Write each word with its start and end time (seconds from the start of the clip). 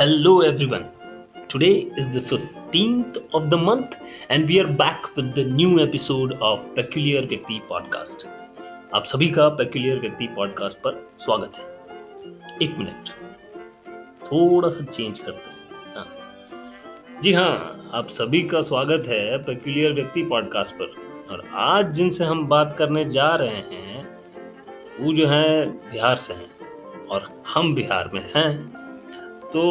Hello, 0.00 0.40
everyone. 0.40 0.86
Today 1.46 1.86
is 1.94 2.14
the 2.14 2.20
15th 2.22 3.18
of 3.34 3.50
the 3.50 3.56
month, 3.58 3.98
and 4.30 4.48
we 4.48 4.58
are 4.58 4.66
back 4.66 5.14
with 5.14 5.34
the 5.34 5.44
new 5.44 5.78
episode 5.78 6.32
of 6.40 6.62
Peculiar 6.74 7.20
Vyakti 7.22 7.58
podcast. 7.68 8.24
आप 8.94 9.04
सभी 9.06 9.28
का 9.30 9.48
peculiar 9.58 10.00
व्यक्ति 10.00 10.26
podcast 10.36 10.78
पर 10.78 10.96
स्वागत 11.18 11.58
है 11.58 11.66
एक 12.62 12.78
मिनट 12.78 13.10
थोड़ा 14.22 14.68
सा 14.68 14.84
चेंज 14.84 15.18
करते 15.18 15.50
हैं 15.50 15.94
हाँ। 15.96 17.20
जी 17.22 17.32
हाँ 17.32 17.90
आप 17.94 18.08
सभी 18.20 18.42
का 18.48 18.62
स्वागत 18.62 19.08
है 19.08 19.38
पेक्युलियर 19.44 19.92
व्यक्ति 19.92 20.22
पॉडकास्ट 20.32 20.76
पर 20.76 21.32
और 21.32 21.46
आज 21.68 21.94
जिनसे 21.94 22.24
हम 22.24 22.46
बात 22.48 22.74
करने 22.78 23.04
जा 23.10 23.34
रहे 23.34 23.62
हैं 23.70 24.08
वो 25.00 25.14
जो 25.14 25.26
है 25.26 25.66
बिहार 25.92 26.16
से 26.26 26.34
हैं 26.34 27.06
और 27.06 27.32
हम 27.54 27.74
बिहार 27.74 28.10
में 28.14 28.22
हैं 28.36 28.79
तो 29.52 29.62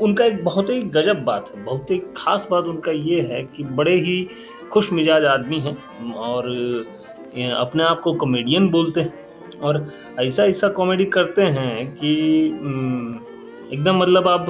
उनका 0.00 0.24
एक 0.24 0.44
बहुत 0.44 0.70
ही 0.70 0.80
गजब 0.90 1.24
बात 1.24 1.50
है। 1.50 1.64
बहुत 1.64 1.90
ही 1.90 1.98
खास 2.16 2.46
बात 2.50 2.64
उनका 2.64 2.92
ये 2.92 3.20
है 3.22 3.42
कि 3.46 3.64
बड़े 3.64 3.94
ही 4.00 4.26
खुश 4.72 4.92
मिजाज 4.92 5.24
आदमी 5.24 5.58
हैं 5.60 6.12
और 6.14 6.48
अपने 7.58 7.82
आप 7.82 8.00
को 8.00 8.12
कॉमेडियन 8.14 8.68
बोलते 8.68 9.00
हैं। 9.00 9.12
और 9.60 9.86
ऐसा 10.20 10.44
ऐसा 10.44 10.68
कॉमेडी 10.68 11.04
करते 11.04 11.42
हैं 11.42 11.94
कि 11.94 12.12
एकदम 13.72 13.98
मतलब 13.98 14.28
आप 14.28 14.46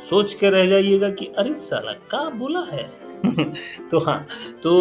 सोच 0.00 0.34
के 0.34 0.50
रह 0.50 0.66
जाइएगा 0.66 1.10
कि, 1.10 1.26
अरे, 1.38 1.54
साला 1.54 1.92
क्या 2.10 2.28
बोला 2.38 2.60
है? 2.72 2.88
तो 3.90 3.98
हाँ 3.98 4.26
तो 4.62 4.72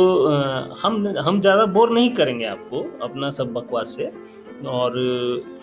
हम 0.81 1.07
हम 1.17 1.39
ज़्यादा 1.41 1.65
बोर 1.73 1.91
नहीं 1.93 2.09
करेंगे 2.15 2.45
आपको 2.45 2.81
अपना 3.05 3.29
सब 3.29 3.53
बकवास 3.53 3.95
से। 3.97 4.11
और 4.67 4.97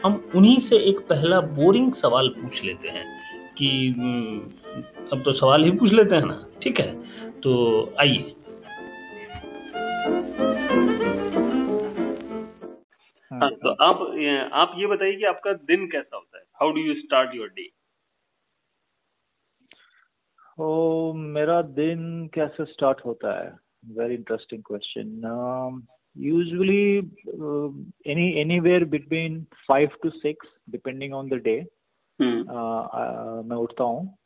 हम 0.05 0.15
उन्हीं 0.37 0.59
से 0.61 0.77
एक 0.89 0.99
पहला 1.09 1.41
बोरिंग 1.59 1.93
सवाल 1.93 2.29
पूछ 2.41 2.63
लेते 2.65 2.89
हैं 2.89 3.05
कि 3.59 3.69
अब 5.13 5.23
तो 5.25 5.33
सवाल 5.33 5.65
ही 5.65 5.71
पूछ 5.71 5.93
लेते 5.93 6.17
हैं 6.17 6.25
ना? 6.27 6.45
ठीक 6.63 6.81
है? 6.81 6.93
तो 7.43 7.55
आइए। 8.01 8.35
हाँ 13.31 13.51
तो 13.63 13.71
आप 13.85 14.01
आप 14.61 14.75
ये 14.79 14.87
बताइए 14.87 15.17
कि 15.17 15.25
आपका 15.27 15.53
दिन 15.71 15.87
कैसा 15.93 16.17
होता 16.17 16.39
है? 16.39 16.45
How 16.61 16.71
do 16.71 16.81
you 16.81 16.95
start 16.95 17.35
your 17.35 17.49
day 17.49 17.69
ओ 20.59 21.13
मेरा 21.13 21.61
दिन 21.77 22.27
कैसे 22.35 22.65
स्टार्ट 22.65 23.01
होता 23.05 23.31
है? 23.39 23.51
Very 23.97 24.15
interesting 24.15 24.63
question 24.67 25.81
usually 26.17 26.97
any 28.13 28.31
anywhere 28.41 28.85
between 28.89 29.43
five 29.69 29.97
to 30.03 30.11
six 30.11 30.49
depending 30.71 31.15
on 31.15 31.29
the 31.29 31.41
day 31.45 31.57
मैं 32.21 33.57
उठता 33.57 33.85
हूँ। 33.85 34.17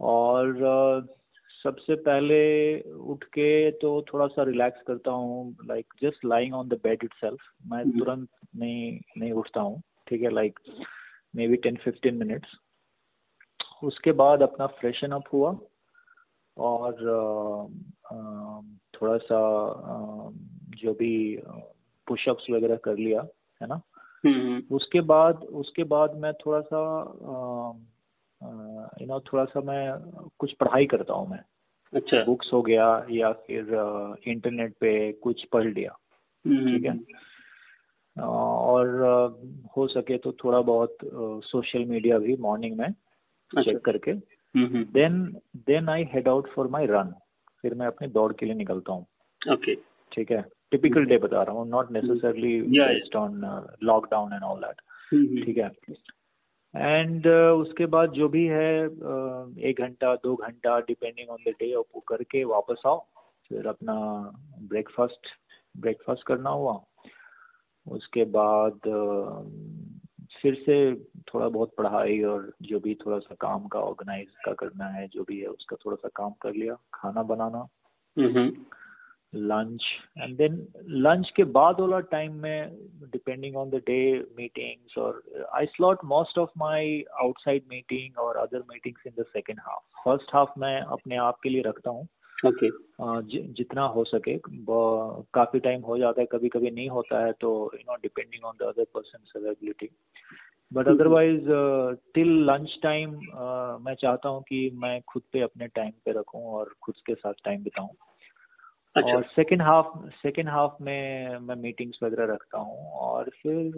और 0.00 0.52
uh, 0.52 1.08
सबसे 1.64 1.94
पहले 1.94 2.40
उठ 3.12 3.24
के 3.24 3.70
तो 3.70 3.90
थोड़ा 4.12 4.26
सा 4.26 4.42
रिलैक्स 4.42 4.82
करता 4.86 5.10
हूँ 5.10 5.56
like 5.66 5.94
just 6.02 6.24
lying 6.24 6.54
on 6.54 6.68
the 6.68 6.80
bed 6.84 7.04
it 7.04 7.14
मैं 7.24 7.82
हम्म। 7.82 7.98
तुरंत 7.98 8.28
नहीं 8.56 9.00
नहीं 9.18 9.32
उठता 9.32 9.60
हूँ। 9.60 9.82
ठीक 10.08 10.22
है 10.22 10.30
like 10.30 10.58
maybe 11.48 11.56
ten 11.56 11.76
fifteen 11.76 12.14
minutes 12.14 12.56
उसके 13.84 14.12
बाद 14.12 14.42
अपना 14.42 14.66
फ्रेशन 14.66 15.10
अप 15.10 15.24
हुआ 15.32 15.50
और 16.56 16.92
थोड़ा 18.94 19.16
सा 19.16 19.40
जो 20.78 20.92
भी 20.94 21.42
पुशअप्स 22.06 22.46
वगैरह 22.50 22.76
कर 22.76 22.96
लिया 22.96 23.20
है 23.62 23.68
ना। 23.68 23.80
उसके 24.76 25.00
बाद 25.00 25.44
उसके 25.44 25.84
बाद 25.84 26.16
मैं 26.16 26.32
थोड़ा 26.34 26.60
सा 26.60 26.80
यू 29.00 29.06
नो 29.06 29.20
थोड़ा 29.20 29.44
सा 29.44 29.60
मैं 29.60 29.92
कुछ 30.38 30.52
पढ़ाई 30.52 30.86
करता 30.86 31.14
हूँ 31.14 31.28
मैं। 31.30 31.40
अच्छा। 31.92 32.24
बुक्स 32.24 32.50
हो 32.52 32.62
गया 32.62 33.06
या 33.10 33.32
फिर 33.32 33.74
इंटरनेट 34.28 34.74
पे 34.80 35.12
कुछ 35.12 35.44
पढ़ 35.44 35.66
लिया 35.66 35.90
ठीक 36.44 36.84
है? 36.84 36.98
और 38.24 38.86
हो 39.76 39.86
सके 39.86 40.18
तो 40.18 40.32
थोड़ा 40.32 40.60
बहुत 40.60 40.96
सोशल 41.44 41.84
मीडिया 41.84 42.18
भी 42.18 42.36
मॉर्निंग 42.36 42.78
में 42.78 42.88
चेक 43.54 43.68
अच्छा। 43.68 43.90
करके। 43.90 44.12
Then 44.94 45.22
then 45.66 45.88
I 45.88 46.04
head 46.12 46.28
out 46.28 46.48
for 46.54 46.68
my 46.68 46.86
run 46.86 47.14
फिर 47.62 47.74
मैं 47.74 47.86
अपनी 47.86 48.08
दौड़ 48.08 48.32
के 48.32 48.46
लिए 48.46 48.54
निकलता 48.54 48.92
हूँ। 48.92 49.06
ओके 49.52 49.74
ठीक 50.12 50.30
है? 50.30 50.44
टिपिकल 50.70 51.04
डे 51.04 51.18
बता 51.18 51.42
रहा 51.42 51.54
हूँ 51.56 51.68
not 51.68 51.90
necessarily 51.92 52.60
based 52.62 53.16
on 53.16 53.40
lockdown 53.82 54.32
and 54.32 54.42
all 54.42 54.60
that 54.60 54.80
ठीक 55.44 55.58
है? 55.58 55.70
एंड 56.74 57.26
uh, 57.26 57.52
उसके 57.60 57.86
बाद 57.86 58.10
जो 58.12 58.28
भी 58.28 58.44
है 58.46 58.86
uh, 58.86 59.58
एक 59.58 59.80
घंटा 59.80 60.14
दो 60.24 60.34
घंटा 60.36 60.78
डिपेंडिंग 60.88 61.30
ऑन 61.30 61.38
द 61.46 61.54
डे 61.60 61.74
वो 61.76 62.00
करके 62.08 62.42
वापस 62.44 62.82
आओ। 62.86 62.98
फिर 63.48 63.66
अपना 63.66 63.94
ब्रेकफास्ट 64.68 65.28
ब्रेकफास्ट 65.76 66.26
करना 66.26 66.50
हुआ। 66.50 66.72
उसके 67.86 68.24
बाद 68.36 68.88
uh, 68.88 69.77
फिर 70.42 70.54
से 70.54 70.94
थोड़ा 71.20 71.48
बहुत 71.48 71.74
पढ़ाई 71.78 72.22
और 72.22 72.52
जो 72.62 72.80
भी 72.80 72.94
थोड़ा 72.94 73.18
सा 73.18 73.34
काम 73.34 73.66
का 73.66 73.80
ऑर्गेनाइज 73.80 74.28
का 74.44 74.52
करना 74.52 74.86
है 74.86 75.08
जो 75.08 75.22
भी 75.22 75.40
है 75.40 75.46
उसका 75.46 75.76
थोड़ा 75.76 75.96
सा 75.96 76.08
काम 76.08 76.30
कर 76.30 76.54
लिया 76.54 76.74
खाना 76.94 77.22
बनाना। 77.22 77.68
लंच 79.34 79.82
एंड 80.18 80.36
देन 80.36 80.68
लंच 80.88 81.32
के 81.36 81.44
बाद 81.44 81.80
वाला 81.80 82.00
टाइम 82.00 82.32
में 82.32 82.70
depending 83.02 83.56
on 83.56 83.70
the 83.70 83.74
day 83.74 84.26
meetings 84.36 84.98
और 84.98 85.22
I 85.54 85.66
slot 85.66 85.98
most 86.04 86.38
of 86.38 86.50
my 86.58 87.00
outside 87.00 87.62
meeting 87.68 88.18
और 88.18 88.36
other 88.36 88.58
meetings 88.58 89.00
in 89.06 89.22
the 89.22 89.24
second 89.26 89.58
half 89.60 90.02
first 90.04 90.34
half 90.34 90.50
मैं 90.58 90.80
अपने 90.80 91.16
आप 91.16 91.38
के 91.42 91.48
लिए 91.48 91.62
रखता 91.62 91.90
हूँ। 91.90 92.08
Okay. 92.46 92.70
जितना 93.52 93.82
हो 93.82 94.04
सके 94.04 94.38
काफ़ी 95.34 95.60
टाइम 95.60 95.80
हो 95.80 95.98
जाता 95.98 96.20
है 96.20 96.26
कभी 96.26 96.48
कभी 96.48 96.70
नहीं 96.70 96.88
होता 96.88 97.26
है 97.26 97.32
तो 97.32 97.70
you 97.74 97.80
know 97.90 97.96
depending 97.96 98.44
on 98.44 98.54
the 98.60 98.62
other 98.62 98.84
person 98.84 99.40
availability 99.40 99.90
but 100.72 100.88
otherwise 100.88 101.44
till 102.14 102.28
lunch 102.28 102.78
time 102.82 103.10
मैं 103.84 103.94
चाहता 103.94 104.28
हूँ 104.28 104.42
कि 104.42 104.70
मैं 104.74 105.02
खुद 105.02 105.22
पे 105.32 105.40
अपने 105.40 105.66
टाइम 105.66 105.90
पे 105.90 106.12
रखूँ 106.12 106.42
और 106.42 106.74
खुद 106.82 106.94
के 107.06 107.14
साथ 107.14 107.32
टाइम 107.44 107.62
बिताऊँ। 107.62 107.90
अच्छा। 108.96 109.16
और 109.16 109.22
सेकेंड 109.22 109.62
हाफ़ 109.62 110.10
सेकेंड 110.10 110.48
हाफ़ 110.48 110.82
में 110.82 111.38
मैं 111.38 111.56
मीटिंग्स 111.56 111.98
वगैरह 112.02 112.32
रखता 112.32 112.58
हूँ 112.58 112.90
और 112.92 113.30
फिर 113.42 113.72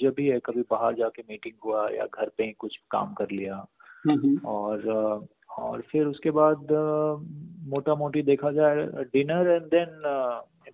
जब 0.00 0.14
भी 0.16 0.28
है 0.28 0.40
कभी 0.40 0.62
बाहर 0.62 0.94
जाके 0.94 1.22
मीटिंग 1.30 1.54
हुआ 1.64 1.88
या 1.88 2.06
घर 2.06 2.28
पे 2.28 2.44
ही 2.44 2.52
कुछ 2.52 2.76
काम 2.90 3.14
कर 3.14 3.30
लिया। 3.30 3.66
और 4.46 4.78
और 5.58 5.80
फिर 5.90 6.06
उसके 6.06 6.30
बाद 6.38 6.72
मोटा 7.68 7.94
मोटी 7.94 8.22
देखा 8.22 8.50
जाए 8.52 8.86
डिनर 9.12 9.50
एंड 9.50 9.66
देन 9.74 10.00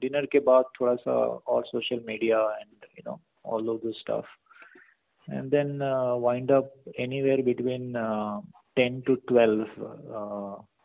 डिनर 0.01 0.27
के 0.33 0.39
बाद 0.43 0.65
थोड़ा 0.81 0.95
सा 0.97 1.13
और 1.47 1.65
social 1.67 2.03
media 2.07 2.41
and 2.53 2.87
you 2.99 3.11
know 3.11 3.19
all 3.55 3.69
of 3.69 3.87
this 3.87 4.01
stuff 4.01 5.33
and 5.35 5.51
then 5.51 5.79
wind 6.23 6.53
up 6.53 6.73
anywhere 7.01 7.43
between 7.43 7.93
ten 8.77 9.01
to 9.01 9.15
twelve 9.29 9.67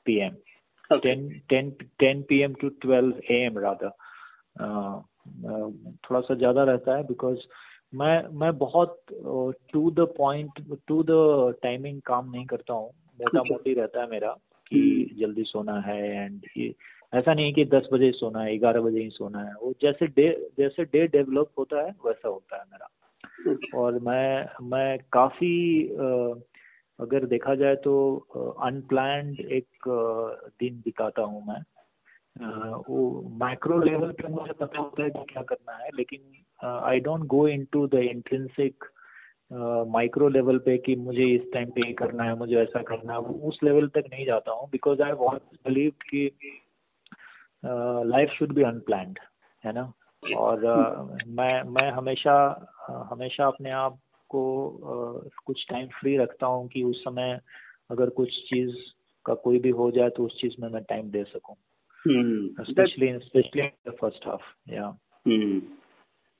P 0.05 0.19
M 0.19 0.35
10, 0.91 1.41
10, 1.49 1.71
10 1.99 2.23
p.m. 2.23 2.55
to 2.55 2.69
12 2.81 3.13
a.m. 3.29 3.57
rather 3.57 3.91
थोड़ा 6.03 6.19
सा 6.21 6.35
ज़्यादा 6.35 6.63
रहता 6.63 6.95
है 6.95 7.03
बिकॉज़ 7.03 7.37
मैं 7.93 8.27
मैं 8.39 8.51
बहुत 8.57 8.97
to 9.73 9.89
the 9.91 10.05
point 10.17 10.59
to 10.87 11.01
the 11.03 11.55
timing 11.63 12.01
काम 12.05 12.29
नहीं 12.31 12.45
करता 12.45 12.73
हूँ 12.73 12.91
मोटा 13.21 13.41
मोटी 13.41 13.73
रहता 13.73 14.01
है 14.01 14.09
मेरा 14.09 14.31
कि 14.71 14.79
हम्म। 14.79 15.19
जल्दी 15.21 15.43
सोना 15.43 15.79
है 15.79 16.25
एंड 16.25 16.41
ये 16.57 16.73
ऐसा 17.13 17.33
नहीं 17.33 17.53
कि 17.53 17.65
दस 17.65 17.87
बजे 17.93 18.11
सोना 18.11 18.41
है 18.41 18.57
ग्यारह 18.57 18.81
बजे 18.81 19.01
ही 19.01 19.09
सोना 19.09 19.39
है। 19.39 19.53
वो 19.53 19.73
जैसे 19.81 20.07
डे 20.07 20.29
जैसे 20.57 20.83
डे 20.85 21.07
डेवलप 21.07 21.51
होता 21.57 21.81
है 21.81 21.95
वैसा 22.05 22.27
होता 22.27 22.57
है 22.57 22.63
मेरा। 22.71 22.89
और 23.75 23.99
मैं 23.99 24.45
मैं 24.61 24.97
काफ़ी 25.11 25.83
अगर 26.99 27.25
देखा 27.25 27.55
जाए 27.55 27.75
तो 27.75 27.95
अनप्लैंड 28.61 29.39
एक 29.39 29.87
दिन 30.59 30.81
बिताता 30.85 31.21
हूँ 31.21 31.45
मैं। 31.47 31.61
वो 32.89 33.29
माइक्रो 33.39 33.77
लेवल 33.79 34.11
पे 34.11 34.27
मुझे 34.27 34.53
पता 34.53 34.79
होता 34.79 35.03
है 35.03 35.09
कि 35.09 35.23
क्या 35.33 35.43
करना 35.43 35.75
है 35.77 35.89
लेकिन 35.95 36.21
I 36.65 36.99
don't 36.99 37.21
go 37.25 37.47
into 37.47 37.87
the 37.87 37.93
intrinsic 37.93 38.83
micro 39.87 40.27
level 40.27 40.57
पे 40.57 40.77
कि 40.77 40.95
मुझे 40.95 41.23
इस 41.23 41.51
टाइम 41.53 41.69
पे 41.69 41.87
ये 41.87 41.93
करना 41.93 42.23
है 42.23 42.35
मुझे 42.35 42.55
ऐसा 42.55 42.81
करना 42.81 43.13
है 43.13 43.19
उस 43.19 43.59
लेवल 43.63 43.87
तक 43.87 44.03
नहीं 44.09 44.25
जाता 44.25 44.51
हूँ 44.51 44.69
बिकॉज़ 44.71 45.01
आई 45.01 45.11
वॉन्ट 45.11 45.41
बिलीव 45.41 45.91
कि 45.91 46.31
लाइफ 48.05 48.29
शुड 48.29 48.53
बी 48.53 48.63
अनप्लैंड 48.63 49.19
है 49.65 49.73
ना? 49.73 49.93
और 50.37 50.55
uh, 50.57 51.27
मैं 51.27 51.63
मैं 51.63 51.91
हमेशा 51.91 52.65
हमेशा 52.89 53.47
अपने 53.47 53.71
आप 53.71 53.99
को 54.29 54.43
uh, 55.23 55.29
कुछ 55.45 55.67
टाइम 55.69 55.87
फ्री 55.87 56.17
रखता 56.17 56.47
हूँ 56.47 56.67
कि 56.67 56.83
उस 56.83 57.01
समय 57.01 57.39
अगर 57.91 58.09
कुछ 58.09 58.29
चीज़ 58.29 58.75
का 59.25 59.33
कोई 59.33 59.59
भी 59.59 59.69
हो 59.69 59.91
जाए 59.91 60.09
तो 60.09 60.25
उस 60.25 60.41
चीज़ 60.41 60.53
में 60.59 60.69
मैं 60.69 60.83
टाइम 60.83 61.09
दे 61.09 61.23
सकूँ। 61.23 61.55
especially 62.59 63.19
especially 63.19 63.61
in 63.61 63.91
the 63.91 63.93
first 64.03 64.39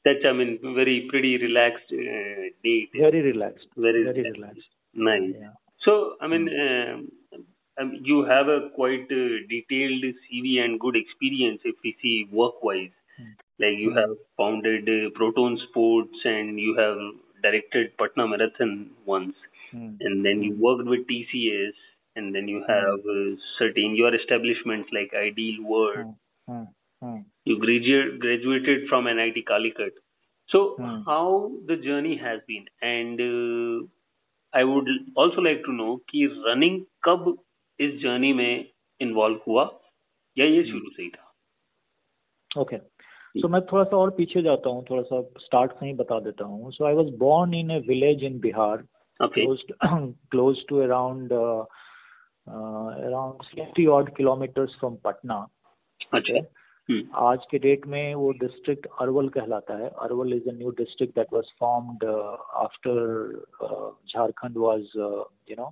that's 0.06 0.26
i 0.30 0.34
mean 0.34 0.60
very 0.82 1.08
pretty 1.12 1.38
relaxed 1.38 1.92
uh, 1.94 2.44
day 2.64 2.80
very 3.06 3.22
relaxed 3.32 3.68
very, 3.78 4.04
very 4.04 4.24
relaxed 4.32 4.70
Nice. 4.98 5.34
Yeah. 5.40 5.52
So, 5.86 6.16
I 6.22 6.28
mean, 6.28 6.50
uh, 6.50 7.42
um, 7.82 7.94
you 8.04 8.24
have 8.26 8.48
a 8.48 8.70
quite 8.76 9.08
uh, 9.12 9.38
detailed 9.50 10.04
CV 10.24 10.60
and 10.64 10.80
good 10.80 10.96
experience 10.96 11.62
if 11.66 11.76
we 11.84 11.96
see 12.02 12.28
work-wise. 12.32 12.92
Hmm. 13.18 13.32
Like 13.60 13.78
you 13.78 13.92
Hmm. 13.92 13.98
have 14.00 14.18
founded 14.38 14.90
uh, 14.90 15.10
Proton 15.16 15.60
Sports 15.70 16.18
and 16.26 16.60
you 16.60 16.76
have 16.78 16.98
directed 17.44 17.98
Patna 17.98 18.28
Marathon 18.28 18.92
once, 19.06 19.36
Hmm. 19.72 19.96
and 20.02 20.26
then 20.26 20.44
you 20.44 20.54
Hmm. 20.54 20.62
worked 20.62 20.88
with 20.94 21.08
TCS, 21.08 21.76
and 22.16 22.34
then 22.36 22.48
you 22.48 22.64
have 22.68 23.00
uh, 23.18 23.36
certain 23.60 23.96
your 23.96 24.14
establishments 24.16 24.90
like 24.94 25.14
Ideal 25.14 25.64
World. 25.64 26.16
Hmm. 26.48 26.54
Hmm. 26.54 26.64
Hmm. 27.06 27.22
You 27.46 27.58
graduate, 27.60 28.20
graduated 28.20 28.88
from 28.90 29.08
NIT 29.08 29.44
Calicut. 29.48 29.94
So, 30.50 30.76
Hmm. 30.80 31.02
how 31.06 31.52
the 31.66 31.76
journey 31.76 32.18
has 32.18 32.40
been, 32.48 32.66
and 32.82 33.22
uh, 33.22 33.88
I 34.54 34.64
would 34.64 34.90
also 35.16 35.42
like 35.42 35.64
to 35.66 35.74
know 35.74 35.98
कि 36.10 36.28
running 36.48 36.82
कब 37.04 37.38
इस 37.80 37.94
journey 38.04 38.34
में 38.34 38.72
involve 39.04 39.40
हुआ 39.48 39.80
या 40.38 40.46
ये 40.46 40.64
शुरू 40.64 40.90
से 40.90 41.04
ही 41.04 41.10
था 41.10 41.26
ओके 42.62 42.78
सो 43.42 43.48
मैं 43.48 43.62
थोड़ा 43.62 43.84
सा 43.84 43.98
और 43.98 44.10
पीछे 44.10 44.42
जाता 44.42 44.70
हूँ 44.70 44.86
थोड़ा 44.90 45.02
सा 45.02 45.22
स्टार्ट 45.22 45.72
से 45.72 45.86
ही 45.86 45.94
बता 45.94 46.20
देता 46.20 46.46
हूँ 46.46 46.72
so 46.72 46.86
I 46.86 46.94
was 46.94 47.10
born 47.18 47.54
in 47.54 47.72
a 47.72 47.80
village 47.80 48.24
in 48.24 48.40
Bihar 48.40 48.86
around 50.82 51.32
uh, 51.32 51.64
uh, 52.48 52.88
around 53.10 53.42
60 53.52 53.88
odd 53.88 54.14
kilometers 54.18 54.70
from 54.80 54.98
Patna. 55.06 55.38
अच्छा 56.14 56.34
हम्म 56.34 56.65
आज 56.90 57.46
के 57.52 57.58
डेट 57.58 57.88
में 57.88 58.16
वो 58.16 58.32
डिस्ट्रिक्ट 58.32 58.88
अरवल 59.02 59.30
कहलाता 59.30 59.78
है. 59.78 59.90
Arwal 59.90 60.34
is 60.34 60.50
a 60.50 60.54
new 60.54 60.70
district 60.70 61.16
that 61.16 61.34
was 61.34 61.52
formed 61.60 62.04
after 62.64 63.00
Jharkhand 64.10 64.58
was 64.58 64.82
you 65.50 65.56
know 65.60 65.70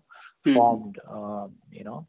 formed 0.48 1.00
you 1.74 1.84
know 1.86 2.04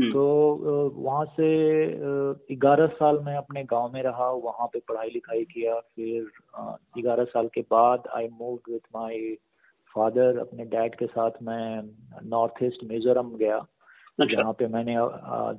तो 0.00 0.22
uh, 0.56 1.04
वहाँ 1.04 1.24
से 1.24 2.56
ग्यारह 2.56 2.86
साल 2.86 3.18
मैं 3.18 3.36
अपने 3.36 3.62
गाँव 3.64 3.92
में 3.92 4.02
रहा 4.02 4.30
वहाँ 4.30 4.66
पे 4.72 4.80
पढ़ाई 4.88 5.10
लिखाई 5.10 5.44
किया 5.44 5.78
फिर 5.80 6.26
ग्यारह 6.98 7.24
साल 7.24 7.48
के 7.54 7.60
बाद 7.60 8.08
I 8.14 8.28
move 8.40 8.54
with 8.70 8.80
my 8.96 9.18
father 9.94 10.38
अपने 10.38 10.64
डैड 10.64 10.94
के 10.94 11.06
साथ 11.06 11.30
मैं 11.42 11.82
नॉर्थ 12.28 12.62
ईस्ट 12.62 12.84
मिजोरम 12.84 13.30
गया। 13.36 13.58
जहाँ 14.20 14.52
पे 14.52 14.66
मैंने 14.66 14.94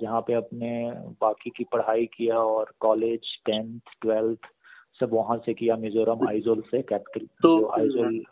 जहाँ 0.01 0.21
पे 0.21 0.33
अपने 0.33 0.91
बाकी 1.21 1.49
की 1.49 1.63
पढ़ाई 1.63 2.05
किया 2.05 2.37
और 2.37 2.73
कॉलेज 2.79 3.19
टेंथ 3.45 3.79
ट्वेल्थ 4.01 4.39
सब 4.99 5.09
वहाँ 5.13 5.37
से 5.37 5.53
किया 5.53 5.75
मिजोरम 5.75 6.27
आइजोल 6.27 6.61
से 6.61 6.81
कैपिटल 6.81 7.25
तो, 7.25 7.67
आइजोल 7.67 8.23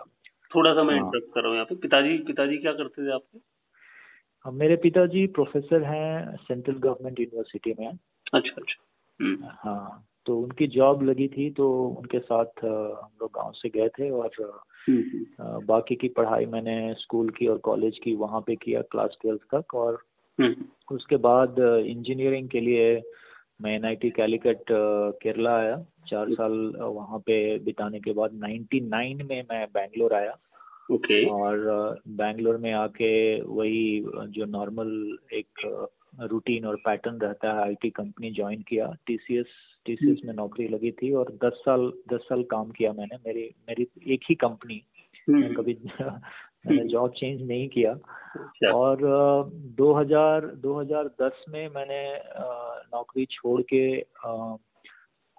थोड़ा 0.55 0.73
सा 0.73 0.83
मैं 0.83 0.95
हाँ। 0.95 1.05
इंटरप्ट 1.05 1.33
कर 1.33 1.39
रहा 1.39 1.47
हूँ 1.47 1.55
यहाँ 1.55 1.65
पे। 1.65 1.75
पिताजी 1.75 2.17
पिताजी 2.17 2.57
क्या 2.57 2.71
करते 2.71 3.07
थे 3.07 3.13
आपके? 3.13 3.39
मेरे 4.51 4.75
पिताजी 4.75 5.27
प्रोफेसर 5.27 5.83
हैं 5.83 6.35
सेंट्रल 6.35 6.75
गवर्नमेंट 6.75 7.19
यूनिवर्सिटी 7.19 7.73
में। 7.79 7.87
अच्छा 8.33 8.61
अच्छा। 8.61 8.85
हम्म, 9.21 9.37
हाँ 9.45 10.07
तो 10.25 10.39
उनकी 10.39 10.67
जॉब 10.67 11.03
लगी 11.03 11.27
थी 11.27 11.51
तो 11.51 11.83
उनके 11.87 12.19
साथ 12.19 12.65
हम 12.65 13.09
लोग 13.21 13.31
गाँव 13.31 13.51
से 13.51 13.69
गए 13.69 13.87
थे 13.87 14.09
और 14.09 14.31
हम्म, 14.89 15.01
हम्म, 15.01 15.65
बाकी 15.65 15.95
की 15.95 16.07
पढ़ाई 16.07 16.45
मैंने 16.45 16.93
स्कूल 16.93 17.29
की 17.29 17.47
और 17.47 17.57
कॉलेज 17.57 17.99
की 18.03 18.15
वहाँ 18.15 18.41
पे 18.41 18.55
किया 18.55 18.81
क्लास 18.81 19.17
ट्वेल्थ 19.21 19.41
तक 19.55 19.75
और 19.75 20.03
उसके 20.91 21.15
बाद 21.15 21.59
इंजीनियरिंग 21.59 22.49
के 22.49 22.59
लिए 22.59 23.01
मैं 23.61 23.75
N 23.75 23.85
I 23.85 23.95
T 23.95 24.09
Calicut 24.09 24.63
Kerala 25.21 25.57
आया। 25.57 25.85
चार 26.07 26.29
साल 26.29 26.73
अ, 26.73 26.83
वहाँ 26.83 27.19
पे 27.19 27.59
बिताने 27.59 27.99
के 27.99 28.13
बाद 28.13 28.31
99 28.33 29.23
में 29.25 29.43
मैं 29.51 29.67
बैंगलोर 29.73 30.13
आया। 30.13 30.37
ओके। 30.91 31.21
okay. 31.21 31.33
और 31.33 31.57
बैंगलोर 32.07 32.57
में 32.57 32.71
आके 32.71 33.41
वही 33.41 34.05
जो 34.27 34.45
नॉर्मल 34.45 35.17
एक 35.33 35.87
रूटीन 36.21 36.65
और 36.65 36.75
पैटर्न 36.75 37.15
रहता 37.15 37.53
है 37.53 37.63
आईटी 37.63 37.89
कंपनी 37.89 38.31
ज्वाइन 38.31 38.61
किया। 38.61 38.95
टीसीएस 39.07 39.45
टीसीएस 39.85 40.21
में 40.25 40.33
नौकरी 40.33 40.67
लगी 40.67 40.91
थी 40.91 41.13
और 41.13 41.37
10 41.43 41.53
साल 41.53 41.93
10 42.13 42.19
साल 42.19 42.43
काम 42.43 42.71
किया 42.71 42.93
मैंने। 42.93 43.15
मेरी 43.15 43.55
मेरी 43.69 44.13
एक 44.13 44.19
ही 44.29 44.35
कंपनी 44.35 44.81
मैं 45.29 45.43
हम्म, 45.43 45.55
कभी 45.55 45.77
मैंने 46.67 46.83
जॉब 46.89 47.11
चेंज 47.11 47.47
नहीं 47.47 47.69
किया। 47.69 47.91
अच्छा। 47.91 48.71
और 48.71 48.97
अ, 49.05 49.49
2000 49.53 50.45
2010 50.45 51.45
में 51.49 51.69
मैंने 51.69 52.19
नौकरी 52.95 53.25
छोड़ 53.25 53.61
के 53.73 54.05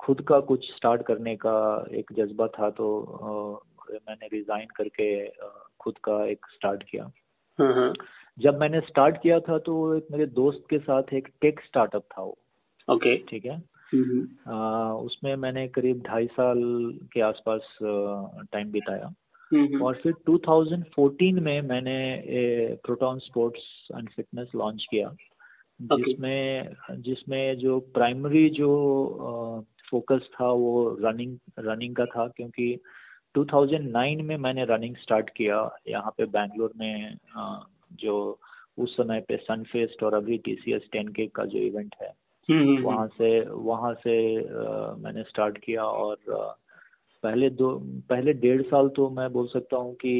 खुद 0.00 0.20
का 0.20 0.40
कुछ 0.40 0.74
स्टार्ट 0.76 1.02
करने 1.02 1.36
का 1.36 1.86
एक 1.94 2.12
जज्बा 2.12 2.46
था 2.46 2.70
तो 2.70 3.62
मैंने 3.90 4.26
रिजाइन 4.26 4.66
करके 4.76 5.28
खुद 5.80 5.98
का 5.98 6.24
एक 6.26 6.46
स्टार्ट 6.46 6.82
किया। 6.82 7.10
हाँ 7.58 7.74
हाँ। 7.74 7.94
जब 8.38 8.60
मैंने 8.60 8.80
स्टार्ट 8.80 9.22
किया 9.22 9.40
था 9.40 9.58
तो 9.58 9.94
एक 9.94 10.06
मेरे 10.10 10.26
दोस्त 10.26 10.64
के 10.70 10.78
साथ 10.78 11.02
एक 11.14 11.28
टेक 11.40 11.60
स्टार्टअप 11.60 12.02
था 12.02 12.22
वो। 12.22 12.38
ओके। 12.90 13.16
ठीक 13.16 13.44
है? 13.44 13.62
हम्म, 13.94 14.28
अ, 14.46 14.94
उसमें 15.02 15.36
मैंने 15.36 15.68
करीब 15.68 16.02
ढाई 16.02 16.26
साल 16.26 16.58
के 17.12 17.20
आसपास 17.20 17.78
टाइम 18.52 18.70
बिताया। 18.70 19.06
हम्म, 19.06 19.14
और 19.54 19.94
फिर 19.94 20.12
2014 20.30 21.40
में 21.40 21.62
मैंने 21.62 22.24
Proton 22.74 23.18
sports 23.18 23.88
and 23.96 24.08
fitness 24.08 24.48
launch 24.56 24.86
किया. 24.90 25.14
जिसमें 25.82 26.74
जिसमें 26.90 27.58
जो 27.58 27.80
प्राइमरी 27.80 28.48
जो 28.50 28.68
फोकस 29.90 30.28
था 30.34 30.52
वो 30.52 30.98
रनिंग 31.00 31.38
रनिंग 31.58 31.96
का 31.96 32.04
था 32.04 32.28
क्योंकि 32.28 32.80
2009 33.38 34.22
में 34.22 34.36
मैंने 34.36 34.64
रनिंग 34.64 34.96
स्टार्ट 34.96 35.30
किया 35.30 35.76
यहाँ 35.88 36.14
पे 36.18 36.24
बैंगलोर 36.24 36.72
में 36.76 37.16
जो 37.92 38.40
उस 38.78 38.96
समय 38.96 39.20
पे 39.20 39.36
सनफेस्ट 39.36 40.02
और 40.02 40.14
अभी 40.14 40.38
टी 40.38 40.54
सी 40.54 40.72
एस 40.72 40.88
टेन 40.92 41.08
के 41.08 41.26
का 41.26 41.44
जो 41.44 41.58
इवेंट 41.58 41.94
है 42.02 42.12
हम्म, 42.50 42.68
हम्म, 42.68 42.82
वहाँ 42.82 43.06
से 43.06 43.40
वहाँ 43.48 43.94
से 43.94 44.36
मैंने 45.02 45.22
स्टार्ट 45.22 45.58
किया 45.58 45.84
और 45.84 46.16
पहले 47.22 47.50
दो 47.50 47.74
पहले 48.10 48.32
डेढ़ 48.34 48.62
साल 48.62 48.88
तो 48.88 49.08
मैं 49.10 49.32
बोल 49.32 49.46
सकता 49.48 49.76
हूँ 49.76 49.94
कि 49.94 50.14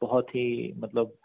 बहुत 0.00 0.28
ही 0.28 0.72
मतलब 0.76 1.16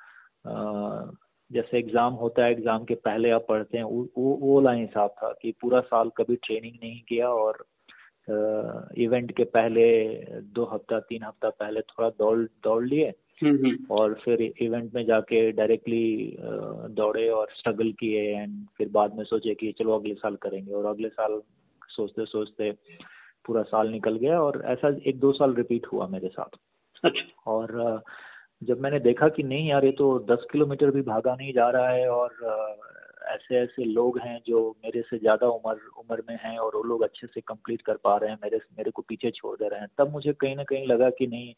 जैसे 1.51 1.77
एग्ज़ाम 1.79 2.13
होता 2.13 2.45
है 2.45 2.51
एग्ज़ाम 2.51 2.83
के 2.85 2.95
पहले 2.95 3.29
आप 3.29 3.45
पढ़ते 3.49 3.77
हैं 3.77 3.85
वो 3.85 4.07
वो 4.17 4.55
वाला 4.55 4.71
हिसाब 4.71 5.09
था 5.17 5.31
कि 5.41 5.51
पूरा 5.61 5.79
साल 5.81 6.09
कभी 6.17 6.35
ट्रेनिंग 6.35 6.75
नहीं 6.83 7.01
किया 7.01 7.29
और 7.29 7.65
इवेंट 8.97 9.31
के 9.31 9.43
पहले 9.43 9.87
दो 10.53 10.65
हफ़्ता 10.73 10.99
तीन 10.99 11.23
हफ़्ता 11.23 11.49
पहले 11.49 11.81
थोड़ा 11.81 12.09
दौड़ 12.09 12.37
दौड़ 12.63 12.83
लिए 12.85 13.13
हम्म, 13.43 13.55
हम्म, 13.55 13.85
और 13.91 14.13
फिर 14.23 14.41
इवेंट 14.41 14.93
में 14.95 15.05
जाके 15.05 15.51
डायरेक्टली 15.51 16.37
दौड़े 16.91 17.27
और 17.29 17.47
स्ट्रगल 17.57 17.91
किए 17.91 18.21
एंड 18.35 18.65
फिर 18.77 18.89
बाद 18.89 19.15
में 19.15 19.23
सोचे 19.23 19.53
कि 19.55 19.71
चलो 19.79 19.99
अगले 19.99 20.13
साल 20.13 20.35
करेंगे 20.35 20.73
और 20.73 20.85
अगले 20.85 21.09
साल 21.09 21.41
सोचते 21.89 22.25
सोचते 22.25 22.71
पूरा 23.47 23.63
साल 23.63 23.89
निकल 23.89 24.15
गया 24.15 24.41
और 24.41 24.61
ऐसा 24.65 24.95
एक 25.07 25.19
दो 25.19 25.31
साल 25.31 25.53
रिपीट 25.53 25.87
हुआ 25.93 26.07
मेरे 26.07 26.27
साथ। 26.27 26.57
अच्छा। 27.03 27.51
और 27.51 28.03
जब 28.63 28.79
मैंने 28.79 28.99
देखा 28.99 29.27
कि 29.27 29.43
नहीं 29.43 29.67
यार 29.69 29.85
ये 29.85 29.91
तो 29.91 30.19
दस 30.31 30.45
किलोमीटर 30.51 30.91
भी 30.91 31.01
भागा 31.01 31.35
नहीं 31.35 31.53
जा 31.53 31.69
रहा 31.69 31.89
है 31.89 32.09
और 32.09 32.29
ऐसे 33.27 33.55
ऐसे 33.55 33.83
लोग 33.83 34.17
हैं 34.19 34.39
जो 34.47 34.59
मेरे 34.85 35.01
से 35.01 35.17
ज़्यादा 35.17 35.47
उम्र 35.47 35.89
उम्र 35.97 36.23
में 36.29 36.37
हैं 36.43 36.57
और 36.57 36.75
वो 36.75 36.83
लोग 36.83 37.01
अच्छे 37.03 37.27
से 37.27 37.41
कंप्लीट 37.41 37.81
कर 37.81 37.97
पा 38.03 38.15
रहे 38.17 38.29
हैं 38.29 38.37
मेरे 38.43 38.57
मेरे 38.77 38.91
को 38.91 39.01
पीछे 39.01 39.31
छोड़ 39.31 39.55
दे 39.57 39.67
रहे 39.67 39.79
हैं। 39.79 39.87
तब 39.97 40.11
मुझे 40.11 40.33
कहीं 40.33 40.55
ना 40.55 40.63
कहीं 40.63 40.87
लगा 40.87 41.09
कि 41.09 41.27
नहीं 41.27 41.53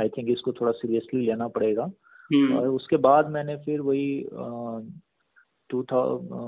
आई 0.00 0.08
थिंक 0.08 0.30
इसको 0.30 0.52
थोड़ा 0.52 0.72
सीरियसली 0.72 1.26
लेना 1.26 1.48
पड़ेगा। 1.48 1.90
हम्म, 2.30 2.56
और 2.58 2.68
उसके 2.68 2.96
बाद 2.96 3.30
मैंने 3.30 3.56
फिर 3.56 3.80
वही 3.80 4.20
टू 5.70 5.82
था 5.82 6.02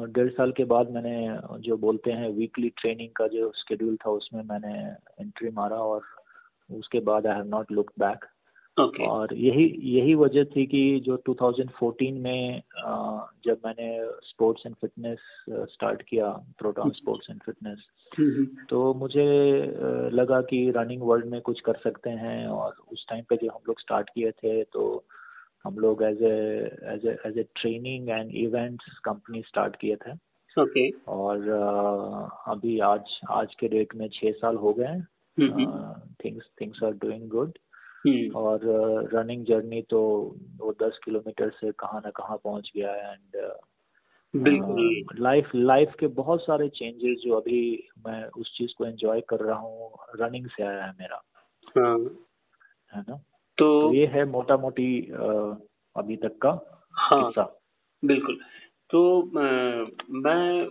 डेढ़ 0.09 0.29
साल 0.31 0.53
के 0.53 0.65
बाद 0.65 0.91
मैंने 0.91 1.17
जो 1.61 1.77
बोलते 1.77 2.13
हैं 2.13 2.29
वीकली 2.31 2.69
ट्रेनिंग 2.77 3.11
का 3.17 3.27
जो 3.29 3.51
शेड्यूल 3.59 3.97
था 3.97 4.11
उसमें 4.11 4.43
मैंने 4.43 4.75
एंट्री 5.21 5.51
मारा 5.51 5.77
और 5.77 6.03
उसके 6.71 7.01
बाद 7.01 7.27
I 7.27 7.37
have 7.37 7.47
not 7.47 7.73
look 7.73 7.93
back 7.99 8.25
और 8.77 9.35
यही 9.35 9.65
यही 9.85 10.15
वजह 10.15 10.45
थी 10.45 10.65
कि 10.67 11.01
जो 11.01 11.17
2014 11.29 12.13
में 12.19 12.63
जब 13.47 13.59
मैंने 13.67 13.89
स्पोर्ट्स 14.23 14.67
एंड 14.67 14.75
फिटनेस 14.75 15.19
स्टार्ट 15.73 16.03
किया 16.03 16.29
प्रोटॉन 16.59 16.91
स्पोर्ट्स 16.91 17.31
एंड 17.31 17.41
फिटनेस 17.41 17.87
तो 18.69 18.93
मुझे 18.95 19.27
लगा 20.13 20.41
कि 20.43 20.71
रनिंग 20.77 21.03
वर्ल्ड 21.03 21.27
में 21.27 21.41
कुछ 21.41 21.61
कर 21.61 21.79
सकते 21.85 22.11
हैं 22.23 22.47
और 22.47 22.77
उस 22.93 23.07
टाइम 23.09 23.25
पे 23.29 23.37
जो 23.37 23.51
हम 23.51 23.61
लोग 23.69 23.81
स्टार्ट 23.81 24.11
किए 24.11 24.31
थे 24.31 24.63
तो 24.65 25.05
हम 25.65 25.79
लोग 25.79 26.03
as 26.03 26.23
as 26.23 27.07
as 27.27 27.39
a 27.39 27.43
training 27.57 28.09
and 28.09 28.31
events 28.37 28.99
company 29.05 29.43
start 29.43 29.77
किए 29.77 29.97
थे। 29.97 30.13
ओके 30.57 30.89
और 31.09 31.49
अ, 31.49 32.53
अभी 32.53 32.79
आज 32.79 33.19
आज 33.31 33.55
के 33.61 33.69
डेट 33.69 33.95
में 33.95 34.09
छः 34.13 34.33
साल 34.33 34.57
हो 34.57 34.73
गए 34.73 35.01
things 36.25 36.49
things 36.61 36.83
are 36.85 36.93
doing 36.93 37.29
good 37.29 37.59
और 38.37 38.61
रनिंग 39.15 39.45
जर्नी 39.47 39.83
तो 39.83 40.01
वो 40.57 40.73
दस 40.83 40.99
किलोमीटर 41.05 41.51
से 41.51 41.71
कहाँ 41.73 42.01
ना 42.05 42.11
कहाँ 42.11 42.37
पहुँच 42.45 42.71
गया 42.77 42.93
है 42.93 43.13
एंड 43.13 43.41
बिल्कुल। 44.35 45.05
लाइफ 45.23 45.51
लाइफ 45.55 45.95
के 46.01 46.07
बहुत 46.07 46.43
सारे 46.43 46.69
चेंजेस 46.69 47.19
जो 47.25 47.35
अभी 47.35 47.89
मैं 48.07 48.25
उस 48.41 48.55
चीज़ 48.59 48.73
को 48.79 48.85
एंजॉय 48.87 49.21
कर 49.21 49.41
रहा 49.41 49.59
हूँ 49.59 49.91
रनिंग 50.21 50.47
से 50.47 50.63
आया 50.63 50.85
है 50.85 50.93
मेरा। 51.01 51.23
हाँ। 51.79 51.99
है 52.95 53.01
ना? 53.01 53.21
तो 53.59 53.81
तो 53.83 53.93
ये 53.95 54.07
है 54.07 54.25
मोटा 54.25 54.57
मोटी 54.57 55.01
अभी 55.97 56.17
तक 56.17 56.39
का 56.43 56.51
हाँ 56.95 57.25
किस्सा। 57.25 57.45
बिल्कुल। 58.05 58.39
तो 58.91 59.21
आ, 59.23 59.43
मैं 60.11 60.69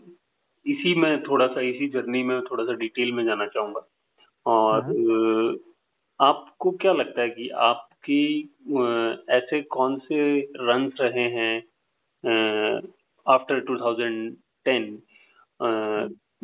इसी 0.66 0.94
में 0.96 1.22
थोड़ा 1.24 1.48
सा 1.48 1.62
इसी 1.62 1.88
जर्नी 1.88 2.24
में 2.24 2.42
थोड़ा 2.42 2.64
सा 2.64 2.74
डिटेल 2.74 3.12
में 3.12 3.24
जाना 3.26 3.48
चाहूँगा। 3.48 3.82
और 4.46 4.84
हाँ। 4.84 6.28
आपको 6.30 6.72
क्या 6.72 6.94
लगता 6.94 7.22
है 7.22 7.30
कि 7.30 7.50
आपकी 7.50 8.24
ऐसे 9.30 9.62
कौन 9.62 9.98
से 10.00 10.40
रन 10.42 10.92
रहे 11.02 11.28
हैं 11.30 11.56
आफ्टर 13.28 13.60
2010 13.66 15.00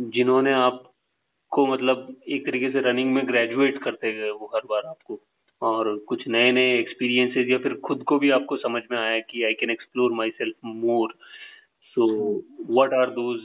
जिन्होंने 0.10 0.54
आपको 0.54 1.66
मतलब 1.68 2.16
एक 2.28 2.46
तरीके 2.46 2.72
से 2.72 2.80
रनिंग 2.82 3.14
में 3.14 3.28
ग्रेजुएट 3.28 3.84
करते 3.84 4.14
गए 4.14 4.30
वो 4.30 4.52
हर 4.56 4.62
बार 4.70 4.86
आपको? 4.86 5.20
और 5.62 5.98
कुछ 5.98 6.28
नए 6.28 6.52
नए 6.52 6.80
एक्सपीरियंसेस 6.80 7.48
या 7.50 7.58
फिर 7.58 7.74
खुद 7.74 8.04
को 8.04 8.20
भी 8.20 8.30
आपको 8.30 8.58
समझ 8.58 8.82
में 8.92 8.98
आया 8.98 9.20
कि 9.20 9.44
I 9.44 9.54
can 9.54 9.70
explore 9.70 10.12
myself 10.30 10.56
more 10.66 11.16
so 11.84 12.36
what 12.70 12.94
are 12.94 13.10
those 13.10 13.40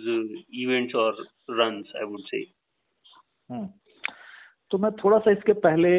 events 0.55 0.95
और 0.95 1.27
रन्स 1.51 1.93
आई 1.97 2.05
वुड 2.05 2.21
से 2.21 2.45
तो 4.71 4.79
मैं 4.79 4.93
थोड़ा 4.93 5.19
सा 5.19 5.31
इसके 5.31 5.53
पहले 5.53 5.99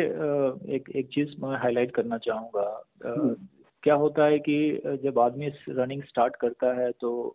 एक 0.75 0.89
एक 0.95 1.09
चीज़ 1.13 1.29
मैं 1.39 1.57
हाईलाइट 1.57 1.91
करना 1.91 2.17
चाहूँगा। 2.17 2.89
हम्म। 3.05 3.35
क्या 3.83 3.95
होता 3.95 4.25
है 4.25 4.39
कि 4.39 4.81
जब 5.03 5.19
आदमी 5.19 5.47
रनिंग 5.69 6.03
स्टार्ट 6.03 6.35
करता 6.35 6.81
है 6.81 6.91
तो 6.91 7.33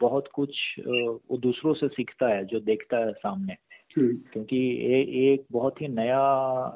बहुत 0.00 0.28
कुछ 0.34 0.56
वो 0.88 1.36
दूसरों 1.36 1.74
से 1.74 1.88
सीखता 1.88 2.28
है 2.28 2.44
जो 2.44 2.60
देखता 2.60 2.96
है 2.96 3.12
सामने। 3.12 3.52
हम्म। 3.96 4.16
क्योंकि 4.16 4.56
ये 4.56 5.32
एक 5.32 5.44
बहुत 5.52 5.82
ही 5.82 5.88
नया 5.88 6.22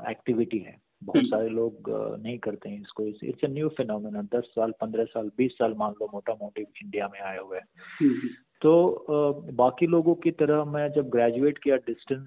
एक्टिविटी 0.09 0.59
है। 0.59 0.86
बहुत 1.03 1.17
हम्म। 1.17 1.27
सारे 1.27 1.49
लोग 1.49 1.91
नहीं 2.23 2.39
करते 2.39 2.69
हैं 2.69 2.81
इसको 2.81 3.07
इट्स 3.07 3.45
अ 3.45 3.49
न्यू 3.49 3.69
फिनोमिना 3.69 4.23
दस 4.35 4.51
साल 4.55 4.73
पंद्रह 4.81 5.05
साल 5.05 5.31
बीस 5.39 5.53
साल 5.53 5.75
मान 5.79 5.95
लो 6.01 6.09
मोटा 6.13 6.33
मोटी 6.33 6.63
इंडिया 6.63 7.09
में 7.09 7.21
आए 7.21 7.39
हुए 7.39 7.59
हम्म, 7.59 8.29
तो 8.63 9.07
बाकी 9.55 9.87
लोगों 9.87 10.15
की 10.15 10.31
तरह 10.31 10.65
मैं 10.67 10.89
जब 10.93 11.09
ग्रेजुएट 11.09 11.59
किया 11.59 11.77
डिस्टेंस 11.87 12.27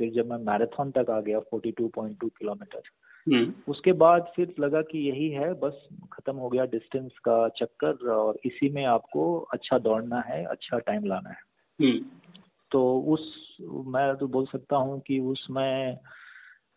फिर 0.00 0.12
जब 0.12 0.30
मैं 0.30 0.38
मैराथन 0.44 0.90
तक 0.90 1.10
आ 1.10 1.20
गया 1.20 1.38
forty 1.40 1.70
two 1.72 1.88
point 1.88 2.18
two 2.20 2.28
kilometre 2.28 2.82
हम्म। 3.26 3.52
उसके 3.68 3.92
बाद 3.92 4.32
फिर 4.36 4.54
लगा 4.60 4.80
कि 4.82 4.98
यही 4.98 5.28
है 5.30 5.52
बस 5.54 5.88
खत्म 6.12 6.36
हो 6.36 6.48
गया 6.48 6.64
डिस्टेंस 6.66 7.18
का 7.24 7.48
चक्कर 7.56 8.08
और 8.10 8.38
इसी 8.44 8.68
में 8.68 8.84
आपको 8.86 9.24
अच्छा 9.52 9.78
दौड़ना 9.78 10.20
है 10.20 10.44
अच्छा 10.44 10.78
टाइम 10.78 11.04
लाना 11.04 11.30
है 11.30 11.42
हम्म। 11.78 12.04
तो 12.70 12.82
उस 13.08 13.56
मैं 13.86 14.14
तो 14.16 14.26
बोल 14.26 14.46
सकता 14.46 14.76
हूँ 14.76 15.00
कि 15.00 15.18
उसमें 15.18 15.98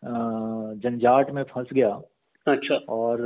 जंजाट 0.04 1.30
में 1.30 1.42
फंस 1.42 1.68
गया 1.72 2.00
अच्छा 2.46 2.74
और 2.88 3.20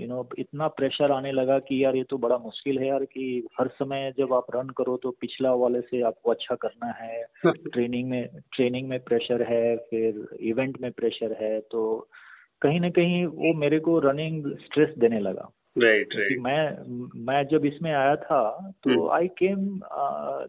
यू 0.00 0.06
नो 0.08 0.28
इतना 0.38 0.66
प्रेशर 0.68 1.12
आने 1.12 1.32
लगा 1.32 1.58
कि 1.58 1.84
यार 1.84 1.96
ये 1.96 2.02
तो 2.02 2.18
बड़ा 2.18 2.36
मुश्किल 2.38 2.78
है 2.78 2.88
यार 2.88 3.04
कि 3.04 3.26
हर 3.60 3.68
समय 3.68 4.12
जब 4.18 4.32
आप 4.32 4.46
रन 4.56 4.68
करो 4.68 4.96
तो 4.96 5.10
पिछला 5.10 5.52
वाले 5.54 5.80
से 5.80 6.02
आपको 6.02 6.30
अच्छा 6.30 6.54
करना 6.54 6.92
है 6.92 7.24
ट्रेनिंग 7.72 8.10
में 8.10 8.28
ट्रेनिंग 8.52 8.88
में 8.88 8.98
प्रेशर 9.00 9.42
है 9.42 9.76
फिर 9.76 10.26
इवेंट 10.42 10.80
में 10.80 10.90
प्रेशर 10.92 11.36
है 11.40 11.58
तो 11.60 11.84
कहीं 12.62 12.80
ना 12.80 12.90
कहीं 12.90 13.24
वो 13.26 13.52
मेरे 13.54 13.78
को 13.78 13.98
रनिंग 13.98 14.54
स्ट्रेस 14.56 14.94
देने 14.98 15.20
लगा 15.20 15.50
राइट 15.76 16.08
right, 16.08 16.20
right. 16.20 16.44
मैं 16.44 17.24
मैं 17.24 17.42
जब 17.46 17.64
इसमें 17.66 17.90
आया 17.92 18.16
था 18.16 18.72
तो 18.84 19.08
आई 19.08 19.26
हम्म। 19.26 19.34
केम 19.38 19.80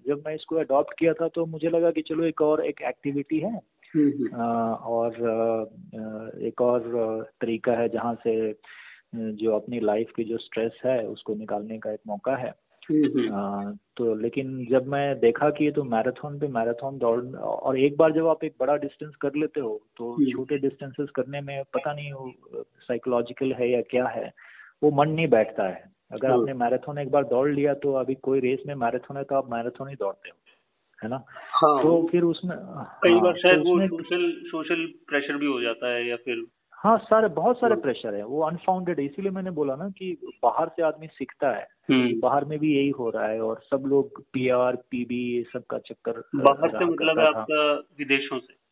जब 0.07 0.23
मैं 0.25 0.33
इसको 0.35 0.55
अडॉप्ट 0.55 0.93
किया 0.99 1.13
था 1.13 1.27
तो 1.27 1.45
मुझे 1.45 1.69
लगा 1.69 1.91
कि 1.91 2.01
चलो 2.01 2.23
एक 2.23 2.41
और 2.41 2.65
एक 2.65 2.81
एक्टिविटी 2.81 3.39
है 3.39 3.47
हम्म, 3.47 3.55
हम्म। 3.55 3.74
और 3.95 5.15
एक 6.41 6.61
और 6.61 7.29
तरीका 7.41 7.71
है 7.71 7.87
जहाँ 7.89 8.13
से 8.23 8.35
जो 9.15 9.55
अपनी 9.55 9.79
लाइफ 9.79 10.11
की 10.15 10.23
जो 10.23 10.37
स्ट्रेस 10.37 10.79
है 10.85 10.97
उसको 11.07 11.35
निकालने 11.35 11.77
का 11.79 11.91
एक 11.91 11.99
मौका 12.07 12.35
है। 12.35 12.53
तो 13.97 14.13
लेकिन 14.15 14.65
जब 14.71 14.87
मैं 14.87 15.19
देखा 15.19 15.49
कि 15.49 15.69
तो 15.71 15.83
मैराथन 15.83 16.37
पे 16.39 16.47
मैराथन 16.47 16.97
दौड़ 16.97 17.19
और 17.35 17.79
एक 17.79 17.97
बार 17.97 18.11
जब 18.11 18.27
आप 18.27 18.43
एक 18.43 18.55
बड़ा 18.59 18.75
डिस्टेंस 18.77 19.15
कर 19.15 19.35
लेते 19.35 19.59
हो 19.59 19.79
तो 19.97 20.15
छोटे 20.31 20.57
डिस्टेंसेस 20.57 21.09
करने 21.15 21.41
में 21.41 21.63
पता 21.73 21.93
नहीं 21.93 22.11
वो 22.13 22.31
साइकोलॉजिकल 22.81 23.53
है 23.53 23.69
या 23.71 23.81
क्या 23.81 24.07
है 24.07 24.31
वो 24.83 24.91
मन 24.91 25.09
नहीं 25.09 25.27
बैठता 25.27 25.67
है। 25.67 25.83
अगर 26.11 26.31
आपने 26.31 26.53
मैराथन 26.53 26.97
एक 26.97 27.11
बार 27.11 27.23
दौड़ 27.23 27.49
लिया 27.49 27.73
तो 27.73 27.93
अभी 27.93 28.15
कोई 28.15 28.39
रेस 28.39 28.63
में 28.67 28.75
मैराथन 28.75 29.17
है 29.17 29.23
तो 29.23 29.35
आप 29.35 29.51
मैराथन 29.51 29.89
ही 29.89 29.95
दौड़ते 29.95 30.29
हो। 30.29 30.35
है 31.03 31.09
ना? 31.09 31.23
हाँ, 31.29 31.83
तो 31.83 32.07
फिर 32.11 32.23
उसमें 32.23 32.57
कई 33.03 33.11
हाँ, 33.11 33.21
बार 33.21 33.33
तो 33.33 33.39
शायद 33.39 33.59
वो 33.59 33.87
सोशल 33.87 34.41
सोशल 34.47 34.93
प्रेशर 35.07 35.37
भी 35.37 35.45
हो 35.45 35.61
जाता 35.61 35.93
है 35.93 36.07
या 36.07 36.15
फिर 36.15 36.45
हाँ 36.73 36.97
सारे 36.97 37.27
बहुत 37.27 37.57
सारे 37.57 37.75
प्रेशर 37.75 38.09
हाँ। 38.09 38.17
है। 38.17 38.25
वो 38.25 38.41
अनफाउंडेड 38.41 38.99
है। 38.99 39.05
इसीलिए 39.05 39.31
मैंने 39.31 39.51
बोला 39.51 39.75
ना 39.75 39.89
कि 39.89 40.17
बाहर 40.43 40.67
से 40.67 40.83
आदमी 40.83 41.07
सीखता 41.07 41.49
है। 41.49 41.67
हम्म। 41.89 42.19
बाहर 42.19 42.45
में 42.45 42.59
भी 42.59 42.75
यही 42.75 42.89
हो 42.89 43.09
रहा 43.09 43.27
है 43.27 43.41
और 43.41 43.61
सब 43.63 43.83
लोग 43.87 44.23
पी 44.33 44.49
आर 44.49 44.75
पीबी 44.75 45.35
ये 45.37 45.43
सब 45.43 45.63
का 45.69 45.77
चक्कर 45.77 46.23
बाहर 46.35 46.69
से 46.69 46.85
मतलब 46.85 47.19
है 47.19 47.27
आपका 47.27 47.73
विदेशों 47.73 48.39
से? 48.39 48.65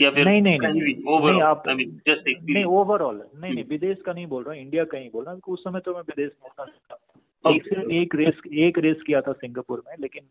या 0.00 0.10
फिर 0.10 0.24
नहीं 0.24 0.42
नहीं 0.42 0.58
नहीं, 0.60 0.72
नहीं 0.72 1.42
आप 1.42 1.62
नहीं 1.68 2.64
ओवरऑल 2.64 3.22
नहीं 3.34 3.54
नहीं 3.54 3.64
विदेश 3.64 3.98
का 4.06 4.12
नहीं 4.12 4.26
बोल 4.26 4.44
रहा 4.44 4.54
हूँ 4.54 4.62
इंडिया 4.62 4.84
का 4.84 4.98
ही 4.98 5.08
बोल 5.08 5.24
रहा 5.24 5.34
हूँ 5.34 5.42
उस 5.48 5.64
समय 5.64 5.80
तो 5.80 5.94
मैं 5.94 6.00
विदेश 6.00 6.30
में 6.44 7.54
एक 7.54 7.90
एक 7.90 8.14
रेस 8.14 8.40
एक 8.52 8.78
रेस 8.78 9.02
किया 9.06 9.20
था 9.20 9.32
सिंगापुर 9.32 9.82
में 9.88 9.94
लेकिन 10.00 10.22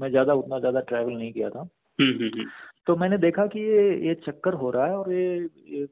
मैं 0.00 0.10
ज़्यादा 0.10 0.34
उतना 0.34 0.58
ज़्यादा 0.58 0.80
ट्रैवल 0.80 1.12
नहीं 1.12 1.32
किया 1.32 1.50
था। 1.50 1.60
हम्म, 1.98 2.12
हम्म, 2.12 2.30
हम्म। 2.34 2.46
तो 2.86 2.96
मैंने 2.96 3.18
देखा 3.18 3.46
कि 3.46 3.60
ये 3.60 4.08
ये 4.08 4.14
चक्कर 4.14 4.54
हो 4.54 4.70
रहा 4.70 4.86
है 4.86 4.96
और 4.96 5.12
ये 5.12 5.86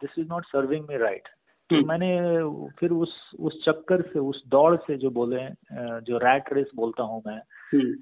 this 0.00 0.18
is 0.18 0.28
not 0.28 0.44
serving 0.44 0.86
me 0.88 0.96
right 0.96 1.28
तो 1.70 1.76
मैंने 1.86 2.08
फिर 2.78 2.90
उस 2.90 3.30
उस 3.40 3.64
चक्कर 3.64 4.02
से 4.02 4.18
उस 4.18 4.42
दौड़ 4.48 4.76
से 4.76 4.96
जो 4.96 5.10
बोले 5.10 5.38
जो 6.00 6.18
रैट 6.18 6.52
रेस 6.52 6.70
बोलता 6.74 7.02
हूँ 7.02 7.22
मैं 7.26 7.40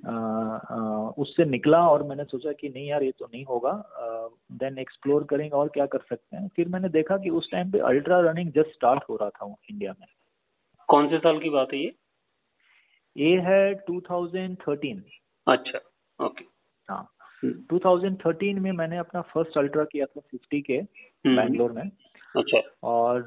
आ, 0.06 0.56
आ, 0.56 1.09
उससे 1.09 1.45
निकला 1.45 1.88
और 1.88 2.02
मैंने 2.02 2.25
सोचा 2.25 2.52
कि 2.52 2.68
नहीं 2.68 2.87
यार 2.88 3.02
ये 3.02 3.11
तो 3.11 3.25
नहीं 3.25 3.45
होगा। 3.45 3.73
देन 4.52 4.78
एक्सप्लोर 4.78 5.25
करेंगे 5.25 5.56
और 5.56 5.68
क्या 5.68 5.87
कर 5.87 5.99
सकते 5.99 6.37
हैं। 6.37 6.49
फिर 6.49 6.68
मैंने 6.68 6.88
देखा 6.88 7.16
कि 7.16 7.30
उस 7.30 7.50
टाइम 7.52 7.71
पे 7.71 7.78
अल्ट्रा 7.78 8.21
रनिंग 8.21 8.52
जस्ट 8.52 8.71
स्टार्ट 8.71 9.04
हो 9.11 9.16
रहा 9.16 9.28
था 9.28 9.54
इंडिया 9.71 9.95
में। 10.00 10.06
कौन 10.88 11.09
से 11.09 11.18
साल 11.18 11.38
की 11.38 11.50
बात 11.50 11.68
है 11.73 11.78
ये? 11.78 11.92
ये 13.16 13.37
है 13.37 13.85
2013 13.90 15.00
अच्छा 15.46 15.78
ओके 16.26 16.44
हाँ। 16.88 17.12
2013 17.44 18.52
हम्म। 18.52 18.62
में 18.62 18.73
मैंने 18.73 18.99
अपना 18.99 19.20
फ़र्स्ट 19.20 19.58
अल्ट्रा 19.58 19.85
किया 19.85 20.06
था 20.06 20.20
50 20.35 20.62
के 20.66 20.75
हम्म। 20.75 21.37
बैंगलोर 21.37 21.73
में। 21.73 21.90
अच्छा। 22.37 22.61
और 22.82 23.25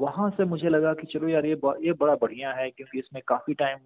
वहाँ 0.00 0.30
से 0.30 0.44
मुझे 0.44 0.68
लगा 0.68 0.94
कि 0.94 1.06
चलो 1.06 1.28
यार 1.28 1.46
ये 1.46 1.60
ये 1.80 1.92
बड़ा 1.92 2.14
बढ़िया 2.14 2.52
है 2.52 2.70
क्योंकि 2.70 2.98
इसमें 2.98 3.22
काफ़ी 3.28 3.54
टाइम 3.54 3.78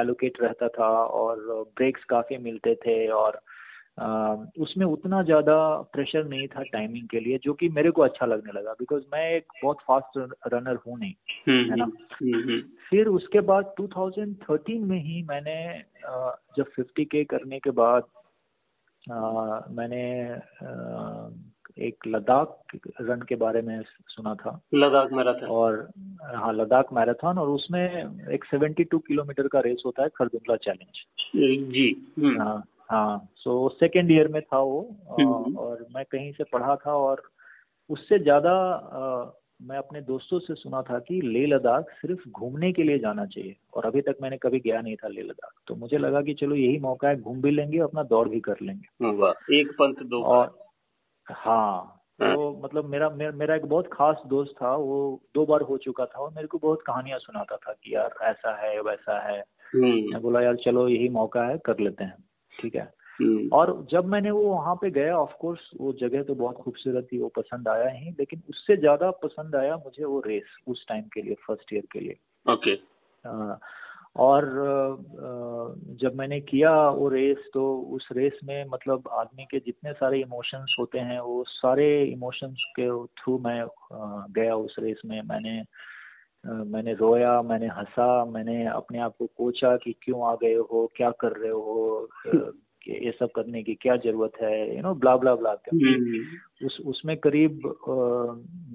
एलोकेट 0.00 0.32
रहता 0.40 0.68
था 0.68 0.88
और 1.04 1.36
ब्रेक्स 1.76 2.04
काफ़ी 2.04 2.36
मिलते 2.38 2.74
थे 2.74 3.08
और 3.08 3.40
उसमें 4.58 4.86
उतना 4.86 5.22
ज़्यादा 5.22 5.76
प्रेशर 5.92 6.24
नहीं 6.24 6.48
था 6.48 6.62
टाइमिंग 6.62 7.08
के 7.08 7.20
लिए 7.20 7.38
जो 7.38 7.52
कि 7.52 7.68
मेरे 7.68 7.90
को 7.90 8.02
अच्छा 8.02 8.26
लगने 8.26 8.52
लगा 8.52 8.72
बिकॉज़ 8.72 9.02
मैं 9.12 9.30
एक 9.30 9.44
बहुत 9.62 9.78
फास्ट 9.80 10.36
रनर 10.54 10.78
हूँ 10.86 10.98
नहीं 10.98 11.14
हम्म, 11.48 11.70
है 11.70 11.76
ना? 11.76 11.84
हम्म, 11.84 12.34
हम्म, 12.34 12.60
फिर 12.90 13.06
उसके 13.06 13.40
बाद 13.40 13.74
2013 13.80 14.84
में 14.84 15.00
ही 15.00 15.22
मैंने 15.22 15.82
जब 16.56 16.64
50 16.78 17.04
के 17.04 17.24
करने 17.24 17.58
के 17.58 17.70
बाद 17.70 18.02
मैंने 19.70 20.22
एक 21.86 21.96
लद्दाख 22.06 22.76
रन 23.00 23.20
के 23.22 23.36
बारे 23.36 23.62
में 23.62 23.82
सुना 24.08 24.34
था। 24.34 24.60
लद्दाख 24.74 25.12
मैराथन 25.12 25.46
और 25.46 25.90
हाँ 26.34 26.52
लद्दाख 26.52 26.84
मैराथन 26.92 27.38
और 27.38 27.48
उसमें 27.48 27.84
एक 28.30 28.44
72 28.54 28.98
किलोमीटर 28.98 29.48
का 29.48 29.60
रेस 29.60 29.82
होता 29.86 30.02
है 30.02 30.08
खरदुंगला 30.08 30.56
चैलेंज 30.56 31.04
जी 31.72 32.12
हाँ। 32.18 32.64
हाँ 32.90 33.28
सो 33.36 33.68
सेकेंड 33.68 34.10
ईयर 34.10 34.28
में 34.28 34.42
था 34.42 34.58
वो 34.58 34.96
हम्म। 35.20 35.56
और 35.56 35.86
मैं 35.94 36.04
कहीं 36.04 36.32
से 36.32 36.44
पढ़ा 36.44 36.76
था 36.76 36.92
और 36.92 37.22
उससे 37.90 38.18
ज़्यादा 38.18 38.52
मैं 39.62 39.78
अपने 39.78 40.00
दोस्तों 40.00 40.38
से 40.38 40.54
सुना 40.54 40.82
था 40.82 40.98
कि 40.98 41.20
लेह 41.20 41.46
लद्दाख 41.46 41.84
सिर्फ़ 41.90 42.28
घूमने 42.30 42.72
के 42.72 42.82
लिए 42.82 42.98
जाना 42.98 43.26
चाहिए 43.26 43.56
और 43.74 43.86
अभी 43.86 44.00
तक 44.00 44.16
मैंने 44.22 44.36
कभी 44.36 44.60
गया 44.60 44.80
नहीं 44.80 44.96
था 44.96 45.08
लेह 45.08 45.24
लद्दाख। 45.24 45.52
तो 45.66 45.74
मुझे 45.74 45.98
लगा 45.98 46.22
कि 46.22 46.34
चलो 46.34 46.54
यही 46.54 46.78
मौका 46.78 47.08
है 47.08 47.20
घूम 47.20 47.42
भी 47.42 47.50
लेंगे 47.50 47.78
अपना 47.78 48.02
दौड़ 48.02 48.28
भी 48.28 48.40
कर 48.40 48.56
लेंगे। 48.62 49.06
एक 49.60 49.68
पंथ 49.72 49.94
दो 49.94 50.22
और 50.22 50.58
हाँ। 51.30 51.94
तो 52.20 52.60
मतलब 52.64 52.84
मेरा 52.84 53.10
मेरा, 53.10 53.32
मेरा 53.32 53.54
एक 53.54 53.64
बहुत 53.66 53.88
खास 53.92 54.22
दोस्त 54.26 54.52
था 54.62 54.76
वो 54.76 55.22
दो 55.34 55.46
बार 55.46 55.60
हो 55.60 55.76
चुका 55.78 56.04
था 56.04 56.18
और 56.18 56.30
मेरे 56.30 56.48
को 56.48 56.58
बहुत 56.58 56.82
कहानियाँ 56.86 57.18
सुनाता 57.18 57.56
था 57.56 57.72
कि 57.72 57.94
यार 57.94 58.14
ऐसा 58.22 58.66
है 58.66 58.80
वैसा 58.80 59.28
है। 59.28 59.40
हम्म। 59.74 60.12
मैं 60.12 60.22
बोला 60.22 60.40
यार 60.40 60.56
चलो 60.56 60.88
यही 60.88 61.08
मौका 61.08 61.44
है 61.44 61.58
कर 61.58 61.80
लेते 61.80 62.04
हैं। 62.04 62.27
ठीक 62.58 62.74
है। 62.74 62.92
हम्म। 63.20 63.48
और 63.52 63.86
जब 63.90 64.04
मैंने 64.04 64.30
वो 64.30 64.42
वहाँ 64.42 64.74
पे 64.74 64.90
गया 64.90 65.16
ऑफ़ 65.18 65.32
कोर्स 65.40 65.70
वो 65.80 65.92
जगह 65.92 66.22
तो 66.22 66.34
बहुत 66.34 66.56
खूबसूरत 66.56 67.08
थी 67.12 67.18
वो 67.18 67.28
पसंद 67.28 67.68
आया 67.68 67.88
ही 67.88 68.10
लेकिन 68.10 68.42
उससे 68.50 68.76
ज़्यादा 68.76 69.10
पसंद 69.22 69.56
आया 69.56 69.76
मुझे 69.76 70.04
वो 70.04 70.20
रेस 70.26 70.56
उस 70.66 70.84
टाइम 70.88 71.02
के 71.14 71.22
लिए 71.22 71.34
फ़र्स्ट 71.46 71.72
ईयर 71.72 71.86
के 71.92 72.00
लिए। 72.00 72.16
ओके 72.46 72.74
और 74.16 74.44
जब 76.00 76.14
मैंने 76.14 76.40
किया 76.40 76.70
वो 76.90 77.08
रेस 77.08 77.50
तो 77.54 77.64
उस 77.92 78.08
रेस 78.12 78.38
में 78.44 78.64
मतलब 78.68 79.08
आदमी 79.12 79.44
के 79.44 79.58
जितने 79.58 79.92
सारे 79.92 80.20
इमोशंस 80.20 80.76
होते 80.78 80.98
हैं 80.98 81.18
वो 81.20 81.44
सारे 81.48 82.04
इमोशंस 82.04 82.64
के 82.80 82.88
थ्रू 83.20 83.38
मैं 83.38 83.62
गया 84.32 84.56
उस 84.56 84.76
रेस 84.78 85.00
में। 85.06 85.20
मैंने 85.22 85.62
मैंने 86.46 86.94
रोया 86.94 87.42
मैंने 87.42 87.66
हंसा 87.66 88.24
मैंने 88.24 88.66
अपने 88.66 88.98
आप 88.98 89.14
को 89.18 89.26
कोचा 89.26 89.76
कि 89.76 89.94
क्यों 90.02 90.30
आ 90.30 90.34
गए 90.34 90.54
हो 90.54 90.90
क्या 90.96 91.10
कर 91.10 91.32
रहे 91.32 91.50
हो 91.50 92.08
ये 92.88 93.10
सब 93.20 93.28
करने 93.36 93.62
की 93.62 93.74
क्या 93.74 93.96
ज़रूरत 93.96 94.32
है 94.42 94.76
you 94.76 94.82
know 94.82 94.94
blah 94.94 95.16
blah 95.16 95.34
blah 95.34 95.52
उस 96.66 96.78
उसमें 96.86 97.16
करीब 97.16 97.60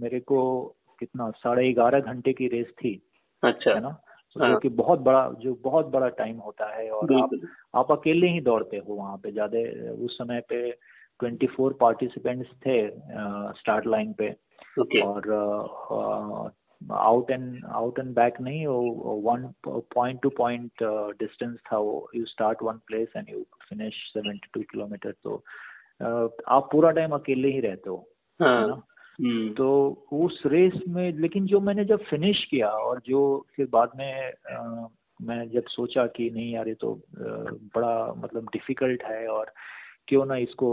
मेरे 0.02 0.20
को 0.20 0.64
कितना 1.00 1.30
साढ़े 1.30 1.74
ग्यारह 1.74 2.00
घंटे 2.00 2.34
की 2.34 2.48
रेस 2.48 2.68
थी 2.68 3.02
अच्छा। 3.44 3.72
है 3.72 3.82
ना? 3.82 4.02
हाँ. 4.40 4.50
जो 4.50 4.60
कि 4.60 4.70
बहुत 4.70 5.00
बड़ा 5.00 5.32
जो 5.40 5.60
बहुत 5.64 5.88
बड़ा 5.88 6.10
टाइम 6.10 6.38
होता 6.38 6.76
है 6.76 6.90
और 6.90 7.14
आप 7.14 7.30
आप 7.76 7.92
अकेले 7.92 8.28
ही 8.28 8.42
दौड़ते 8.42 8.78
हो 8.78 8.94
वहाँ 8.94 9.18
पे। 9.18 9.32
ज़्यादा 9.32 9.60
उस 10.06 10.18
समय 10.18 10.40
पे 10.40 10.72
ट्वेंटी 11.20 11.48
फोर 11.48 11.78
पार्टिसिपेंट्स 11.82 12.50
थे 12.50 12.90
स्टार्ट 13.60 13.88
लाइन 13.88 14.14
पे। 14.14 14.36
okay. 14.80 15.04
और 15.04 16.54
out 16.92 17.32
and 17.32 17.66
out 17.66 18.00
and 18.00 18.14
back 18.16 18.40
नहीं 18.42 18.66
वो 18.68 19.20
one 19.24 19.48
point 19.68 20.22
to 20.22 20.30
point 20.30 20.84
distance 21.20 21.58
था 21.72 21.78
वो 21.78 22.10
you 22.16 22.26
start 22.26 22.64
one 22.64 22.78
place 22.88 23.14
and 23.18 23.30
you 23.30 23.46
finish 23.70 23.96
seventy 24.14 24.50
two 24.54 24.62
kilometre 24.72 25.12
तो 25.24 25.44
uh, 26.02 26.30
आप 26.48 26.70
पूरा 26.72 26.92
टाइम 26.92 27.12
अकेले 27.12 27.52
ही 27.52 27.60
रहते 27.60 27.90
हो 27.90 28.08
हाँ. 28.40 28.68
ना 28.68 28.82
हम्म। 29.20 29.54
तो 29.54 30.08
उस 30.14 30.42
रेस 30.46 30.80
में 30.88 31.12
लेकिन 31.14 31.46
जो 31.46 31.60
मैंने 31.60 31.86
जब 31.86 32.04
फिनिश 32.04 32.44
किया 32.46 32.70
और 32.70 33.02
जो 33.06 33.22
फिर 33.56 33.68
बाद 33.72 33.92
में 33.98 34.34
आ, 34.52 34.88
मैं 35.20 35.50
जब 35.50 35.66
सोचा 35.70 36.06
कि 36.08 36.30
नहीं 36.30 36.54
यार 36.54 36.68
ये 36.68 36.74
तो 36.74 36.94
बड़ा 37.16 38.14
मतलब 38.14 38.48
डिफ़िकल्ट 38.54 39.04
है 39.04 39.28
और 39.28 39.52
क्यों 40.08 40.26
ना 40.26 40.36
इसको 40.36 40.70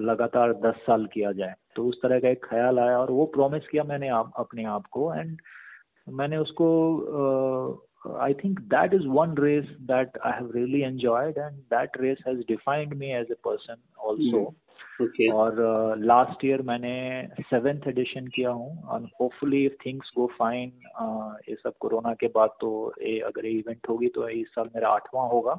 लगातार 0.00 0.52
दस 0.52 0.82
साल 0.86 1.06
किया 1.06 1.32
जाए 1.32 1.54
तो 1.78 1.84
उस 1.84 2.00
तरह 2.02 2.20
का 2.20 2.28
एक 2.28 2.44
ख्याल 2.44 2.78
आया 2.78 2.98
और 2.98 3.10
वो 3.10 3.26
प्रॉमिस 3.34 3.68
किया 3.68 3.84
मैंने 3.84 4.08
आप, 4.08 4.32
अपने 4.36 4.64
आप 4.64 4.86
को 4.90 5.14
एंड 5.14 5.40
मैंने 6.06 6.36
उसको 6.36 6.68
I 8.20 8.34
think 8.34 8.60
that 8.60 8.94
is 8.94 9.06
one 9.08 9.34
race 9.38 9.64
that 9.64 10.18
I 10.18 10.32
have 10.32 10.52
really 10.54 10.80
enjoyed 10.80 11.38
and 11.38 11.56
that 11.74 12.00
race 12.00 12.18
has 12.28 12.38
defined 12.48 12.94
me 12.94 13.12
as 13.12 13.30
a 13.30 13.36
person 13.44 13.76
also 13.98 14.54
okay. 15.04 15.32
और 15.32 15.54
लास्ट 15.98 16.38
uh, 16.38 16.44
ईयर 16.44 16.62
मैंने 16.62 17.28
सेवेंथ 17.40 17.86
एडिशन 17.88 18.26
किया 18.26 18.50
हूँ 18.50 18.82
और 18.82 19.08
hopefully 19.20 19.64
if 19.66 19.74
things 19.86 20.12
go 20.16 20.26
fine 20.38 20.72
ये 21.48 21.54
सब 21.54 21.72
corona 21.80 22.14
के 22.14 22.26
बाद 22.34 22.56
तो 22.60 22.70
ये 23.02 23.18
अगर 23.20 23.46
ये 23.46 23.52
इवेंट 23.52 23.88
होगी 23.88 24.08
तो 24.14 24.28
इस 24.28 24.48
साल 24.48 24.70
मेरा 24.74 24.88
आठवां 24.88 25.28
होगा। 25.30 25.58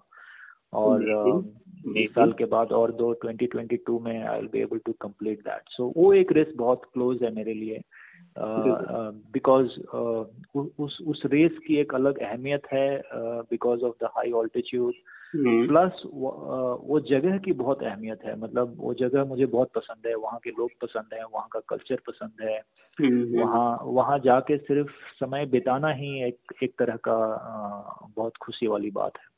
और 0.74 1.04
इस 1.98 2.12
साल 2.12 2.32
के 2.32 2.46
बाद 2.46 2.72
और 2.72 2.92
दो 2.92 3.20
2022 3.26 4.02
में 4.02 4.24
I 4.24 4.42
be 4.42 4.60
able 4.60 4.78
to 4.78 4.92
complete 4.92 5.40
that 5.40 5.62
so 5.68 5.94
वो 5.98 6.14
एक 6.14 6.32
रेस 6.32 6.48
बहुत 6.56 6.82
क्लोज 6.94 7.24
है 7.24 7.34
मेरे 7.36 7.54
लिए 7.54 7.82
बिकॉज़ 9.34 9.68
उस 10.80 10.98
उस 11.08 11.24
रेस 11.26 11.58
की 11.68 11.76
एक 11.76 11.96
अलग 11.96 12.18
अहमियत 12.18 12.62
है 12.74 13.02
because 13.16 13.82
of 13.82 13.96
the 14.02 14.04
high 14.04 14.32
altitude 14.32 14.94
plus 15.68 16.04
वो 16.06 17.00
जगह 17.00 17.38
की 17.38 17.52
बहुत 17.52 17.84
अहमियत 17.84 18.20
है 18.26 18.40
मतलब 18.40 18.74
वो 18.78 18.94
जगह 18.94 19.26
मुझे 19.26 19.46
बहुत 19.46 19.70
पसंद 19.76 20.08
है 20.08 20.16
वहाँ 20.16 20.40
के 20.44 20.50
लोग 20.50 20.70
पसंद 20.82 21.06
है 21.14 21.24
वहाँ 21.24 21.48
का 21.52 21.60
कल्चर 21.60 21.96
पसंद 21.96 22.32
है। 22.42 22.62
हम्म। 23.02 23.40
वहाँ 23.40 23.80
वहाँ 23.84 24.20
जाके 24.20 24.58
सिर्फ़ 24.58 24.90
समय 25.20 25.46
बिताना 25.46 25.90
ही 25.90 26.28
एक 26.28 26.38
एक 26.64 26.74
तरह 26.80 26.96
का 26.96 27.16
बहुत 28.16 28.34
खुशी 28.42 28.68
वाली 28.68 28.92
बात 28.92 29.12
है। 29.18 29.29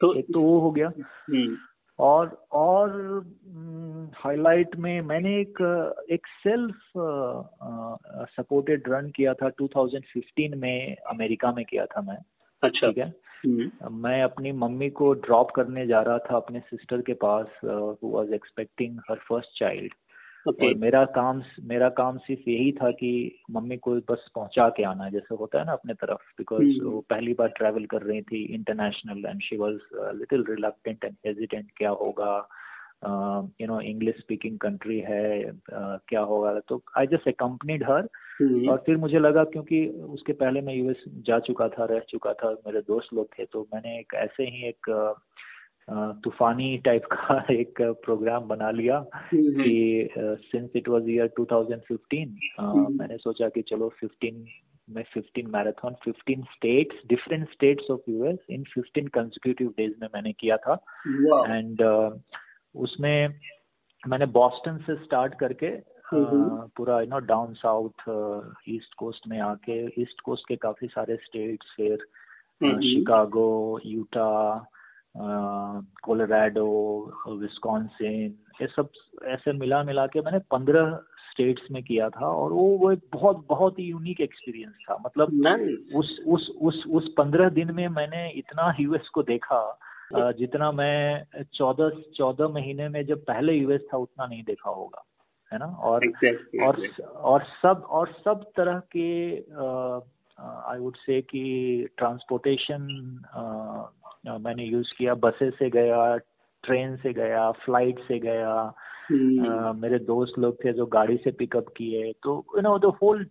तो 0.00 0.14
एक 0.14 0.26
तो 0.34 0.40
वो 0.40 0.60
हो 0.60 0.70
गया। 0.70 0.92
हम्म। 0.98 1.56
और 1.98 2.46
और 2.52 2.90
हाईलाइट 4.16 4.76
में 4.76 5.00
मैंने 5.00 5.40
एक 5.40 5.58
एक 6.10 6.26
सेल्फ 6.26 6.74
सपोर्टेड 8.36 8.82
रन 8.88 9.10
किया 9.10 9.34
था 9.34 9.50
2015 9.50 10.56
में 10.56 10.96
अमेरिका 10.96 11.52
में 11.52 11.64
किया 11.64 11.86
था 11.86 12.00
मैं। 12.02 12.18
अच्छा। 12.62 12.88
ठीक 12.88 12.98
है? 12.98 13.14
हम्म। 13.46 13.94
मैं 13.94 14.22
अपनी 14.22 14.52
मम्मी 14.52 14.90
को 14.90 15.12
ड्रॉप 15.12 15.50
करने 15.50 15.86
जा 15.86 16.00
रहा 16.00 16.18
था 16.18 16.36
अपने 16.36 16.60
सिस्टर 16.60 17.00
के 17.00 17.14
पास 17.14 17.46
who 17.64 18.08
was 18.08 18.32
expecting 18.32 18.98
her 18.98 19.16
first 19.16 19.58
child 19.58 19.92
और 20.46 20.74
मेरा 20.74 21.04
काम 21.04 21.42
मेरा 21.64 21.88
काम 21.88 22.18
सिर्फ़ 22.18 22.48
यही 22.50 22.72
था 22.72 22.90
कि 22.90 23.10
मम्मी 23.50 23.76
को 23.76 23.94
बस 23.94 24.30
पहुँचा 24.34 24.68
के 24.68 24.82
आना 24.82 25.08
जैसे 25.10 25.34
होता 25.34 25.58
है 25.58 25.64
ना 25.64 25.72
अपने 25.72 25.94
तरफ़ 25.94 26.22
बिकॉज़ 26.38 26.62
हम्म। 26.62 26.90
वो 26.90 27.00
पहली 27.00 27.32
बार 27.32 27.48
ट्रैवल 27.48 27.84
कर 27.84 28.02
रही 28.02 28.22
थी 28.22 28.42
international 28.44 29.26
and 29.26 29.42
she 29.42 29.56
was 29.56 29.78
little 29.94 30.44
reluctant 30.48 31.04
and 31.04 31.14
hesitant 31.26 31.70
क्या 31.76 31.90
होगा? 31.90 32.48
You 33.60 33.66
know 33.66 33.80
English 33.80 34.16
speaking 34.16 34.58
country 34.58 34.98
है 35.00 35.44
uh, 35.44 35.98
क्या 36.08 36.20
होगा? 36.20 36.60
तो 36.60 36.82
आई 36.98 37.06
जस्ट 37.06 37.28
अकम्पनीड 37.28 37.84
हर 37.84 38.08
और 38.70 38.82
फिर 38.86 38.96
मुझे 38.96 39.18
लगा 39.18 39.44
क्योंकि 39.44 39.86
उसके 39.88 40.32
पहले 40.32 40.60
मैं 40.60 40.74
यूएस 40.74 41.04
जा 41.26 41.38
चुका 41.38 41.68
था 41.68 41.84
रह 41.84 41.98
चुका 41.98 42.32
था 42.32 42.50
मेरे 42.50 42.80
दोस्त 42.80 43.14
लोग 43.14 43.28
थे 43.38 43.44
तो 43.44 43.68
मैंने 43.74 43.98
एक 43.98 44.14
ऐसे 44.14 44.44
ही 44.44 44.68
एक 44.68 44.90
तूफानी 45.88 46.76
टाइप 46.78 47.04
का 47.12 47.44
एक 47.50 47.80
प्रोग्राम 47.80 48.48
बना 48.48 48.70
लिया 48.70 48.96
हम्म। 49.12 49.62
कि 49.62 50.08
सिंस 50.16 50.70
इट 50.76 50.88
वाज 50.88 51.08
ईयर 51.08 51.32
2015 51.40 52.26
मैंने 52.90 53.16
सोचा 53.16 53.48
कि 53.48 53.62
चलो 53.62 53.92
15 54.04 54.44
में 54.88 55.04
15 55.16 55.46
marathon 55.46 55.96
15 56.08 56.44
states 56.44 56.96
different 57.08 57.50
states 57.52 57.90
of 57.90 58.10
US 58.10 58.38
in 58.50 58.64
15 58.78 59.08
consecutive 59.08 59.68
days 59.68 59.94
में 60.02 60.08
मैंने 60.14 60.32
किया 60.32 60.56
था। 60.56 60.74
एंड 61.46 61.82
उसमें 62.74 63.28
मैंने 64.08 64.26
बॉस्टन 64.26 64.78
से 64.78 64.94
स्टार्ट 64.94 65.34
करके 65.34 65.76
पूरा 66.14 67.00
you 67.00 67.06
know 67.06 67.18
down 67.18 67.54
south 67.54 68.08
east 68.68 68.94
coast 68.94 69.28
में 69.28 69.40
आके 69.40 70.02
ईस्ट 70.02 70.20
कोस्ट 70.20 70.48
के 70.48 70.56
काफ़ी 70.56 70.88
सारे 70.88 71.16
स्टेट्स 71.16 71.74
फिर 71.76 71.98
शिकागो 72.60 73.80
यूटा 73.86 74.30
कोलोराडो 75.16 76.66
विस्कॉन्सिन 77.28 78.34
ये 78.60 78.66
सब 78.66 78.88
ऐसे 79.26 79.52
मिला 79.52 79.82
मिला 79.84 80.06
के 80.06 80.20
मैंने 80.20 80.38
पंद्रह 80.50 80.98
स्टेट्स 81.30 81.70
में 81.70 81.82
किया 81.82 82.08
था 82.10 82.26
और 82.26 82.52
वो 82.52 82.66
वो 82.78 82.90
एक 82.92 83.00
बहुत 83.12 83.44
बहुत 83.48 83.78
ही 83.78 83.84
यूनिक 83.84 84.20
एक्सपीरियंस 84.20 84.74
था। 84.90 84.96
मतलब 85.04 85.28
उस 85.96 86.18
उस 86.26 86.48
उस 86.60 86.82
उस 86.90 87.12
पंद्रह 87.18 87.48
दिन 87.48 87.74
में 87.74 87.86
मैंने 87.88 88.28
इतना 88.30 88.74
यूएस 88.80 89.08
को 89.08 89.22
देखा 89.22 89.78
जितना 90.14 90.70
मैं 90.72 91.42
चौदह 91.54 91.90
चौदह 92.16 92.48
महीने 92.48 92.88
में 92.88 93.04
जब 93.06 93.24
पहले 93.24 93.52
यूएस 93.52 93.80
था 93.94 93.98
उतना 93.98 94.26
नहीं 94.26 94.42
देखा 94.42 94.70
होगा 94.70 95.04
है 95.52 95.58
ना? 95.58 95.66
और 95.66 96.06
exactly, 96.06 96.62
और 96.62 96.76
और 97.30 97.44
सब 97.62 97.82
और 97.90 98.12
सब 98.24 98.44
तरह 98.56 98.78
के 98.96 99.38
आई 100.40 100.78
वुड 100.78 100.96
से 100.96 101.20
कि 101.22 101.88
ट्रांसपोर्टेशन 101.96 102.86
मैंने 104.26 104.64
यूज़ 104.64 104.94
किया। 104.98 105.14
बसेस 105.14 105.54
से 105.58 105.70
गया 105.70 106.16
ट्रेन 106.62 106.96
से 106.96 107.12
गया 107.12 107.50
फ़्लाइट 107.50 107.98
से 107.98 108.18
गया। 108.18 108.74
uh, 109.12 109.78
मेरे 109.78 109.98
दोस्त 109.98 110.38
लोग 110.38 110.64
थे 110.64 110.72
जो 110.72 110.86
गाड़ी 110.86 111.16
से 111.16 111.30
पिकअप 111.30 111.66
किए। 111.76 112.12
तो 112.22 112.44
you 112.56 112.62
know 112.62 112.78
the 112.78 112.84
whole 112.84 113.26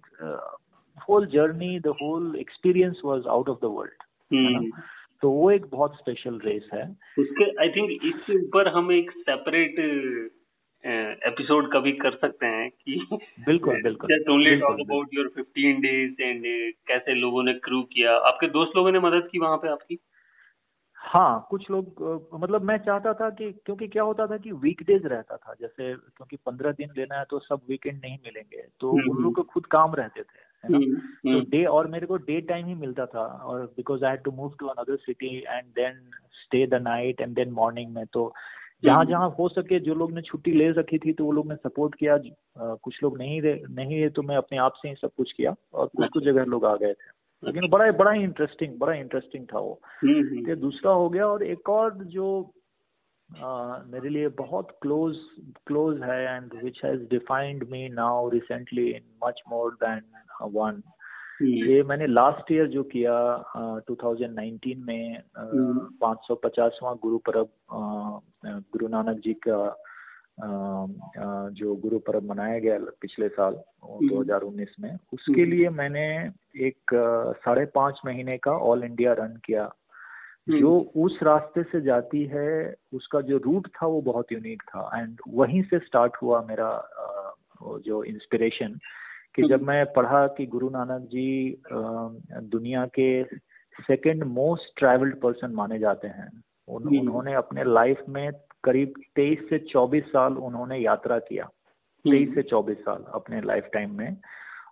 whole 1.09 1.25
journey 1.25 1.79
the 1.79 1.87
whole 1.87 2.35
experience 2.35 3.01
was 3.05 3.27
out 3.27 3.49
of 3.49 3.57
the 3.57 3.65
world 3.65 4.03
तो 5.21 5.29
वो 5.31 5.51
एक 5.51 5.65
बहुत 5.65 5.95
स्पेशल 5.95 6.39
रेस 6.39 6.69
है। 6.73 6.97
उसके 7.19 7.61
आई 7.61 7.69
थिंक 7.69 7.91
इसके 7.91 8.45
ऊपर 8.45 8.67
हम 8.67 8.91
एक 8.91 9.11
सेपरेट 9.11 9.75
एपिसोड 11.25 11.73
कभी 11.73 11.91
कर 11.91 12.11
सकते 12.11 12.45
हैं 12.45 12.69
कि 12.69 13.07
बिल्कुल 13.45 13.83
बिल्कुल। 13.83 14.17
Just 14.17 14.29
only 14.29 14.55
talk 14.55 14.79
about 14.79 15.07
your 15.13 15.27
15 15.27 15.81
days 15.81 16.21
and 16.21 16.43
कैसे 16.87 17.13
लोगों 17.13 17.43
ने 17.43 17.53
क्रू 17.53 17.81
किया। 17.81 18.15
आपके 18.15 18.47
दोस्त 18.47 18.71
लोगों 18.75 18.91
ने 18.91 18.99
मदद 18.99 19.29
की 19.31 19.39
वहाँ 19.39 19.57
पे 19.57 19.69
आपकी? 19.69 19.99
हाँ 21.01 21.47
कुछ 21.49 21.69
लोग 21.71 22.01
मतलब 22.33 22.61
मैं 22.61 22.77
चाहता 22.77 23.13
था 23.13 23.29
कि 23.29 23.51
क्योंकि 23.51 23.87
क्या 23.87 24.03
होता 24.03 24.27
था 24.27 24.37
कि 24.37 24.51
वीकडेज 24.51 25.05
रहता 25.05 25.37
था 25.37 25.53
जैसे 25.61 25.93
क्योंकि 25.95 26.35
पंद्रह 26.35 26.71
दिन 26.71 26.89
लेना 26.97 27.15
है 27.15 27.25
तो 27.29 27.39
सब 27.39 27.61
वीकेंड 27.69 28.01
नहीं 28.01 28.17
मिलेंगे 28.25 28.67
तो 28.79 28.91
हम्म, 28.91 29.11
उन 29.11 29.23
लोग 29.23 29.35
को 29.35 29.43
खुद 29.43 29.65
काम 29.65 29.95
रहते 29.95 30.21
थे 30.21 30.39
है 30.63 30.71
ना? 30.71 30.77
हम्म, 30.77 30.95
तो 31.33 31.49
डे 31.49 31.65
और 31.65 31.87
मेरे 31.87 32.07
को 32.07 32.17
डे 32.17 32.41
टाइम 32.41 32.65
ही 32.65 32.75
मिलता 32.75 33.05
था 33.05 33.25
और 33.25 33.65
because 33.65 34.05
I 34.05 34.11
had 34.11 34.23
to 34.23 34.31
move 34.31 34.55
to 34.59 34.67
another 34.67 34.95
city 34.95 35.43
and 35.47 35.65
then 35.65 36.11
stay 36.33 36.67
the 36.67 36.73
night 36.73 37.21
and 37.21 37.35
then 37.35 37.51
morning 37.51 37.93
में 37.93 38.05
तो 38.05 38.33
जहाँ 38.83 39.05
जहाँ 39.05 39.29
हो 39.29 39.49
सके 39.49 39.79
जो 39.79 39.93
लोग 39.93 40.11
ने 40.11 40.21
छुट्टी 40.21 40.51
ले 40.51 40.69
रखी 40.71 40.97
थी 40.97 41.13
तो 41.13 41.25
वो 41.25 41.31
लोग 41.31 41.47
ने 41.47 41.55
सपोर्ट 41.55 41.95
किया 41.95 42.17
कुछ 42.57 43.03
लोग 43.03 43.17
नहीं 43.17 43.41
रहे 43.41 43.61
नहीं 43.69 44.01
है 44.01 44.09
तो 44.09 44.21
मैं 44.21 44.37
अपने 44.37 44.57
आप 44.57 44.73
से 44.75 44.89
ही 44.89 44.95
सब 44.95 45.11
कुछ 45.17 45.31
किया 45.31 45.55
और 45.73 45.87
कुछ 45.97 46.09
कुछ 46.09 46.23
जगह 46.23 46.43
लोग 46.43 46.65
आ 46.65 46.75
गए 46.75 46.93
थे। 46.93 47.18
लेकिन 47.43 47.69
बड़ा 47.69 47.91
बड़ा 47.91 48.11
ही 48.11 48.23
इंटरेस्टिंग 48.23 48.79
बड़ा 48.79 48.93
इंटरेस्टिंग 48.93 49.45
था 49.53 49.59
वो। 49.59 49.81
ये 50.05 50.55
दूसरा 50.55 50.91
हो 50.91 51.09
गया 51.09 51.27
और 51.27 51.43
एक 51.43 51.69
और 51.69 51.93
जो 52.03 52.53
आ, 53.43 53.77
मेरे 53.87 54.09
लिए 54.09 54.27
बहुत 54.27 54.77
क्लोज 54.81 55.15
क्लोज 55.67 56.01
है 56.01 56.35
and 56.35 56.63
which 56.63 56.81
has 56.85 57.01
defined 57.01 57.63
me 57.71 57.89
now 57.89 58.29
recently 58.29 58.91
in 58.91 59.27
much 59.27 59.41
more 59.49 59.71
than 59.71 60.01
one 60.41 60.81
ये 61.41 61.83
मैंने 61.83 62.07
लास्ट 62.07 62.51
ईयर 62.51 62.67
जो 62.67 62.83
किया 62.83 63.43
uh, 63.57 63.81
2019 63.91 64.75
में 64.77 65.21
पाँच 66.01 66.17
सौ 66.27 66.35
पचासवा 66.35 66.93
गुरु 66.93 67.17
परब 67.17 67.49
गुरु 68.45 68.87
नानक 68.87 69.17
जी 69.17 69.33
का 69.33 69.83
जो 71.49 71.75
गुरु 71.75 71.99
परब 71.99 72.23
मनाया 72.23 72.59
गया 72.59 72.79
पिछले 73.01 73.29
साल 73.29 73.61
2019 74.13 74.67
में 74.79 74.97
उसके 75.13 75.45
लिए 75.45 75.69
मैंने 75.69 76.29
एक 76.55 76.77
साढ़े 77.45 77.65
पाँच 77.65 77.99
महीने 78.05 78.37
का 78.37 78.51
ऑल 78.51 78.83
इंडिया 78.83 79.13
रन 79.13 79.39
किया। 79.45 79.75
जो 80.49 80.91
उस 80.95 81.19
रास्ते 81.23 81.63
से 81.63 81.81
जाती 81.81 82.25
है 82.25 82.75
उसका 82.93 83.21
जो 83.21 83.37
रूट 83.37 83.67
था 83.67 83.87
वो 83.87 84.01
बहुत 84.01 84.31
यूनिक 84.31 84.61
था। 84.61 85.01
एंड 85.01 85.19
वहीं 85.27 85.63
से 85.63 85.79
स्टार्ट 85.79 86.15
हुआ 86.21 86.41
मेरा 86.41 86.89
जो 87.63 88.03
इंस्पिरेशन 88.03 88.79
कि 89.35 89.47
जब 89.47 89.61
मैं 89.61 89.93
पढ़ा 89.93 90.27
कि 90.27 90.45
गुरु 90.45 90.69
नानक 90.69 91.01
जी 91.01 91.61
दुनिया 92.31 92.85
के 92.85 93.23
सेकंड 93.81 94.23
मोस्ट 94.23 94.79
ट्रैवल्ड 94.79 95.21
पर्सन 95.21 95.51
माने 95.51 95.79
जाते 95.79 96.07
हैं। 96.07 96.43
उन, 96.67 96.99
उन्होंने 96.99 97.33
अपने 97.33 97.63
लाइफ 97.63 98.01
में 98.09 98.31
करीब 98.63 98.93
तेईस 99.15 99.49
से 99.49 99.59
चौबीस 99.59 100.03
साल 100.03 100.37
उन्होंने 100.37 100.77
यात्रा 100.77 101.19
किया। 101.19 101.43
तेईस 102.03 102.35
से 102.35 102.41
चौबीस 102.41 102.77
साल 102.77 103.05
अपने 103.13 103.41
लाइफ 103.41 103.69
टाइम 103.73 103.97
में। 103.97 104.17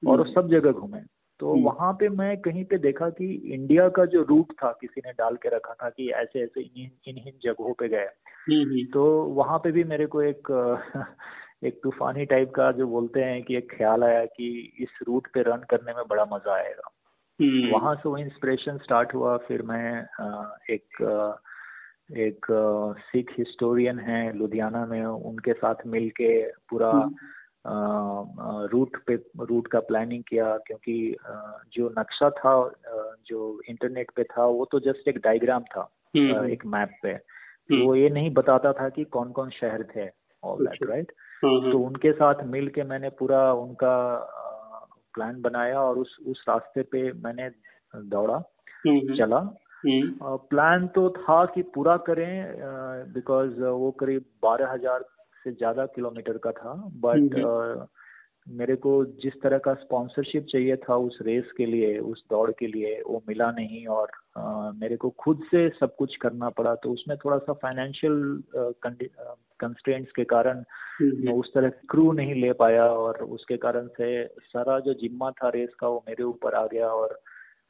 और 0.07 0.17
वो 0.17 0.23
सब 0.23 0.47
जगह 0.47 0.71
घूमे। 0.71 1.16
तो 1.39 1.55
वहाँ 1.63 1.93
पे 1.93 2.09
मैं 2.09 2.37
कहीं 2.37 2.65
पे 2.65 2.77
देखा 2.77 3.09
कि 3.09 3.33
इंडिया 3.53 3.89
का 3.89 4.05
जो 4.05 4.23
रूट 4.23 4.51
था 4.51 4.71
किसी 4.81 5.01
ने 5.05 5.11
डाल 5.11 5.35
के 5.35 5.49
रखा 5.49 5.73
था 5.73 5.89
कि 5.89 6.09
ऐसे 6.09 6.43
ऐसे 6.43 6.61
इन 6.61 6.91
इन 7.07 7.17
इन 7.17 7.33
जगहों 7.43 7.73
पे 7.73 7.87
गए। 7.89 8.07
तो 8.93 9.23
वहाँ 9.23 9.57
पे 9.59 9.71
भी 9.71 9.83
मेरे 9.83 10.05
को 10.05 10.21
एक 10.21 10.47
एक 11.63 11.79
तूफानी 11.83 12.25
टाइप 12.25 12.51
का 12.51 12.71
जो 12.71 12.87
बोलते 12.87 13.19
हैं 13.19 13.43
कि 13.43 13.55
एक 13.57 13.71
ख्याल 13.77 14.03
आया 14.03 14.25
कि 14.25 14.73
इस 14.79 14.89
रूट 15.07 15.27
पे 15.33 15.41
रन 15.41 15.63
करने 15.69 15.93
में 15.93 16.03
बड़ा 16.09 16.25
मज़ा 16.25 16.55
आएगा। 16.55 16.91
वहाँ 17.71 17.95
से 17.95 18.09
वो 18.09 18.17
इंस्पिरेशन 18.17 18.77
स्टार्ट 18.77 19.13
हुआ 19.13 19.37
फिर 19.37 19.61
मैं 19.61 20.01
एक 20.69 21.03
एक 22.11 22.45
सिख 23.11 23.31
हिस्टोरियन 23.37 23.99
है 23.99 24.37
लुधियाना 24.37 24.85
में 24.85 25.05
उनके 25.05 25.53
साथ 25.53 25.75
मिल 25.87 26.09
के 26.09 26.51
पूरा 26.51 26.91
रूट 28.71 28.97
पे 29.07 29.15
रूट 29.45 29.67
का 29.67 29.79
प्लानिंग 29.79 30.23
किया 30.23 30.57
क्योंकि 30.57 31.15
जो 31.73 31.89
नक्शा 31.99 32.29
था 32.29 32.53
जो 33.27 33.39
इंटरनेट 33.69 34.11
पे 34.15 34.23
था 34.23 34.45
वो 34.45 34.65
तो 34.65 34.79
जस्ट 34.79 35.07
एक 35.07 35.17
डायग्राम 35.17 35.63
था 35.63 35.89
एक 36.45 36.65
मैप 36.65 36.91
पे। 37.03 37.13
तो 37.13 37.85
वो 37.85 37.95
ये 37.95 38.09
नहीं 38.09 38.29
बताता 38.33 38.71
था 38.73 38.89
कि 38.89 39.03
कौन 39.03 39.31
कौन 39.31 39.49
शहर 39.49 39.83
थे 39.95 40.07
ऑल 40.43 40.65
दैट 40.65 40.89
राइट 40.89 41.11
तो 41.43 41.79
उनके 41.79 42.11
साथ 42.11 42.43
मिल 42.45 42.67
के 42.67 42.83
मैंने 42.83 43.09
पूरा 43.09 43.41
उनका 43.53 43.95
प्लान 45.13 45.41
बनाया 45.41 45.81
और 45.81 45.97
उस 45.97 46.17
उस 46.27 46.45
रास्ते 46.49 46.81
पे 46.81 47.11
मैंने 47.13 47.49
दौड़ा 47.93 48.39
चला। 49.17 49.39
प्लान 50.49 50.87
तो 50.87 51.09
था 51.09 51.45
कि 51.45 51.61
पूरा 51.75 51.97
करें 51.97 52.31
बिकॉज़ 53.13 53.61
वो 53.61 53.91
करीब 53.91 54.25
बारह 54.43 54.71
हज़ार 54.71 55.05
से 55.47 55.51
ज़्यादा 55.53 55.85
किलोमीटर 55.95 56.37
का 56.37 56.51
था 56.51 56.73
बट 57.05 57.87
मेरे 58.47 58.75
को 58.75 58.91
जिस 59.23 59.33
तरह 59.43 59.57
का 59.57 59.73
स्पॉन्सरशिप 59.73 60.45
चाहिए 60.51 60.75
था 60.75 60.95
उस 60.95 61.17
रेस 61.21 61.51
के 61.57 61.65
लिए 61.65 61.97
उस 61.99 62.23
दौड़ 62.29 62.51
के 62.51 62.67
लिए 62.67 63.01
वो 63.07 63.21
मिला 63.29 63.49
नहीं 63.51 63.85
और 63.87 64.11
आ, 64.37 64.71
मेरे 64.71 64.97
को 64.97 65.09
खुद 65.09 65.41
से 65.51 65.67
सब 65.69 65.95
कुछ 65.95 66.15
करना 66.15 66.49
पड़ा। 66.49 66.75
तो 66.75 66.91
उसमें 66.91 67.17
थोड़ा 67.17 67.37
सा 67.37 67.53
फाइनेंशियल 67.53 68.43
कंस्ट्रेंट्स 68.55 70.11
के 70.11 70.23
कारण 70.23 70.63
मैं 71.01 71.33
उस 71.33 71.51
तरह 71.53 71.69
क्रू 71.89 72.11
नहीं 72.11 72.35
ले 72.41 72.53
पाया 72.53 72.85
और 72.85 73.23
उसके 73.23 73.57
कारण 73.57 73.87
से 73.87 74.25
सारा 74.25 74.79
जो 74.79 74.93
जिम्मा 74.93 75.31
था 75.31 75.49
रेस 75.49 75.73
का 75.79 75.87
वो 75.87 76.03
मेरे 76.07 76.23
ऊपर 76.23 76.55
आ 76.55 76.65
गया 76.67 76.87
और 76.87 77.19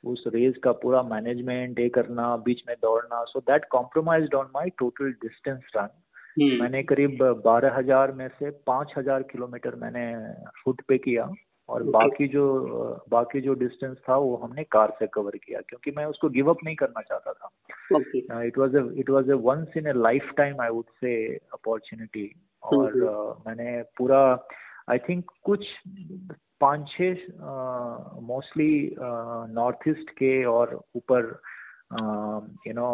उस 0.03 0.23
रेस 0.27 0.57
का 0.63 0.71
पूरा 0.71 1.01
मैनेजमेंट 1.03 1.79
ये 1.79 1.89
करना 1.89 2.35
बीच 2.37 2.61
में 2.67 2.75
दौड़ना 2.81 3.23
so 3.23 3.39
that 3.39 3.65
compromise 3.71 4.33
on 4.35 4.51
my 4.55 4.69
total 4.69 5.11
distance 5.11 5.71
run 5.77 5.89
मैंने 6.39 6.83
करीब 6.83 7.23
बारह 7.45 7.75
हज़ार 7.77 8.11
में 8.11 8.27
से 8.27 8.49
पाँच 8.49 8.93
हज़ार 8.97 9.23
किलोमीटर 9.23 9.75
मैंने 9.75 10.33
फुट 10.63 10.81
पे 10.81 10.97
किया 10.97 11.29
और 11.69 11.83
बाकी 11.83 12.27
जो 12.27 12.43
बाकी 13.09 13.41
जो 13.41 13.53
डिस्टेंस 13.53 13.97
था 14.09 14.15
वो 14.15 14.35
हमने 14.35 14.63
कार 14.63 14.95
से 14.99 15.07
कवर 15.07 15.37
किया 15.37 15.59
क्योंकि 15.59 15.91
मैं 15.91 16.05
उसको 16.05 16.29
गिव 16.29 16.49
अप 16.49 16.57
नहीं 16.63 16.75
करना 16.75 17.01
चाहता 17.01 17.33
था। 17.33 18.43
It 18.43 18.57
was 18.57 18.75
it 18.97 19.09
was 19.09 19.29
a 19.29 19.33
once 19.33 19.77
in 19.77 19.87
a 19.87 19.93
lifetime 20.37 20.61
I 20.61 20.69
would 20.69 20.85
say 20.85 21.35
opportunity 21.35 22.35
और 22.63 22.93
uh, 22.93 23.47
मैंने 23.47 23.81
पूरा 23.97 24.47
आई 24.89 24.97
थिंक 24.97 25.31
कुछ 25.43 25.65
पाँच 26.61 26.87
छः 26.89 27.15
मोस्टली 28.21 28.95
नॉर्थ 29.53 29.87
ईस्ट 29.87 30.09
के 30.09 30.43
और 30.45 30.81
ऊपर 30.95 31.39
यू 32.67 32.73
नो 32.73 32.89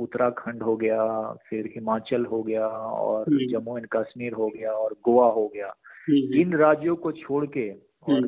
उत्तराखंड 0.00 0.62
हो 0.62 0.76
गया 0.76 1.32
फिर 1.48 1.66
हिमाचल 1.66 2.24
हो 2.24 2.42
गया 2.42 2.66
और 2.68 3.24
हम्म। 3.28 3.38
जम्मू 3.38 3.76
एंड 3.78 3.86
कश्मीर 3.92 4.32
हो 4.32 4.48
गया 4.48 4.72
और 4.72 4.92
गोवा 4.92 5.26
हो 5.26 5.50
गया। 5.54 5.66
हम्म। 6.08 6.34
इन 6.34 6.54
राज्यों 6.54 6.96
को 6.96 7.12
छोड़ 7.12 7.46
के 7.46 7.70
और 8.08 8.20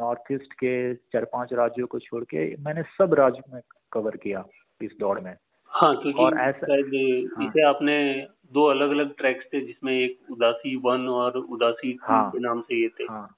नॉर्थ 0.00 0.32
ईस्ट 0.32 0.52
के 0.52 0.94
चार 0.94 1.24
पाँच 1.24 1.52
राज्यों 1.52 1.86
को 1.86 1.98
छोड़ 1.98 2.24
के 2.24 2.56
मैंने 2.56 2.82
सब 2.82 3.14
राज्य 3.14 3.42
में 3.54 3.62
कवर 3.92 4.16
किया 4.16 4.44
इस 4.82 4.90
दौड़ 5.00 5.20
में। 5.20 5.36
हाँ 5.66 5.96
क्योंकि 5.96 6.22
और 6.22 6.38
ऐसा 6.38 6.72
हाँ, 6.72 7.48
इसे 7.48 7.66
आपने 7.66 8.26
दो 8.52 8.64
अलग 8.64 8.90
अलग 8.90 9.14
ट्रैक्स 9.16 9.44
थे 9.54 9.60
जिसमें 9.60 9.92
एक 9.92 10.18
उदासी 10.30 10.76
वन 10.76 11.08
और 11.08 11.32
उदासी 11.36 11.98
हाँ, 12.02 12.30
के 12.30 12.38
नाम 12.38 12.60
से 12.60 12.82
ये 12.82 12.88
थे। 12.88 13.04
हाँ। 13.04 13.36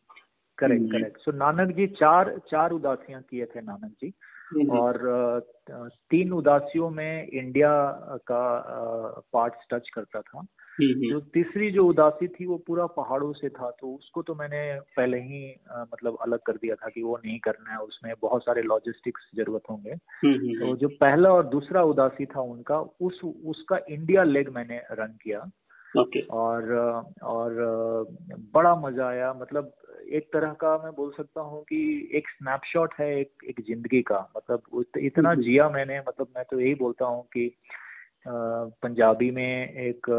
Correct 0.58 0.92
correct. 0.92 1.18
So 1.18 1.32
Nanak 1.32 1.76
ji 1.76 1.86
चार 1.86 2.40
चार 2.50 2.70
उदासियाँ 2.70 3.22
किए 3.30 3.44
थे 3.44 3.60
नानक 3.60 3.90
जी। 4.00 4.12
और 4.60 5.40
तीन 6.10 6.32
उदासियों 6.32 6.90
में 6.90 7.28
इंडिया 7.28 7.70
का 8.16 8.64
पार्ट 9.32 9.54
टच 9.70 9.88
करता 9.94 10.20
था। 10.20 10.46
जो 10.80 11.20
तीसरी 11.20 11.70
जो 11.70 11.86
उदासी 11.86 12.28
थी 12.28 12.46
वो 12.46 12.56
पूरा 12.66 12.86
पहाड़ों 12.86 13.32
से 13.32 13.48
था 13.48 13.70
तो 13.70 13.94
उसको 13.94 14.22
तो 14.22 14.34
मैंने 14.34 14.80
पहले 14.96 15.18
ही 15.18 15.56
मतलब 15.76 16.18
अलग 16.22 16.38
कर 16.38 16.52
दिया 16.52 16.74
था 16.74 16.88
कि 16.88 17.02
वो 17.02 17.16
नहीं 17.16 17.38
करना 17.38 17.72
है 17.72 17.78
उसमें 17.78 18.14
बहुत 18.22 18.42
सारे 18.42 18.62
लॉजिस्टिक्स 18.62 19.30
ज़रूरत 19.36 19.62
होंगे। 19.70 19.94
तो 20.58 20.76
जो 20.76 20.88
पहला 20.88 21.32
और 21.32 21.46
दूसरा 21.46 21.82
उदासी 21.82 22.26
था 22.26 22.40
उनका 22.40 22.80
उस 22.80 23.20
उसका 23.24 23.78
इंडिया 23.88 24.22
लेग 24.22 24.48
मैंने 24.48 24.78
रन 24.92 25.18
किया। 25.22 25.50
Okay. 25.94 26.22
और 26.30 26.72
और 27.22 27.54
बड़ा 28.54 28.74
मज़ा 28.76 29.08
आया। 29.08 29.32
मतलब 29.34 29.72
एक 30.12 30.28
तरह 30.32 30.52
का 30.60 30.76
मैं 30.84 30.92
बोल 30.92 31.10
सकता 31.16 31.40
हूँ 31.40 31.62
कि 31.64 31.80
एक 32.14 32.28
स्नैपशॉट 32.28 32.94
है 33.00 33.08
एक 33.20 33.44
एक 33.48 33.60
ज़िंदगी 33.66 34.02
का। 34.02 34.18
मतलब 34.36 34.84
इतना 34.98 35.34
जिया 35.34 35.68
मैंने 35.70 35.98
मतलब 36.00 36.28
मैं 36.36 36.44
तो 36.50 36.60
यही 36.60 36.74
बोलता 36.74 37.06
हूँ 37.06 37.22
कि 37.36 37.48
पंजाबी 38.28 39.30
में 39.30 39.44
एक 39.78 40.10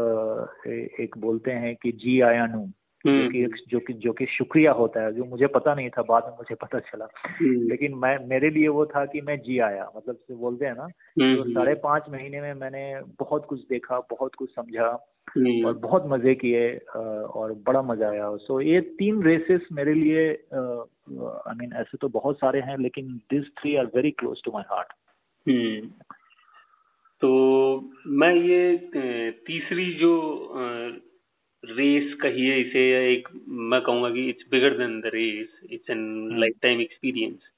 एक 1.00 1.18
बोलते 1.18 1.50
हैं 1.52 1.74
कि 1.76 1.92
जी 1.92 2.20
आया 2.20 2.46
नू। 2.46 2.66
जो 3.04 3.24
कि 3.24 3.44
जो 3.70 3.78
कि 3.80 3.92
जो 3.92 4.12
कि 4.12 4.26
शुक्रिया 4.26 4.72
होता 4.72 5.02
है 5.04 5.12
जो 5.14 5.24
मुझे 5.24 5.46
पता 5.46 5.74
नहीं 5.74 5.90
था 5.90 6.02
बाद 6.02 6.24
में 6.26 6.36
मुझे 6.36 6.54
पता 6.54 6.78
चला। 6.80 7.08
लेकिन 7.42 7.94
मैं 7.94 8.16
मेरे 8.28 8.50
लिए 8.50 8.68
वो 8.68 8.86
था 8.86 9.04
कि 9.06 9.20
मैं 9.20 9.36
जी 9.40 9.58
आया। 9.60 9.90
मतलब 9.96 10.18
बोलते 10.32 10.66
हैं 10.66 10.74
ना 10.74 10.86
तो 10.86 11.44
साढ़े 11.44 11.74
पाँच 11.84 12.04
महीने 12.10 12.40
में 12.40 12.52
मैंने 12.54 12.84
बहुत 13.20 13.46
कुछ 13.48 13.60
देखा 13.70 13.98
बहुत 14.10 14.34
कुछ 14.34 14.50
समझा। 14.50 14.88
और 15.28 15.72
बहुत 15.78 16.04
मज़े 16.06 16.34
किए 16.34 16.76
और 16.96 17.52
बड़ा 17.66 17.82
मज़ा 17.82 18.08
आया 18.10 18.30
सो 18.36 18.54
so, 18.54 18.66
ये 18.66 18.80
तीन 18.80 19.22
रेसेस 19.22 19.68
मेरे 19.72 19.94
लिए 19.94 20.28
आई 20.30 21.54
मीन 21.56 21.72
ऐसे 21.76 21.98
तो 21.98 22.08
बहुत 22.08 22.38
सारे 22.38 22.60
हैं 22.60 22.76
लेकिन 22.78 23.08
this 23.30 23.48
three 23.60 23.74
are 23.76 23.86
very 23.86 24.10
close 24.12 24.42
to 24.44 24.52
my 24.52 24.62
heart 24.70 24.92
तो 27.22 27.30
मैं 28.14 28.34
ये 28.34 29.30
तीसरी 29.46 29.92
जो 29.94 30.14
रेस 31.64 32.12
कहिए 32.22 32.56
इसे 32.56 32.80
एक 33.12 33.28
मैं 33.48 33.80
कहूँगा 33.80 34.10
कि 34.10 34.28
it's 34.28 34.48
bigger 34.50 34.76
than 34.78 35.00
the 35.00 35.10
race 35.14 35.60
it's 35.70 35.90
an 35.90 36.04
lifetime 36.62 36.80
experience 36.80 37.50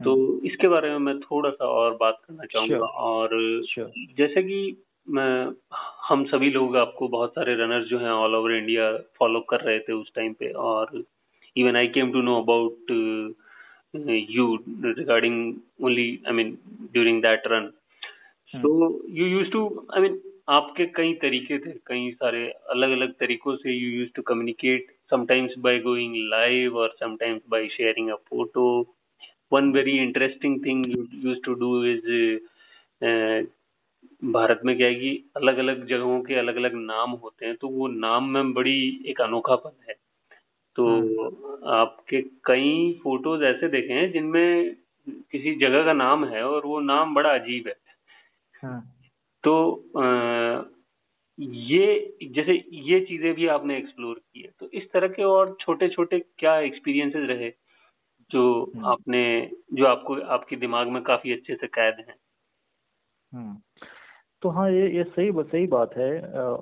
तो 0.00 0.14
हम्म। 0.14 0.46
इसके 0.46 0.68
बारे 0.68 0.90
में 0.90 0.98
मैं 0.98 1.18
थोड़ा 1.20 1.50
सा 1.50 1.64
और 1.64 1.96
बात 2.00 2.20
करना 2.24 2.44
चाहूँगा 2.44 2.76
sure. 2.76 2.88
और 2.88 3.62
sure. 3.66 3.88
जैसे 4.18 4.42
कि 4.42 4.58
हम 5.06 6.24
सभी 6.26 6.50
लोग 6.50 6.76
आपको 6.76 7.08
बहुत 7.08 7.30
सारे 7.30 7.54
रनर्स 7.54 7.86
जो 7.88 7.98
हैं 7.98 8.10
ऑल 8.10 8.34
ओवर 8.34 8.52
इंडिया 8.52 8.90
फॉलो 9.18 9.40
कर 9.50 9.60
रहे 9.60 9.78
थे 9.78 9.92
उस 9.92 10.10
टाइम 10.14 10.32
पे 10.32 10.50
और 10.62 11.02
even 11.56 11.76
I 11.76 11.86
came 11.88 12.12
to 12.12 12.22
know 12.22 12.40
about 12.42 12.90
you 14.30 14.54
regarding 14.84 15.84
only 15.84 16.08
I 16.26 16.32
mean 16.32 16.56
during 16.92 17.22
that 17.22 17.46
run 17.46 17.70
so 18.54 18.72
you 19.10 19.26
use 19.26 19.50
to 19.50 19.64
I 19.94 20.02
mean 20.02 20.20
आपके 20.48 20.86
कई 20.96 21.12
तरीके 21.22 21.58
थे 21.58 21.72
कई 21.86 22.10
सारे 22.12 22.46
अलग 22.70 22.90
अलग 22.92 23.12
तरीकों 23.20 23.56
से 23.56 23.72
you 23.72 23.88
use 23.90 24.10
to 24.16 24.22
communicate 24.22 24.92
sometimes 25.10 25.54
by 25.58 25.78
going 25.80 26.16
live 26.30 26.76
और 26.78 26.94
sometimes 27.00 27.42
by 27.50 27.66
sharing 27.68 28.10
a 28.10 28.16
photo 28.30 28.66
one 29.52 29.72
very 29.72 29.98
interesting 29.98 30.64
thing 30.66 30.86
you 30.86 31.06
use 31.24 31.38
to 31.44 31.54
do 31.54 31.84
is 31.86 32.10
Bharat 34.24 34.60
में 34.64 34.76
क्या 34.76 34.86
है 34.86 34.94
कि 34.94 35.30
अलग 35.36 35.58
अलग 35.58 35.86
जगहों 35.86 36.20
के 36.20 36.34
अलग 36.34 36.56
अलग 36.56 36.74
नाम 36.74 37.10
होते 37.10 37.46
हैं 37.46 37.56
तो 37.56 37.68
वो 37.68 37.88
नाम 37.88 38.28
में 38.28 38.52
बड़ी 38.52 39.04
एक 39.06 39.20
अनोखापन 39.20 39.72
है 39.88 39.94
तो 40.76 40.86
हाँ। 40.86 41.82
आपके 41.82 42.20
कई 42.44 43.00
फ़ोटोज़ 43.02 43.44
ऐसे 43.44 43.68
देखे 43.68 43.92
हैं 43.92 44.12
जिनमें 44.12 44.76
किसी 45.08 45.54
जगह 45.54 45.84
का 45.84 45.92
नाम 45.92 46.24
है 46.24 46.42
और 46.42 46.66
वो 46.66 46.80
नाम 46.80 47.14
बड़ा 47.14 47.30
अजीब 47.30 47.68
है 47.68 47.76
हाँ। 48.62 48.80
तो 49.44 49.54
आ, 49.98 50.64
ये 51.38 52.16
जैसे 52.32 52.52
ये 52.72 53.00
चीज़ें 53.00 53.34
भी 53.34 53.46
आपने 53.46 53.76
एक्सप्लोर 53.78 54.18
की 54.18 54.40
है 54.40 54.50
तो 54.60 54.70
इस 54.74 54.90
तरह 54.92 55.08
के 55.08 55.22
और 55.22 55.56
छोटे 55.60 55.88
छोटे 55.88 56.18
क्या 56.38 56.58
एक्सपीरियंसेस 56.58 57.28
रहे 57.28 57.50
जो 58.30 58.72
हाँ। 58.76 58.92
आपने 58.92 59.50
जो 59.72 59.86
आपको 59.86 60.20
आपके 60.20 60.56
दिमाग 60.56 60.88
में 60.88 61.02
काफ़ी 61.02 61.32
अच्छे 61.32 61.54
से 61.54 61.66
कैद 61.66 62.04
हैं 62.08 62.16
तो 64.42 64.48
हाँ 64.48 64.70
ये 64.70 64.88
ये 64.96 65.04
सही 65.04 65.30
सही 65.34 65.66
बात 65.66 65.96
है। 65.96 66.20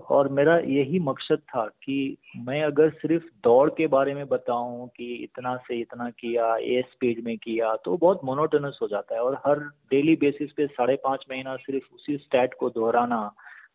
और 0.09 0.29
मेरा 0.29 0.57
यही 0.59 0.99
मकसद 0.99 1.39
था 1.49 1.67
कि 1.67 2.17
मैं 2.39 2.63
अगर 2.63 2.91
सिर्फ़ 2.91 3.25
दौड़ 3.45 3.69
के 3.71 3.87
बारे 3.87 4.15
में 4.15 4.27
बताऊँ 4.29 4.89
कि 4.89 5.13
इतना 5.15 5.57
से 5.57 5.81
इतना 5.81 6.09
किया 6.11 6.57
ये 6.57 6.83
स्पीड 6.83 7.25
में 7.25 7.37
किया 7.39 7.75
तो 7.77 7.97
बहुत 7.97 8.21
मोनोटोनस 8.25 8.79
हो 8.83 8.89
जाता 8.89 9.15
है। 9.15 9.21
और 9.21 9.41
हर 9.47 9.59
डेली 9.91 10.17
बेसिस 10.17 10.53
पे 10.53 10.67
साढ़े 10.67 10.97
पाँच 11.05 11.25
महीना 11.31 11.57
सिर्फ़ 11.57 11.95
उसी 11.95 12.17
स्टैट 12.17 12.55
को 12.55 12.71
दोहराना 12.71 13.35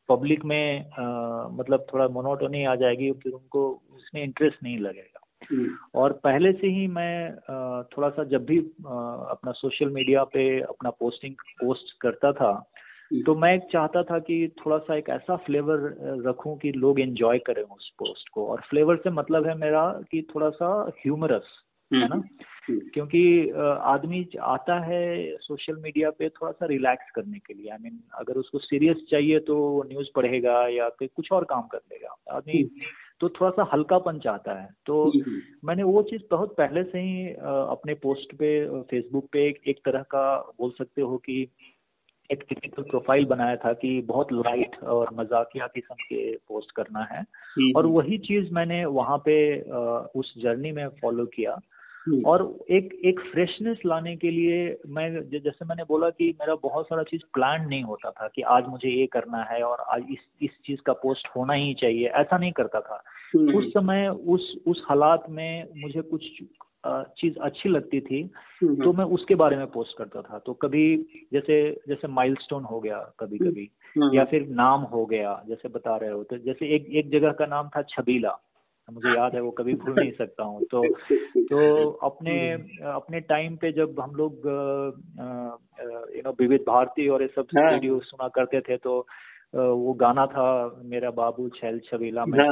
पब्लिक 0.09 0.45
में 0.45 0.89
आ, 0.89 1.47
मतलब 1.47 1.85
थोड़ा 1.93 2.07
मोनोटोनी 2.07 2.63
आ 2.65 2.75
जाएगी 2.75 3.11
फिर 3.11 3.33
उनको 3.33 3.69
उसमें 3.95 4.23
इंटरेस्ट 4.23 4.63
नहीं 4.63 4.79
लगेगा। 4.79 5.19
हम्म। 5.51 5.99
और 5.99 6.13
पहले 6.13 6.51
से 6.51 6.67
ही 6.67 6.87
मैं 6.87 7.35
थोड़ा 7.85 8.09
सा 8.09 8.23
जब 8.23 8.45
भी 8.45 8.57
अपना 8.59 9.51
सोशल 9.51 9.89
मीडिया 9.89 10.23
पे 10.23 10.43
अपना 10.61 10.89
पोस्टिंग 10.89 11.35
पोस्ट 11.61 11.97
करता 12.01 12.31
था 12.31 12.68
तो 13.13 13.35
मैं 13.35 13.59
चाहता 13.71 14.03
था 14.03 14.19
कि 14.19 14.53
थोड़ा 14.65 14.77
सा 14.77 14.95
एक 14.95 15.09
ऐसा 15.09 15.35
फ्लेवर 15.35 15.97
रखूँ 16.25 16.57
कि 16.57 16.71
लोग 16.71 16.99
एंजॉय 16.99 17.39
करें 17.39 17.63
उस 17.63 17.89
पोस्ट 17.89 18.29
को। 18.29 18.47
और 18.47 18.61
फ्लेवर 18.69 18.95
से 18.95 19.09
मतलब 19.09 19.47
है 19.47 19.55
मेरा 19.57 20.01
कि 20.11 20.27
थोड़ा 20.35 20.49
सा 20.49 20.91
ह्यूमरस 20.99 21.43
है 21.93 22.07
ना? 22.07 22.15
हम्म। 22.15 22.79
क्योंकि 22.79 23.49
आदमी 23.81 24.29
आता 24.41 24.79
है 24.79 25.35
सोशल 25.37 25.75
मीडिया 25.75 26.09
पे 26.09 26.29
थोड़ा 26.29 26.51
सा 26.51 26.65
रिलैक्स 26.65 27.11
करने 27.15 27.39
के 27.39 27.53
लिए। 27.53 27.69
आई 27.69 27.77
I 27.77 27.81
मीन 27.81 27.91
mean, 27.91 28.03
अगर 28.15 28.33
उसको 28.33 28.57
सीरियस 28.57 28.97
चाहिए 29.11 29.39
तो 29.39 29.83
न्यूज़ 29.83 30.07
पढ़ेगा 30.15 30.67
या 30.67 30.89
फिर 30.89 31.09
कुछ 31.15 31.31
और 31.31 31.43
काम 31.43 31.61
कर 31.61 31.77
लेगा। 31.77 32.35
आदमी 32.37 32.61
हम्म। 32.61 32.81
तो 33.19 33.29
थोड़ा 33.29 33.49
सा 33.51 33.69
हल्कापन 33.73 34.19
चाहता 34.19 34.53
है। 34.53 34.69
तो 34.85 35.03
हम्म, 35.09 35.41
मैंने 35.65 35.83
वो 35.83 36.01
चीज़ 36.01 36.21
बहुत 36.31 36.55
पहले 36.57 36.83
से 36.83 36.99
ही 36.99 37.27
अपने 37.69 37.93
पोस्ट 37.93 38.35
पे 38.35 38.81
फेसबुक 38.81 39.29
पे 39.31 39.55
एक 39.67 39.79
तरह 39.85 40.01
का 40.01 40.53
बोल 40.59 40.71
सकते 40.71 41.01
हो 41.01 41.17
कि 41.17 41.47
एक 42.29 42.43
टिपिकल 42.49 42.83
प्रोफ़ाइल 42.83 43.25
बनाया 43.25 43.55
था 43.55 43.71
कि 43.73 43.99
बहुत 44.07 44.33
लाइट 44.33 44.75
और 44.85 45.09
मजाकिया 45.13 45.67
किस्म 45.67 45.95
के 46.03 46.35
पोस्ट 46.47 46.71
करना 46.71 47.03
है 47.11 47.21
हम्म। 47.21 47.71
और 47.75 47.85
वही 47.87 48.17
चीज़ 48.27 48.53
मैंने 48.53 48.83
वहाँ 48.91 49.17
पे 49.25 49.39
उस 50.15 50.33
जर्नी 50.37 50.71
में 50.71 50.87
फॉलो 51.01 51.25
किया 51.25 51.59
हम्म। 52.07 52.21
और 52.25 52.43
एक 52.71 52.93
एक 53.05 53.19
फ्रेशनेस 53.31 53.77
लाने 53.85 54.15
के 54.15 54.31
लिए 54.31 54.59
मैं 54.87 55.09
जैसे 55.31 55.65
मैंने 55.65 55.83
बोला 55.83 56.09
कि 56.09 56.29
मेरा 56.39 56.55
बहुत 56.63 56.85
सारा 56.85 57.03
चीज़ 57.03 57.21
प्लान 57.33 57.67
नहीं 57.67 57.83
होता 57.83 58.11
था 58.11 58.27
कि 58.27 58.41
आज 58.51 58.67
मुझे 58.67 58.89
ये 58.89 59.05
करना 59.07 59.43
है 59.43 59.61
और 59.63 59.85
आज 59.89 60.05
इस 60.11 60.27
इस 60.41 60.57
चीज़ 60.65 60.81
का 60.85 60.93
पोस्ट 61.01 61.27
होना 61.35 61.53
ही 61.53 61.73
चाहिए 61.73 62.07
ऐसा 62.17 62.37
नहीं 62.37 62.51
करता 62.51 62.79
था 62.81 63.03
हम्म। 63.35 63.57
उस 63.57 63.65
समय 63.69 64.07
उस 64.27 64.55
उस 64.67 64.83
हालात 64.89 65.25
में 65.29 65.81
मुझे 65.81 66.01
कुछ 66.01 66.29
चीज़ 66.83 67.39
अच्छी 67.39 67.69
लगती 67.69 67.99
थी 68.01 68.21
हम्म, 68.63 68.75
तो 68.75 68.89
हम्म। 68.89 68.97
मैं 68.97 69.05
उसके 69.05 69.35
बारे 69.35 69.57
में 69.57 69.65
पोस्ट 69.67 69.97
करता 69.97 70.21
था। 70.21 70.39
तो 70.39 70.53
कभी 70.53 70.83
जैसे 71.33 71.81
जैसे 71.87 72.07
माइलस्टोन 72.07 72.63
हो 72.63 72.79
गया 72.79 72.97
कभी 73.19 73.37
हम्म, 73.37 73.49
कभी 73.49 74.17
या 74.17 74.25
फिर 74.25 74.47
नाम 74.49 74.81
हो 74.81 75.05
गया 75.05 75.43
जैसे 75.47 75.69
बता 75.69 75.95
रहे 75.97 76.09
हो 76.09 76.23
तो 76.23 76.37
जैसे 76.37 76.75
एक 76.75 76.87
एक 76.89 77.09
जगह 77.11 77.31
का 77.31 77.45
नाम 77.45 77.69
था 77.69 77.81
छबीला। 77.81 78.39
मुझे 78.91 79.15
याद 79.15 79.35
है 79.35 79.41
वो 79.41 79.51
कभी 79.51 79.73
भूल 79.73 79.95
नहीं 79.99 80.11
सकता 80.11 80.43
हूँ। 80.43 80.61
तो 80.63 80.83
तो 81.37 81.89
अपने 81.89 82.51
अपने 82.91 83.19
टाइम 83.19 83.55
पे 83.55 83.71
जब 83.71 83.99
हम 83.99 84.15
लोग 84.15 84.33
यू 86.15 86.21
नो 86.21 86.31
विविध 86.39 86.61
भारती 86.61 87.07
और 87.07 87.21
ये 87.21 87.27
सब 87.27 87.47
रेडियो 87.57 87.93
हाँ। 87.93 88.01
सुना 88.01 88.27
करते 88.27 88.61
थे 88.61 88.77
तो 88.77 89.07
वो 89.55 89.93
गाना 89.93 90.25
था 90.25 90.79
मेरा 90.83 91.11
बाबू 91.11 91.49
छैल 91.49 91.79
छबीला 91.79 92.25
मैं 92.25 92.47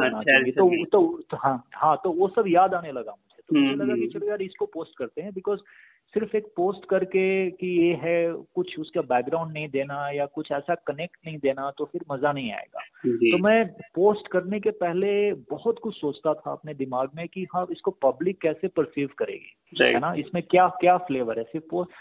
तो, 0.51 0.85
तो 0.85 1.21
तो 1.31 1.37
हाँ 1.37 1.63
हाँ 1.75 2.01
तो 2.03 2.11
वो 2.11 2.27
सब 2.27 2.43
याद 2.47 2.73
आने 2.73 2.91
लगा 2.91 3.15
तो 3.49 3.55
मुझे 3.55 3.75
लगा 3.75 3.95
कि 3.95 4.01
हम्म। 4.01 4.11
चलो 4.11 4.27
यार 4.27 4.41
इसको 4.41 4.65
पोस्ट 4.65 4.97
करते 4.97 5.21
हैं 5.21 5.33
बिकॉज़ 5.33 5.59
सिर्फ़ 6.07 6.37
एक 6.37 6.45
पोस्ट 6.45 6.89
करके 6.89 7.51
कि 7.51 7.67
ये 7.67 7.93
है 7.93 8.33
कुछ 8.33 8.79
उसका 8.79 9.01
बैकग्राउंड 9.01 9.53
नहीं 9.53 9.69
देना 9.69 10.09
या 10.09 10.25
कुछ 10.25 10.51
ऐसा 10.51 10.75
कनेक्ट 10.75 11.17
नहीं 11.25 11.37
देना 11.37 11.71
तो 11.77 11.85
फिर 11.85 12.01
मज़ा 12.11 12.31
नहीं 12.31 12.51
आएगा। 12.51 12.79
तो 13.07 13.37
मैं 13.37 13.67
पोस्ट 13.95 14.27
करने 14.27 14.59
के 14.59 14.69
पहले 14.69 15.33
बहुत 15.33 15.79
कुछ 15.79 16.01
सोचता 16.01 16.33
था 16.33 16.51
अपने 16.51 16.73
दिमाग 16.73 17.09
में 17.15 17.27
कि 17.27 17.47
हाँ 17.55 17.67
इसको 17.71 17.91
पब्लिक 17.91 18.41
कैसे 18.41 18.67
परसीव 18.67 19.09
करेगी? 19.17 19.83
है 19.83 19.99
ना? 19.99 20.13
इसमें 20.13 20.43
क्या 20.43 20.67
क्या 20.67 20.97
फ्लेवर 20.97 21.37
है? 21.37 21.43
सिर्फ़ 21.43 21.65
पोस्ट 21.71 21.91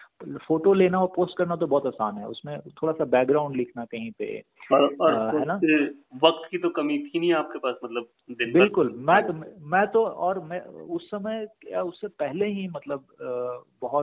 फ़ोटो 0.48 0.72
लेना 0.72 1.00
और 1.00 1.12
पोस्ट 1.16 1.38
करना 1.38 1.56
तो 1.56 1.66
बहुत 1.66 1.86
आसान 1.86 2.16
है। 2.16 2.26
उसमें 2.26 2.60
थोड़ा 2.60 2.92
सा 2.92 3.04
बैकग्राउंड 3.04 3.56
लिखना 3.56 3.84
कहीं 3.84 4.10
पे 4.10 4.42
और, 4.72 4.96
और 5.00 5.14
आ, 5.14 5.38
है 5.38 5.44
ना? 5.44 5.54
वक्त 6.24 6.48
की 6.50 6.58
तो 6.58 6.68
कमी 6.68 6.98
थी 6.98 7.20
नहीं 7.20 7.32
आपके 7.32 7.58
पास 7.58 7.74
मतलब 7.84 8.06
बिल्कुल। 8.52 8.94
मैं 8.96 9.26
तो 9.26 9.32
मैं 9.66 9.86
तो 9.86 10.06
और 10.06 10.40
मैं 10.40 10.60
उस 10.66 11.10
समय 11.10 11.46
या 11.72 11.82
उससे 11.82 12.08
पहले 12.08 12.46
ही 12.46 12.68
मतलब 12.68 13.04
बहुत 13.80 13.95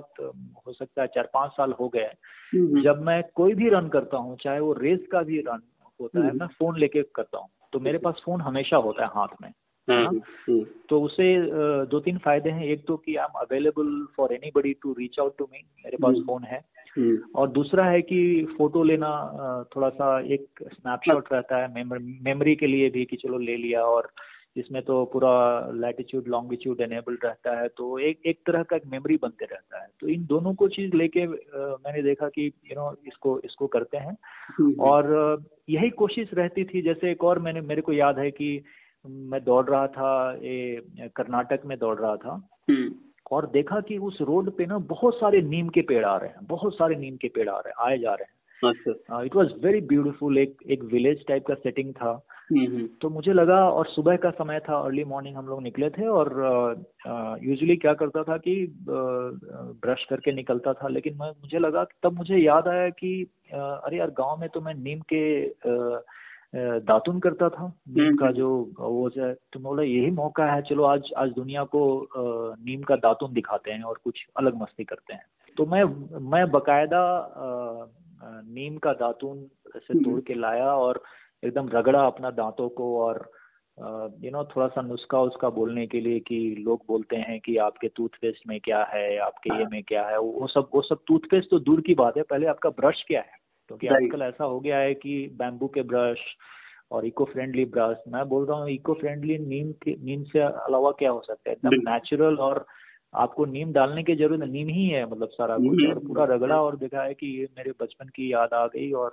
हो 0.67 0.73
सकता 0.73 1.01
है 1.01 1.07
चार 1.07 1.29
पाँच 1.33 1.51
साल 1.51 1.71
हो 1.71 1.89
गए 1.89 2.11
हम्म। 2.53 2.81
जब 2.81 3.01
मैं 3.01 3.23
कोई 3.35 3.53
भी 3.53 3.69
रन 3.69 3.87
करता 3.87 4.17
हूँ 4.17 4.37
चाहे 4.37 4.59
वो 4.59 4.73
रेस 4.73 5.07
का 5.11 5.21
भी 5.21 5.39
रन 5.39 5.59
होता 6.01 6.19
है 6.19 6.29
हम्म। 6.29 6.39
मैं 6.39 6.47
फ़ोन 6.47 6.79
लेके 6.79 7.03
करता 7.03 7.37
हूँ। 7.37 7.47
तो 7.73 7.79
मेरे 7.79 7.97
पास 7.97 8.21
फ़ोन 8.25 8.41
हमेशा 8.41 8.77
होता 8.77 9.03
है 9.03 9.09
हाथ 9.15 9.27
में। 9.41 9.49
हाँ, 9.89 10.05
हम्म, 10.05 10.21
हम्म। 10.49 10.65
तो 10.89 11.01
उससे 11.01 11.37
दो 11.85 11.99
तीन 11.99 12.17
फ़ायदे 12.17 12.49
हैं। 12.49 12.65
एक 12.65 12.85
तो 12.87 12.97
कि 12.97 13.15
I 13.15 13.25
am 13.25 13.39
available 13.39 14.07
for 14.17 14.33
anybody 14.55 14.73
to 14.73 14.93
reach 14.93 15.19
out 15.19 15.37
to 15.37 15.47
me 15.51 15.57
मेरे 15.85 15.97
पास 15.97 16.15
फ़ोन 16.15 16.43
हम्म। 16.43 16.53
है। 16.53 16.65
और 17.35 17.49
दूसरा 17.49 17.85
है 17.85 18.01
कि 18.01 18.47
फ़ोटो 18.57 18.83
लेना 18.83 19.09
थोड़ा 19.75 19.89
सा 19.89 20.19
एक 20.19 20.45
स्नैपशॉट 20.61 21.33
रहता 21.33 21.57
है 21.57 21.85
मेमोरी 22.23 22.55
के 22.55 22.67
लिए 22.67 22.89
भी 22.89 23.05
कि 23.05 23.15
चलो 23.15 23.37
ले 23.37 23.57
लिया 23.57 23.83
और 23.83 24.09
इसमें 24.55 24.81
तो 24.83 25.03
पूरा 25.05 25.31
लैटिट्यूड 25.75 26.27
लॉन्गिट्यूड 26.27 26.81
एनेबल 26.81 27.17
रहता 27.23 27.59
है 27.59 27.67
तो 27.67 27.97
एक 27.99 28.19
एक 28.25 28.39
तरह 28.47 28.63
का 28.63 28.75
एक 28.75 28.85
मेमोरी 28.87 29.17
बनते 29.21 29.45
रहता 29.45 29.81
है। 29.81 29.87
तो 29.99 30.07
इन 30.07 30.25
दोनों 30.25 30.53
को 30.53 30.67
चीज़ 30.67 30.95
लेके 30.95 31.25
मैंने 31.27 32.01
देखा 32.03 32.29
कि 32.29 32.45
यू 32.45 32.75
नो 32.75 32.95
इसको 33.07 33.39
इसको 33.39 33.67
करते 33.67 33.97
हैं। 33.97 34.15
और 34.79 35.43
यही 35.69 35.89
कोशिश 35.89 36.33
रहती 36.33 36.63
थी 36.65 36.81
जैसे 36.81 37.11
एक 37.11 37.23
और 37.23 37.39
मैंने 37.39 37.61
मेरे 37.61 37.81
को 37.81 37.93
याद 37.93 38.19
है 38.19 38.29
कि 38.31 38.61
मैं 39.05 39.43
दौड़ 39.43 39.65
रहा 39.65 39.87
था 39.87 40.11
ये 40.35 41.09
कर्नाटक 41.15 41.65
में 41.65 41.77
दौड़ 41.79 41.97
रहा 41.99 42.15
था। 42.15 42.33
हम्म। 42.69 42.93
और 43.31 43.45
देखा 43.51 43.79
कि 43.79 43.97
उस 43.97 44.17
रोड 44.21 44.51
पे 44.57 44.65
ना 44.65 44.77
बहुत 44.87 45.15
सारे 45.15 45.41
नीम 45.41 45.69
के 45.69 45.81
पेड़ 45.81 46.03
आ 46.05 46.15
रहे 46.17 46.29
हैं 46.29 46.45
बहुत 46.47 46.73
सारे 46.73 46.95
नीम 46.95 47.15
के 47.17 47.27
पेड़ 47.27 47.49
आ 47.49 47.57
रहे 47.57 47.69
हैं 47.69 47.89
आए 47.89 47.97
जा 47.97 48.13
रहे 48.13 48.23
हैं। 48.23 49.25
इट 49.25 49.35
वॉज़ 49.35 49.53
वेरी 49.63 49.81
ब्यूटीफुल 49.81 50.37
एक 50.37 50.57
एक 50.69 50.83
विलेज 50.83 51.25
टाइप 51.27 51.45
का 51.45 51.53
सेटिंग 51.53 51.93
था। 51.93 52.13
तो 52.51 53.09
मुझे 53.09 53.33
लगा 53.33 53.57
और 53.69 53.87
सुबह 53.87 54.15
का 54.15 54.29
समय 54.31 54.59
था 54.59 54.79
अर्ली 54.79 55.03
मॉर्निंग 55.03 55.35
हम 55.35 55.47
लोग 55.47 55.61
निकले 55.63 55.89
थे 55.89 56.07
और 56.07 56.29
यूजुअली 57.41 57.75
क्या 57.75 57.93
करता 57.93 58.23
था 58.23 58.37
कि 58.37 58.55
ब्रश 58.81 60.05
करके 60.09 60.31
निकलता 60.31 60.73
था 60.73 60.87
लेकिन 60.87 61.17
मैं 61.17 61.29
मुझे 61.31 61.59
लगा 61.59 61.83
तब 62.03 62.17
मुझे 62.17 62.37
याद 62.37 62.67
आया 62.67 62.89
कि 62.93 63.13
अरे 63.53 63.97
यार 63.97 64.09
गाँव 64.17 64.39
में 64.39 64.49
तो 64.49 64.61
मैं 64.61 64.73
नीम 64.73 64.99
के 65.13 65.23
दातुन 66.53 67.19
करता 67.19 67.49
था 67.49 67.65
नीम 67.65 68.05
हम्म, 68.05 68.15
का 68.15 68.25
हम्म। 68.25 68.35
जो 68.35 68.49
वो 68.79 69.09
है 69.17 69.33
तो 69.53 69.59
बोला 69.59 69.83
यही 69.83 70.11
मौका 70.13 70.45
है 70.45 70.61
चलो 70.61 70.83
आज 70.83 71.11
आज 71.17 71.29
दुनिया 71.31 71.63
को 71.65 71.81
नीम 72.59 72.81
का 72.81 72.95
दातुन 72.97 73.33
दिखाते 73.33 73.71
हैं 73.71 73.83
और 73.83 73.99
कुछ 74.03 74.25
अलग 74.37 74.61
मस्ती 74.61 74.83
करते 74.83 75.13
हैं 75.13 75.25
तो 75.57 75.65
मैं 75.65 75.83
मैं 76.29 76.45
बकायदा 76.51 77.01
नीम 78.23 78.77
का 78.77 78.93
दातुन 78.95 79.43
से 79.67 79.93
तोड़ 79.93 80.05
हम्म। 80.05 80.21
के 80.21 80.33
लाया 80.33 80.71
और 80.75 81.03
एकदम 81.43 81.69
रगड़ा 81.69 82.05
अपना 82.05 82.29
दांतों 82.31 82.69
को 82.69 82.99
और 83.01 83.31
यू 84.21 84.31
नो 84.31 84.43
थोड़ा 84.43 84.67
सा 84.67 84.81
नुस्खा 84.81 85.21
उसका 85.21 85.49
बोलने 85.49 85.87
के 85.87 86.01
लिए 86.01 86.19
कि 86.19 86.55
लोग 86.59 86.81
बोलते 86.87 87.15
हैं 87.15 87.39
कि 87.39 87.57
आपके 87.57 87.87
टूथपेस्ट 87.87 88.47
में 88.47 88.59
क्या 88.59 88.83
है 88.83 89.17
आपके 89.17 89.57
ये 89.57 89.65
में 89.65 89.83
क्या 89.83 90.07
है 90.07 90.19
वो 90.19 90.47
सब 90.47 90.69
वो 90.75 90.81
सब 90.81 90.99
टूथपेस्ट 91.07 91.49
तो 91.49 91.59
दूर 91.59 91.81
की 91.81 91.93
बात 91.93 92.17
है 92.17 92.23
पहले 92.23 92.47
आपका 92.47 92.69
ब्रश 92.69 93.03
क्या 93.07 93.21
है? 93.21 93.37
क्योंकि 93.67 93.87
आजकल 93.87 94.21
ऐसा 94.21 94.43
हो 94.43 94.59
गया 94.59 94.77
है 94.77 94.93
कि 94.93 95.35
बैम्बू 95.37 95.67
के 95.67 95.81
ब्रश 95.81 96.19
और 96.91 97.05
इको 97.05 97.25
फ्रेंडली 97.25 97.65
ब्रश 97.65 97.97
मैं 98.07 98.29
बोल 98.29 98.45
रहा 98.45 98.57
हूँ 98.57 98.69
इको 98.69 98.93
फ्रेंडली 98.93 99.37
नीम 99.37 99.71
के 99.71 99.95
नीम 100.03 100.23
से 100.23 100.39
अलावा 100.39 100.91
क्या 100.91 101.11
हो 101.11 101.21
सकता 101.27 101.49
है? 101.49 101.55
एकदम 101.55 101.91
नेचुरल 101.91 102.35
और 102.35 102.65
आपको 103.13 103.45
नीम 103.45 103.71
डालने 103.73 104.03
की 104.03 104.15
ज़रूरत 104.15 104.49
नीम 104.49 104.67
ही 104.67 104.87
है 104.87 105.05
मतलब 105.05 105.29
सारा 105.29 105.57
कुछ 105.57 105.87
और 105.89 105.99
पूरा 106.07 106.23
रगड़ा 106.23 106.61
और 106.61 106.75
देखा 106.75 107.03
है 107.03 107.13
कि 107.13 107.27
ये 107.27 107.47
मेरे 107.57 107.71
बचपन 107.81 108.07
की 108.07 108.33
याद 108.33 108.53
आ 108.53 108.67
गई 108.67 108.91
और 108.91 109.11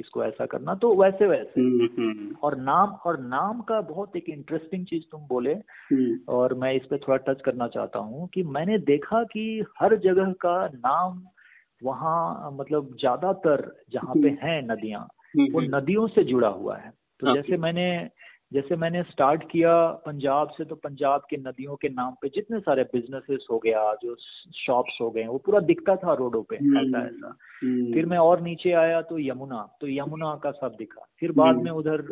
इसको 0.00 0.24
ऐसा 0.24 0.46
करना 0.46 0.74
तो 0.74 0.94
वैसे 0.94 1.26
वैसे 1.26 1.60
हम्म, 1.60 1.88
हम्म। 1.98 2.34
और 2.42 2.56
नाम 2.56 2.90
और 3.04 3.20
नाम 3.20 3.60
का 3.60 3.80
बहुत 3.80 4.16
एक 4.16 4.28
इंटरेस्टिंग 4.28 4.86
चीज़ 4.86 5.04
तुम 5.12 5.20
बोले 5.20 5.52
हम्म। 5.52 6.18
और 6.28 6.54
मैं 6.54 6.72
इस 6.74 6.82
पे 6.82 6.98
थोड़ा 6.98 7.16
टच 7.16 7.40
करना 7.44 7.68
चाहता 7.68 7.98
हूँ 7.98 8.28
कि 8.28 8.42
मैंने 8.42 8.78
देखा 8.78 9.22
कि 9.24 9.64
हर 9.80 9.96
जगह 9.96 10.32
का 10.32 10.66
नाम 10.66 11.22
वहाँ 11.82 12.50
मतलब 12.52 12.96
ज़्यादातर 13.00 13.76
जहाँ 13.92 14.14
पे 14.14 14.28
है 14.42 14.60
नदियाँ 14.66 15.08
वो। 15.36 15.60
नदियों 15.60 16.06
से 16.06 16.24
जुड़ा 16.24 16.48
हुआ 16.48 16.76
है 16.76 16.92
तो 17.20 17.34
जैसे 17.34 17.56
मैंने 17.56 17.88
जैसे 18.52 18.76
मैंने 18.76 19.02
स्टार्ट 19.02 19.50
किया 19.50 19.86
पंजाब 19.90 20.48
से 20.48 20.64
तो 20.64 20.74
पंजाब 20.74 21.20
के 21.30 21.36
नदियों 21.36 21.76
के 21.76 21.88
नाम 21.88 22.14
पे 22.22 22.28
जितने 22.28 22.60
सारे 22.60 22.82
बिजनेसेस 22.82 23.46
हो 23.50 23.58
गया 23.58 23.94
जो 23.94 24.14
शॉप्स 24.54 24.98
हो 25.00 25.10
गए 25.10 25.26
वो 25.26 25.38
पूरा 25.38 25.60
दिखता 25.60 25.96
था 25.96 26.14
रोडों 26.14 26.42
पे 26.42 26.56
हम्म, 26.56 26.78
ऐसा 26.78 27.06
ऐसा 27.06 27.36
फिर 27.94 28.06
मैं 28.06 28.18
और 28.18 28.40
नीचे 28.40 28.72
आया 28.72 29.02
तो 29.02 29.18
यमुना 29.18 29.76
तो 29.80 29.86
यमुना 29.88 30.36
का 30.36 30.50
सब 30.50 30.74
दिखा। 30.78 31.06
फिर 31.20 31.32
बाद 31.32 31.56
में 31.56 31.70
उधर 31.70 32.04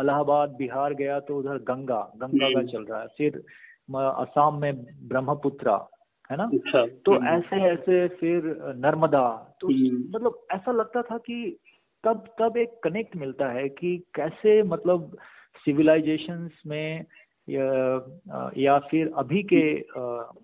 इलाहाबाद 0.00 0.50
बिहार 0.50 0.94
गया 0.94 1.20
तो 1.20 1.38
उधर 1.38 1.56
गंगा 1.56 2.12
गंगा 2.16 2.48
का 2.48 2.62
चल 2.62 2.82
रहा 2.82 3.00
है। 3.00 3.06
फिर 3.18 3.36
असम 3.96 4.58
में 4.60 4.84
ब्रह्मपुत्रा 5.08 5.88
है 6.30 6.36
ना? 6.36 6.44
अच्छा, 6.44 6.86
तो 6.86 7.24
ऐसे 7.24 7.56
ऐसे 7.56 8.08
फिर 8.08 8.42
नर्मदा 8.76 9.56
तो 9.60 9.68
मतलब 10.08 10.46
ऐसा 10.50 10.72
लगता 10.72 11.02
था 11.02 11.18
कि 11.18 11.58
तब 12.04 12.24
तब 12.38 12.56
एक 12.56 12.80
कनेक्ट 12.84 13.16
मिलता 13.16 13.48
है 13.48 13.68
कि 13.68 14.04
कैसे 14.14 14.62
मतलब 14.62 15.16
सिविलाइजेशंस 15.64 16.50
में 16.66 17.04
या, 17.50 18.04
या 18.56 18.78
फिर 18.78 19.12
अभी 19.16 19.42
के 19.42 19.80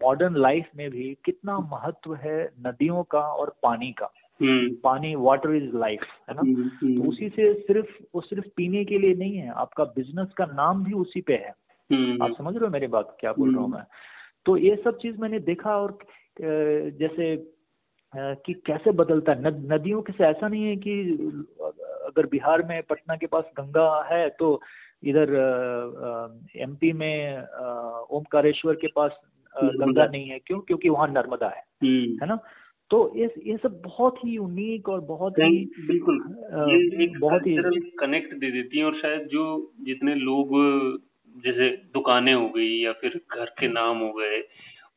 मॉडर्न 0.03 0.35
लाइफ 0.37 0.68
में 0.77 0.90
भी 0.90 1.16
कितना 1.25 1.59
महत्व 1.59 2.14
है 2.14 2.51
नदियों 2.66 3.03
का 3.03 3.20
और 3.20 3.57
पानी 3.62 3.92
का। 3.92 4.12
हम्म। 4.42 4.75
पानी 4.85 5.14
वाटर 5.14 5.51
इज़ 5.51 5.77
लाइफ 5.77 6.01
है 6.29 6.35
ना? 6.35 6.40
हम्म, 6.40 6.62
हम्म। 6.62 7.03
तो 7.03 7.09
उसी 7.09 7.29
से 7.29 7.55
सिर्फ़ 7.55 8.05
वो 8.14 8.20
सिर्फ़ 8.20 8.44
पीने 8.57 8.85
के 8.85 8.99
लिए 8.99 9.14
नहीं 9.14 9.37
है 9.37 9.51
आपका 9.51 9.85
बिज़नेस 9.85 10.29
का 10.33 10.44
नाम 10.46 10.85
भी 10.85 10.92
उसी 10.92 11.20
पे 11.20 11.35
है। 11.35 11.51
आप 12.23 12.35
समझ 12.38 12.57
रहे 12.57 12.64
हो 12.64 12.73
मेरी 12.73 12.87
बात? 12.87 13.16
क्या 13.20 13.33
बोल 13.33 13.55
रहा 13.55 13.62
हूँ 13.64 13.70
मैं? 13.70 13.85
तो 14.46 14.57
ये 14.57 14.77
सब 14.85 14.99
चीज़ 14.99 15.18
मैंने 15.18 15.38
देखा 15.38 15.77
और 15.77 15.99
जैसे 16.90 17.53
कि 18.16 18.53
कैसे 18.53 18.90
बदलता 18.90 19.33
है? 19.33 19.42
नदियों 19.75 20.03
के 20.03 20.12
से 20.12 20.25
ऐसा 20.25 20.49
नहीं 20.49 20.64
है 20.64 20.77
कि 20.77 21.03
अगर 22.07 22.27
बिहार 22.27 22.62
में 22.62 22.83
पटना 22.83 23.16
के 23.16 23.27
पास 23.27 23.44
गंगा 23.61 24.09
है 24.12 24.29
तो 24.29 24.61
इधर 25.05 25.33
एमपी 26.57 26.92
में 26.92 27.42
ओमकारेश्वर 28.11 28.75
के 28.75 28.87
पास 28.96 29.11
गंगा 29.64 30.07
नहीं 30.07 30.29
है। 30.29 30.38
क्यों? 30.38 30.61
क्योंकि 30.61 30.88
वहाँ 30.88 31.09
नर्मदा 31.09 31.49
है। 31.49 31.62
हम्म। 31.83 32.18
है 32.23 32.27
ना? 32.27 32.38
तो 32.90 33.12
ये 33.16 33.35
ये 33.46 33.57
सब 33.57 33.83
बहुत 33.85 34.16
ही 34.25 34.31
यूनिक 34.31 34.88
और 34.88 35.01
बहुत 35.01 35.33
ही 35.33 35.70
बिल्कुल। 35.87 36.16
ये 36.53 37.05
एक 37.05 37.20
बहुत 37.20 37.46
ही 37.46 37.57
कनेक्ट 37.90 38.35
दे 38.35 38.51
देती 38.51 38.79
है 38.79 38.85
और 38.85 38.94
शायद 38.94 39.20
जो 39.20 39.73
जितने 39.81 40.14
लोग 40.14 40.49
जैसे 41.37 41.70
दुकानें 41.70 42.35
हो 42.35 42.49
गई 42.49 42.81
या 42.81 42.92
फिर 42.92 43.20
घर 43.38 43.44
के 43.44 43.68
नाम 43.68 43.99
हो 43.99 44.12
गए 44.12 44.40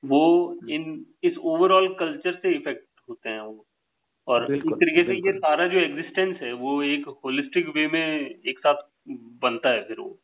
वो 0.05 0.55
इन 0.69 1.05
इस 1.23 1.37
ओवरऑल 1.37 1.87
कल्चर 1.87 2.31
से 2.31 2.51
इफ़ेक्ट 2.51 2.83
होते 3.13 3.29
हैं 3.29 3.41
वो। 3.41 3.65
और 4.27 4.53
इस 4.55 4.61
तरीके 4.61 5.03
से 5.03 5.15
ये 5.15 5.31
सारा 5.37 5.67
जो 5.67 5.79
एग्जिस्टेंस 5.79 6.37
है 6.41 6.53
वो 6.53 6.81
एक 6.83 7.07
होलिस्टिक 7.23 7.67
वे 7.75 7.87
में 7.87 8.05
एक 8.29 8.59
साथ 8.59 8.83
बनता 9.41 9.69
है 9.69 9.83
फिर 9.83 9.99
वो। 9.99 10.17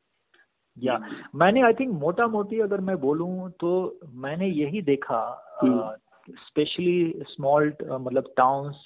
या 0.78 0.98
मैंने 1.36 1.62
आई 1.62 1.74
थिंक 1.74 1.92
मोटा 1.94 2.28
मोटी 2.28 2.60
अगर 2.60 2.80
मैं 2.80 2.96
बोलूँ 2.98 3.50
तो 3.60 4.00
मैंने 4.26 4.48
यही 4.48 4.82
देखा 4.82 5.22
स्पेशली 6.38 7.24
स्मॉल 7.28 7.74
मतलब 7.92 8.34
टाउन्स 8.38 8.86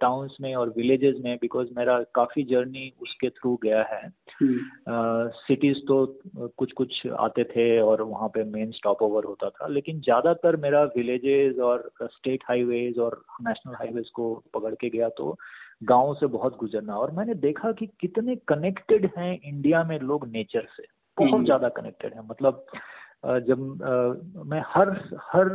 टाउन्स 0.00 0.32
uh, 0.32 0.40
में 0.40 0.54
और 0.54 0.68
विलेजेस 0.76 1.16
में 1.20 1.36
बिकॉज़ 1.36 1.68
मेरा 1.76 1.98
काफ़ी 2.14 2.42
जर्नी 2.42 2.92
उसके 3.02 3.28
थ्रू 3.30 3.58
गया 3.62 3.82
है। 3.82 4.02
सिटीज़ 4.42 5.76
uh, 5.76 5.86
तो 5.88 6.50
कुछ 6.58 6.72
कुछ 6.72 7.06
आते 7.18 7.44
थे 7.44 7.80
और 7.80 8.02
वहाँ 8.02 8.28
पे 8.28 8.44
मेन 8.44 8.70
स्टॉप 8.70 9.02
ओवर 9.02 9.24
होता 9.24 9.50
था 9.50 9.66
लेकिन 9.66 10.00
ज़्यादातर 10.00 10.56
मेरा 10.56 10.82
विलेजेस 10.96 11.58
और 11.58 11.90
स्टेट 12.02 12.44
हाईवेज 12.48 12.98
और 12.98 13.22
नेशनल 13.42 13.74
हाईवेज 13.74 14.08
को 14.10 14.34
पकड़ 14.54 14.74
के 14.74 14.88
गया 14.88 15.08
तो 15.08 15.36
गाँव 15.84 16.14
से 16.14 16.26
बहुत 16.26 16.56
गुजरना। 16.58 16.96
और 16.96 17.10
मैंने 17.10 17.34
देखा 17.34 17.72
कि 17.72 17.86
कितने 18.00 18.36
कनेक्टेड 18.48 19.10
हैं 19.18 19.32
इंडिया 19.40 19.82
में 19.84 19.98
लोग 20.00 20.26
नेचर 20.28 20.66
से। 20.76 20.82
बहुत 21.18 21.44
ज़्यादा 21.44 21.68
कनेक्टेड 21.68 22.14
है। 22.14 22.26
मतलब 22.26 22.64
जब 23.24 23.60
मैं 24.46 24.62
हर 24.66 24.90
हर 25.32 25.48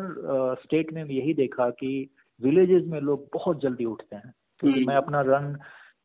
स्टेट 0.64 0.94
में 0.94 1.06
यही 1.06 1.34
देखा 1.34 1.70
कि 1.70 2.10
विलेजेस 2.42 2.84
में 2.86 3.02
लोग 3.02 3.30
बहुत 3.34 3.62
जल्दी 3.62 3.86
उठते 3.86 4.16
हैं। 4.16 4.34
क्योंकि 4.60 4.80
हम्म। 4.80 4.90
मैं 4.90 4.98
अपना 4.98 5.22
रन 5.22 5.58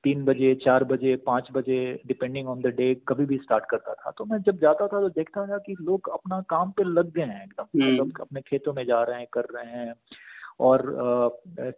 तीन 0.05 0.25
बजे 0.25 0.55
चार 0.55 0.85
बजे 0.85 1.17
पाँच 1.17 1.49
बजे 1.53 2.03
डिपेंडिंग 2.07 2.49
ऑन 2.49 2.61
द 2.61 2.67
डे 2.67 2.95
कभी 3.09 3.25
भी 3.25 3.37
स्टार्ट 3.37 3.65
करता 3.71 3.95
था। 3.95 4.11
तो 4.11 4.25
मैं 4.25 4.39
जब 4.43 4.59
जाता 4.59 4.87
था 4.87 5.01
तो 5.01 5.09
देखता 5.09 5.47
था 5.47 5.59
कि 5.59 5.77
लोग 5.81 6.09
अपना 6.09 6.41
काम 6.41 6.71
पे 6.71 6.85
लग 6.85 7.13
गए 7.13 7.23
हैं 7.23 7.45
एकदम। 7.45 7.83
हम्म। 7.83 7.93
मतलब 7.93 8.13
अपने 8.21 8.41
खेतों 8.41 8.73
में 8.73 8.87
जा 8.87 9.03
रहे 9.03 9.19
हैं 9.19 9.27
कर 9.33 9.45
रहे 9.45 9.71
हैं। 9.71 9.95
और 10.61 10.81
आ, 10.81 11.29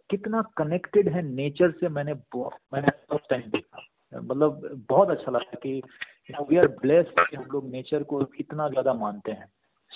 कितना 0.09 0.41
कनेक्टेड 0.57 1.09
है 1.09 1.21
नेचर 1.21 1.71
से 1.71 1.89
मैंने 1.89 2.13
मैंने 2.37 2.89
फ़र्स्ट 2.89 3.29
टाइम 3.29 3.41
देखा। 3.41 3.87
मतलब 4.21 4.83
बहुत 4.89 5.09
अच्छा 5.09 5.31
लगा 5.31 5.59
कि 5.63 5.81
वी 6.49 6.57
आर 6.57 6.67
ब्लेस्ड 6.67 7.37
हम 7.37 7.45
लोग 7.53 7.71
नेचर 7.71 8.03
को 8.03 8.21
इतना 8.39 8.69
ज़्यादा 8.69 8.93
मानते 8.93 9.31
हैं। 9.31 9.45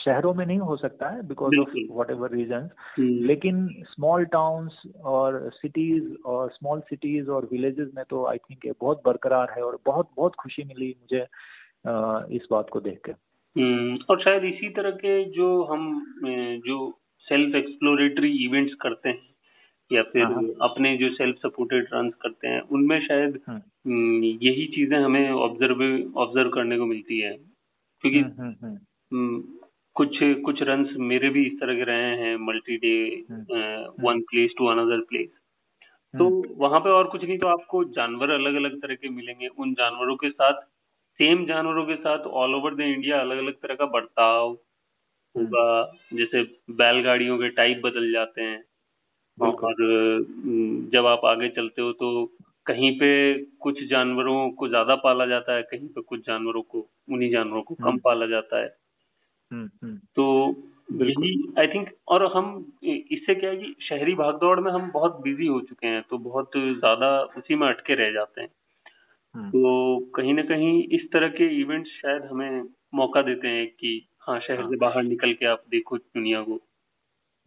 शहरों 0.07 0.33
में 0.33 0.45
नहीं 0.45 0.59
हो 0.59 0.75
सकता 0.75 1.09
है 1.09 1.27
because 1.27 1.57
of 1.59 1.69
what 1.91 2.11
ever 2.11 2.31
reason 2.31 2.69
लेकिन 2.99 3.67
स्मॉल 3.83 4.25
टाउन्स 4.25 4.81
और 5.03 5.39
सिटीज़ 5.53 6.13
और 6.25 6.49
स्मॉल 6.49 6.79
सिटीज़ 6.79 7.29
और 7.29 7.49
विलेजेस 7.51 7.89
में 7.95 8.03
तो 8.09 8.25
आई 8.25 8.37
थिंक 8.37 8.75
बहुत 8.81 9.01
बरकरार 9.05 9.53
है 9.57 9.63
और 9.63 9.79
बहुत 9.85 10.09
बहुत 10.17 10.35
खुशी 10.35 10.63
मिली 10.63 10.95
मुझे 11.01 11.25
इस 12.35 12.47
बात 12.51 12.69
को 12.69 12.79
देख 12.79 12.99
के। 13.05 13.11
हम्म, 13.57 13.97
और 14.09 14.21
शायद 14.21 14.43
इसी 14.43 14.69
तरह 14.69 14.91
के 14.91 15.23
जो 15.31 15.63
हम 15.63 15.83
जो 16.65 16.77
सेल्फ 17.29 17.55
एक्सप्लोरेटरी 17.55 18.31
इवेंट्स 18.45 18.73
करते 18.73 19.09
हैं 19.09 19.27
या 19.91 20.03
फिर 20.03 20.23
हाँ, 20.23 20.33
हाँ। 20.33 20.69
अपने 20.69 20.97
जो 20.97 21.09
सेल्फ 21.09 21.37
सपोर्टेड 21.37 21.87
रन 21.93 22.09
करते 22.21 22.47
हैं 22.47 22.61
उनमें 22.61 22.99
शायद 23.07 23.39
हाँ। 23.47 23.61
हम्म, 23.87 24.23
यही 24.23 24.65
चीज़ें 24.75 24.97
हमें 24.97 25.29
ऑब्ज़र्व 25.31 25.83
ऑब्ज़र्व 26.17 26.49
करने 26.49 26.77
को 26.77 26.85
मिलती 26.85 27.19
है। 27.19 27.31
क्योंकि 28.03 28.19
हम्म, 28.19 29.43
कुछ 29.97 30.17
कुछ 30.45 30.61
रन्स 30.63 30.89
मेरे 31.09 31.29
भी 31.29 31.45
इस 31.47 31.53
तरह 31.59 31.75
के 31.75 31.83
रहे 31.83 32.15
हैं 32.17 32.35
multi 32.37 32.77
day 32.77 32.95
one 33.99 34.19
place 34.21 34.53
to 34.57 34.67
another 34.67 35.01
place 35.09 35.29
तो 36.13 36.25
वहाँ 36.57 36.79
पे 36.79 36.89
और 36.89 37.07
कुछ 37.07 37.23
नहीं 37.23 37.37
तो 37.39 37.47
आपको 37.47 37.83
जानवर 37.91 38.29
अलग 38.31 38.55
अलग 38.55 38.77
तरह 38.81 38.95
के 38.95 39.09
मिलेंगे। 39.09 39.47
उन 39.47 39.73
जानवरों 39.73 40.15
के 40.15 40.29
साथ 40.29 40.61
सेम 41.19 41.45
जानवरों 41.45 41.85
के 41.85 41.95
साथ 41.95 42.25
ऑल 42.35 42.55
ओवर 42.55 42.75
द 42.75 42.81
इंडिया 42.81 43.19
अलग 43.21 43.37
अलग 43.37 43.53
तरह 43.53 43.75
का 43.75 43.85
बर्ताव 43.85 44.49
होगा। 45.35 45.65
जैसे 46.13 46.43
बैलगाड़ियों 46.73 47.37
के 47.37 47.49
टाइप 47.49 47.81
बदल 47.85 48.11
जाते 48.13 48.41
हैं। 48.41 48.63
और 49.37 49.75
जब 50.93 51.05
आप 51.05 51.25
आगे 51.25 51.49
चलते 51.49 51.81
हो 51.81 51.91
तो 51.93 52.25
कहीं 52.65 52.91
पे 52.99 53.11
कुछ 53.59 53.83
जानवरों 53.83 54.49
को 54.51 54.67
ज़्यादा 54.67 54.95
पाला 54.95 55.25
जाता 55.25 55.55
है 55.55 55.63
कहीं 55.63 55.87
पे 55.87 56.01
कुछ 56.01 56.19
जानवरों 56.27 56.61
को 56.63 56.87
उन्हीं 57.11 57.31
जानवरों 57.31 57.61
को 57.63 57.75
कम 57.75 57.97
पाला 57.99 58.25
जाता 58.27 58.61
है। 58.61 58.65
हम्म, 58.65 58.75
हम्म। 58.75 58.86
तो 59.51 60.25
यही 60.93 61.31
आई 61.59 61.67
थिंक 61.67 61.89
और 62.07 62.25
हम 62.35 62.49
इससे 62.83 63.35
क्या 63.35 63.49
है 63.49 63.57
कि 63.57 63.75
शहरी 63.81 64.13
भागदौड़ 64.15 64.59
में 64.59 64.71
हम 64.71 64.89
बहुत 64.91 65.19
बिज़ी 65.23 65.47
हो 65.47 65.59
चुके 65.61 65.87
हैं 65.87 66.01
तो 66.09 66.17
बहुत 66.19 66.51
ज़्यादा 66.57 67.09
उसी 67.37 67.55
में 67.55 67.67
अटके 67.67 67.95
रह 67.95 68.11
जाते 68.11 68.41
हैं 68.41 68.49
हम्म। 69.35 69.49
तो 69.49 69.99
कहीं 70.15 70.33
ना 70.33 70.41
कहीं 70.43 70.83
इस 70.91 71.09
तरह 71.13 71.29
के 71.29 71.47
इवेंट्स 71.61 71.89
शायद 71.91 72.23
हमें 72.23 72.63
मौका 72.95 73.21
देते 73.21 73.47
हैं 73.47 73.67
कि 73.69 74.07
हाँ 74.21 74.39
शहर 74.39 74.61
हाँ। 74.61 74.69
से 74.69 74.77
बाहर 74.77 75.03
निकल 75.03 75.33
के 75.33 75.45
आप 75.45 75.63
देखो 75.69 75.97
दुनिया 75.97 76.41
को 76.41 76.59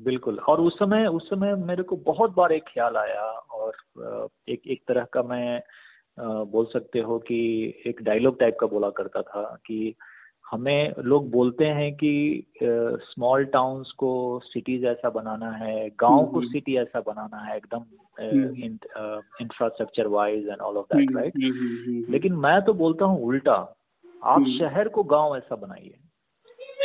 बिल्कुल 0.00 0.38
और 0.48 0.60
उस 0.60 0.78
समय 0.78 1.06
उस 1.06 1.28
समय 1.30 1.54
मेरे 1.64 1.82
को 1.82 1.96
बहुत 2.04 2.34
बार 2.34 2.52
एक 2.52 2.64
ख्याल 2.68 2.96
आया 2.96 3.24
और 3.54 4.28
एक 4.48 4.66
एक 4.66 4.82
तरह 4.88 5.06
का 5.12 5.22
मैं 5.22 5.60
बोल 6.18 6.66
सकते 6.66 7.00
हो 7.00 7.18
कि 7.18 7.40
एक 7.86 8.02
डायलॉग 8.02 8.38
टाइप 8.40 8.56
का 8.60 8.66
बोला 8.66 8.90
करता 8.90 9.22
था 9.22 9.42
कि 9.66 9.94
हमें 10.50 10.94
लोग 10.98 11.30
बोलते 11.30 11.64
हैं 11.64 11.94
कि 11.94 12.46
स्मॉल 12.62 13.44
टाउन्स 13.44 13.90
को 13.90 14.40
सिटीज़ 14.44 14.86
ऐसा 14.86 15.10
बनाना 15.10 15.50
है 15.50 15.90
गाँव 15.90 16.26
को 16.26 16.40
सिटी 16.40 16.76
हम्म, 16.76 16.80
हम्म। 16.80 16.88
ऐसा 16.88 17.12
बनाना 17.12 17.36
है 17.36 17.56
एकदम 17.56 17.84
infrastructure 19.40 20.06
wise 20.06 20.48
and 20.48 20.60
all 20.60 20.76
of 20.76 20.96
that 20.96 21.16
right 21.16 21.32
लेकिन 22.10 22.32
मैं 22.32 22.62
तो 22.62 22.72
बोलता 22.72 23.04
हूँ 23.04 23.22
उल्टा 23.22 23.76
आप 24.24 24.40
हम्म। 24.40 24.58
शहर 24.58 24.88
को 24.88 25.02
गाँव 25.02 25.36
ऐसा 25.36 25.56
बनाइए। 25.56 25.94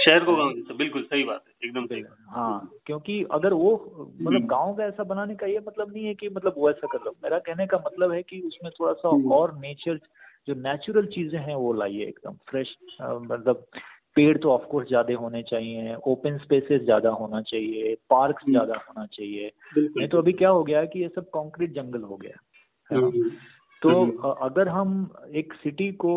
शहर 0.09 0.23
को 0.23 0.35
गाँव 0.35 0.77
बिल्कुल 0.77 1.01
सही 1.01 1.23
बात 1.23 1.43
है 1.47 1.69
एकदम 1.69 1.85
सही 1.85 2.01
बात 2.01 2.17
हाँ। 2.29 2.71
क्योंकि 2.85 3.23
अगर 3.31 3.53
वो 3.53 3.71
मतलब 4.21 4.45
गाँव 4.45 4.73
का 4.73 4.83
ऐसा 4.83 5.03
बनाने 5.03 5.35
का 5.35 5.47
ये 5.47 5.59
मतलब 5.67 5.93
नहीं 5.93 6.05
है 6.05 6.13
कि 6.13 6.29
मतलब 6.29 6.53
वो 6.57 6.69
ऐसा 6.69 6.87
कर 6.91 6.99
लो। 7.05 7.11
मेरा 7.23 7.39
कहने 7.39 7.67
का 7.67 7.77
मतलब 7.77 8.11
है 8.11 8.21
कि 8.23 8.41
उसमें 8.41 8.71
थोड़ा 8.79 8.93
सा 8.93 9.35
और 9.35 9.57
नेचर 9.57 9.99
जो 10.47 10.53
नेचुरल 10.53 11.05
चीज़ें 11.05 11.39
हैं 11.39 11.55
वो 11.55 11.73
लाइए 11.73 12.05
एकदम 12.05 12.33
फ्रेश 12.49 12.75
मतलब 13.01 13.65
पेड़ 14.15 14.37
तो 14.37 14.51
ऑफकोर्स 14.51 14.87
ज़्यादा 14.87 15.15
होने 15.15 15.41
चाहिए 15.43 15.95
ओपन 16.07 16.37
स्पेसेस 16.37 16.81
ज़्यादा 16.81 17.09
होना 17.11 17.41
चाहिए 17.41 17.95
पार्क 18.09 18.37
हम्म। 18.41 18.51
ज़्यादा 18.51 18.75
होना 18.79 19.05
चाहिए 19.05 19.51
नहीं 19.77 20.07
तो 20.07 20.17
अभी 20.17 20.33
क्या 20.33 20.49
हो 20.49 20.63
गया 20.63 20.79
है 20.79 20.87
कि 20.87 21.01
ये 21.01 21.07
सब 21.15 21.29
कंक्रीट 21.29 21.73
जंगल 21.73 22.01
हो 22.01 22.17
गया 22.17 22.39
है 22.89 22.97
हम्म। 22.97 23.29
तो 23.81 23.89
हम्म। 23.89 24.31
अगर 24.41 24.67
हम 24.67 25.09
एक 25.35 25.53
सिटी 25.53 25.91
को 25.91 26.13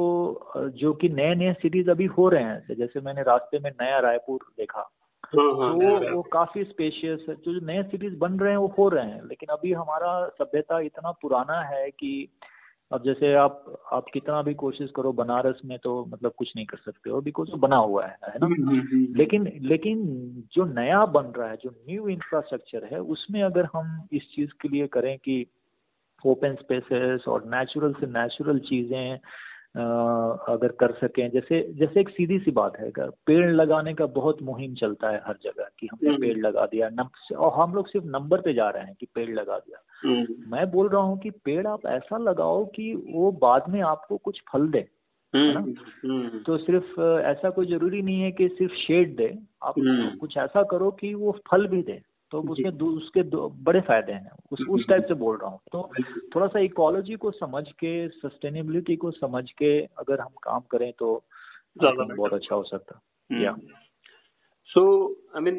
जो 0.76 0.92
कि 0.92 1.08
नए 1.08 1.34
नए 1.34 1.52
सिटीज़ 1.52 1.90
अभी 1.90 2.06
हो 2.12 2.28
रहे 2.28 2.42
हैं 2.42 2.76
जैसे 2.76 3.00
मैंने 3.00 3.22
रास्ते 3.22 3.58
में 3.58 3.70
नया 3.72 3.98
रायपुर 3.98 4.46
देखा 4.58 4.88
हाँ, 5.32 5.44
हाँ, 5.44 5.72
तो 5.72 5.74
वो 5.74 6.14
वो 6.14 6.22
काफ़ी 6.32 6.62
स्पेशियस 6.64 7.24
है 7.28 7.34
जो 7.36 7.60
नए 7.66 7.82
सिटीज़ 7.82 8.14
बन 8.18 8.38
रहे 8.38 8.50
हैं 8.50 8.58
वो 8.58 8.74
हो 8.78 8.88
रहे 8.88 9.04
हैं 9.04 9.22
लेकिन 9.22 9.48
अभी 9.48 9.72
हमारा 9.72 10.12
सभ्यता 10.38 10.78
इतना 10.80 11.10
पुराना 11.22 11.60
है 11.62 11.90
कि 11.90 12.12
अब 12.90 13.02
जैसे 13.04 13.32
आप 13.34 13.64
आप 13.92 14.06
कितना 14.12 14.40
भी 14.42 14.54
कोशिश 14.54 14.90
करो 14.96 15.12
बनारस 15.12 15.60
में 15.64 15.78
तो 15.78 15.92
मतलब 16.04 16.32
कुछ 16.38 16.52
नहीं 16.56 16.66
कर 16.66 16.78
सकते 16.78 17.10
हो 17.10 17.20
बिकॉज़ 17.20 17.50
बना 17.56 17.76
हुआ 17.76 18.04
है 18.06 18.16
है 18.24 18.38
ना 18.38 18.46
हम्म, 18.46 18.68
हम्म, 18.68 18.80
हम्म। 18.80 19.14
लेकिन 19.16 19.50
लेकिन 19.62 20.04
जो 20.52 20.64
नया 20.64 21.04
बन 21.06 21.32
रहा 21.36 21.48
है 21.48 21.56
जो 21.56 21.70
न्यू 21.70 22.08
इंफ्रास्ट्रक्चर 22.08 22.88
है 22.92 23.00
उसमें 23.08 23.42
अगर 23.42 23.68
हम 23.74 24.08
इस 24.12 24.30
चीज़ 24.36 24.50
के 24.62 24.68
लिए 24.68 24.86
करें 24.86 25.16
कि 25.18 25.44
ओपन 26.24 26.54
स्पेसेस 26.54 27.28
और 27.28 27.44
नेचुरल 27.44 27.92
से 27.92 28.06
नेचुरल 28.12 28.58
चीज़ें 28.58 29.18
अगर 29.78 30.68
कर 30.68 30.92
सकें 30.92 31.30
जैसे 31.30 31.74
जैसे 31.74 32.00
एक 32.00 32.08
सीधी 32.08 32.38
सी 32.38 32.50
बात 32.50 32.78
है 32.78 32.86
अगर 32.86 33.10
पेड़ 33.26 33.50
लगाने 33.50 33.94
का 33.94 34.06
बहुत 34.06 34.42
मुहिम 34.42 34.74
चलता 34.74 35.10
है 35.10 35.22
हर 35.26 35.34
जगह 35.42 35.68
कि 35.78 35.86
हमने 35.86 36.10
हम्म। 36.10 36.20
पेड़ 36.20 36.36
लगा 36.38 36.66
दिया 36.66 36.88
नम, 36.88 37.36
और 37.36 37.52
हम 37.52 37.74
लोग 37.74 37.88
सिर्फ़ 37.88 38.06
नंबर 38.06 38.40
पे 38.40 38.54
जा 38.54 38.68
रहे 38.68 38.84
हैं 38.84 38.94
कि 39.00 39.06
पेड़ 39.14 39.30
लगा 39.30 39.58
दिया 39.58 40.08
हम्म। 40.08 40.50
मैं 40.52 40.70
बोल 40.70 40.88
रहा 40.88 41.02
हूँ 41.02 41.18
कि 41.18 41.30
पेड़ 41.30 41.66
आप 41.66 41.86
ऐसा 41.86 42.18
लगाओ 42.18 42.64
कि 42.64 42.94
वो 43.08 43.32
बाद 43.32 43.64
में 43.68 43.80
आपको 43.82 44.16
कुछ 44.16 44.42
फल 44.52 44.68
दे 44.68 44.88
है 45.34 45.54
ना 45.54 45.60
हम्म। 45.60 46.38
तो 46.38 46.56
सिर्फ़ 46.56 47.00
ऐसा 47.00 47.50
कोई 47.50 47.66
ज़रूरी 47.66 48.02
नहीं 48.02 48.20
है 48.20 48.30
कि 48.32 48.48
सिर्फ़ 48.48 48.74
शेड 48.74 49.16
दे 49.16 49.38
आप। 49.62 49.74
कुछ 50.20 50.36
ऐसा 50.36 50.62
करो 50.62 50.90
कि 50.90 51.14
वो 51.14 51.38
फल 51.50 51.66
भी 51.66 51.82
दे 51.82 52.00
तो 52.32 52.40
उसके 52.96 53.22
दो 53.22 53.48
बड़े 53.64 53.80
फ़ायदे 53.80 54.12
हैं। 54.12 54.30
उस 54.52 54.60
उस 54.70 54.88
टाइप 54.88 55.04
से 55.08 55.14
बोल 55.14 55.36
रहा 55.36 55.50
हूँ। 55.50 55.60
तो 55.72 55.82
थोड़ा 56.34 56.46
सा 56.46 56.60
इकोलॉजी 56.60 57.14
को 57.16 57.30
समझ 57.30 57.64
के 57.72 57.92
सस्टेनेबिलिटी 58.08 58.96
को 58.96 59.10
समझ 59.10 59.44
के 59.52 59.70
अगर 59.98 60.20
हम 60.20 60.34
काम 60.42 60.60
करें 60.70 60.92
तो 60.92 61.24
ज़्यादा 61.78 62.04
बहुत 62.14 62.32
अच्छा 62.32 62.54
हो 62.54 62.62
सकता। 62.62 63.00
या 63.30 63.56
सो 64.70 64.82
आई 65.36 65.42
मीन 65.42 65.58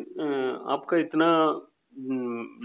आपका 0.70 0.98
इतना 0.98 1.30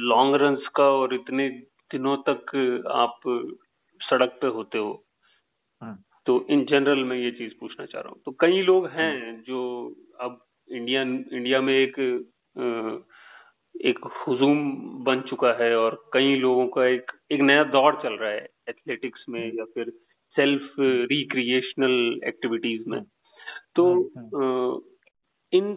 लॉन्ग 0.04 0.34
रन्स 0.34 0.66
का 0.76 0.84
और 0.92 1.14
इतने 1.14 1.48
दिनों 1.92 2.16
तक 2.28 2.54
आप 2.94 3.20
सड़क 4.00 4.38
पे 4.40 4.46
होते 4.46 4.78
हो। 4.78 4.92
हाँ। 5.82 5.96
तो 6.26 6.34
इन 6.50 6.64
जनरल 6.64 7.04
मैं 7.04 7.16
ये 7.16 7.30
चीज़ 7.30 7.52
पूछना 7.60 7.86
चाह 7.86 8.00
रहा 8.00 8.10
हूँ। 8.10 8.20
तो 8.24 8.32
कई 8.40 8.62
लोग 8.62 8.86
हैं 8.88 9.42
जो 9.42 9.60
अब 10.20 10.38
इंडिया 10.68 11.02
इंडिया 11.02 11.60
में 11.60 11.74
एक 11.74 11.98
अ, 12.56 13.06
एक 13.74 13.98
हुजूम 14.28 14.58
बन 15.04 15.20
चुका 15.20 15.52
है 15.64 15.76
और 15.76 16.10
कई 16.12 16.34
लोगों 16.36 16.66
का 16.68 16.86
एक 16.86 17.12
एक 17.32 17.40
नया 17.40 17.64
दौर 17.64 18.00
चल 18.02 18.12
रहा 18.12 18.30
है 18.30 18.48
एथलेटिक्स 18.68 19.24
में 19.28 19.52
या 19.54 19.64
फिर 19.64 19.90
सेल्फ 20.36 20.74
रिक्रिएशनल 20.80 22.20
एक्टिविटीज़ 22.24 22.88
में। 22.88 23.02
तो 23.76 23.84
इन 25.52 25.76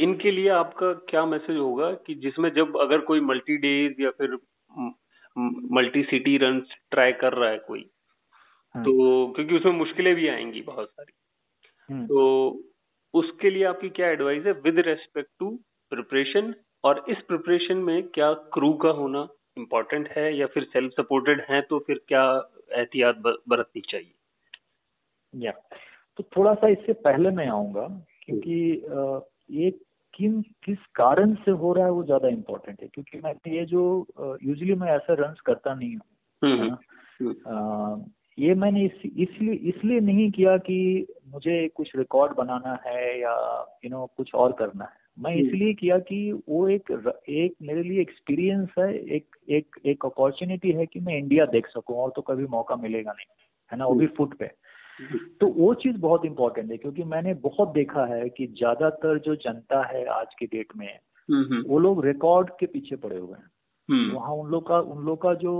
इनके 0.00 0.30
लिए 0.30 0.48
आपका 0.48 0.92
क्या 0.92 1.24
मैसेज 1.26 1.56
होगा 1.56 1.92
कि 1.92 2.14
जिसमें 2.14 2.50
जब 2.50 2.76
अगर 2.76 2.98
कोई 2.98 3.20
मल्टी 3.20 3.56
डेज़ 3.56 4.02
या 4.02 4.10
फिर 4.10 4.38
मल्टी 5.72 6.02
सिटी 6.02 6.36
रन 6.36 6.60
ट्राई 6.90 7.12
कर 7.12 7.32
रहा 7.32 7.50
है 7.50 7.58
कोई 7.58 7.80
तो 8.74 9.32
क्योंकि 9.32 9.56
उसमें 9.56 9.72
मुश्किलें 9.72 10.14
भी 10.14 10.28
आएँगी 10.28 10.60
बहुत 10.60 10.88
सारी। 10.88 12.06
तो 12.06 12.22
उसके 13.14 13.50
लिए 13.50 13.64
आपकी 13.64 13.88
क्या 13.88 14.08
एडवाइस 14.08 14.46
है 14.46 14.52
विद 14.52 14.78
रेस्पेक्ट 14.78 15.30
टू 15.38 15.50
प्रिपरेशन 15.92 16.54
और 16.84 17.04
इस 17.08 17.16
प्रिपरेशन 17.28 17.76
में 17.82 18.02
क्या 18.08 18.32
क्रू 18.54 18.72
का 18.82 18.90
होना 18.98 19.26
इम्पोर्टेंट 19.58 20.08
है 20.08 20.26
या 20.36 20.46
फिर 20.46 20.64
सेल्फ 20.72 20.92
सपोर्टेड 20.92 21.40
है 21.50 21.60
तो 21.62 21.78
फिर 21.86 22.00
क्या 22.08 22.22
एहतियात 22.72 23.16
बरतनी 23.48 23.82
चाहिए? 23.88 24.12
या 25.34 25.52
तो 26.18 26.24
थोड़ा 26.36 26.52
सा 26.54 26.68
इससे 26.68 26.92
पहले 27.04 27.30
मैं 27.30 27.46
आऊँगा 27.48 27.86
क्योंकि 28.22 28.60
ये 29.58 29.70
किन 30.14 30.40
किस 30.64 30.78
कारण 30.94 31.34
से 31.34 31.50
हो 31.50 31.72
रहा 31.72 31.84
है 31.84 31.90
वो 31.90 32.02
ज़्यादा 32.04 32.28
इम्पोर्टेंट 32.28 32.82
है। 32.82 32.88
क्योंकि 32.88 33.20
मैं 33.24 33.34
ये 33.52 33.64
जो 33.64 33.82
यूजली 34.42 34.74
मैं 34.74 34.88
ऐसा 34.92 35.14
रन्स 35.18 35.40
करता 35.40 35.74
नहीं 35.74 35.96
हूँ 35.96 36.06
ये 38.38 38.54
मैंने 38.54 38.84
इस, 38.84 39.00
इसलिए 39.04 39.54
इसलिए 39.70 40.00
नहीं 40.00 40.30
किया 40.30 40.56
कि 40.56 41.06
मुझे 41.28 41.56
कुछ 41.68 41.90
रिकॉर्ड 41.96 42.32
बनाना 42.36 42.78
है 42.86 43.20
या 43.20 43.32
यू 43.84 43.88
you 43.88 43.92
नो 43.92 43.96
know, 43.96 44.16
कुछ 44.16 44.34
और 44.34 44.52
करना 44.52 44.84
है। 44.84 44.97
मैं 45.18 45.34
इसलिए 45.34 45.74
किया 45.74 45.98
कि 45.98 46.32
वो 46.48 46.68
एक 46.68 46.90
एक 47.28 47.54
मेरे 47.62 47.82
लिए 47.82 48.00
एक्सपीरियंस 48.00 48.68
है 48.78 48.94
एक 48.94 49.36
एक 49.48 49.76
एक 49.86 50.04
अपॉर्चुनिटी 50.04 50.72
है 50.72 50.86
कि 50.86 51.00
मैं 51.00 51.18
इंडिया 51.18 51.46
देख 51.46 51.66
सकूँ 51.66 51.96
और 51.96 52.12
तो 52.16 52.22
कभी 52.22 52.46
मौका 52.46 52.76
मिलेगा 52.76 53.12
नहीं 53.12 53.26
है 53.72 53.78
ना? 53.78 53.86
वो 53.86 53.94
भी 53.94 54.06
फुट 54.06 54.34
पे। 54.38 54.50
तो 55.40 55.46
वो 55.46 55.74
चीज़ 55.74 55.96
बहुत 55.96 56.24
इंपॉर्टेंट 56.24 56.70
है 56.70 56.76
क्योंकि 56.76 57.04
मैंने 57.04 57.34
बहुत 57.34 57.68
देखा 57.68 58.04
है 58.06 58.28
कि 58.28 58.46
ज़्यादातर 58.46 59.18
जो 59.18 59.34
जनता 59.34 59.82
है 59.86 60.04
आज 60.06 60.34
के 60.38 60.46
डेट 60.46 60.72
में 60.76 60.98
वो 61.62 61.78
लोग 61.78 62.04
रिकॉर्ड 62.06 62.50
के 62.50 62.66
पीछे 62.66 62.96
पड़े 62.96 63.18
हुए 63.18 63.36
हैं। 63.38 63.50
वहाँ 63.90 64.32
उन 64.32 64.50
लोग 64.50 64.68
का 64.68 64.78
उन 64.78 65.04
लोग 65.04 65.22
का 65.22 65.34
जो 65.34 65.52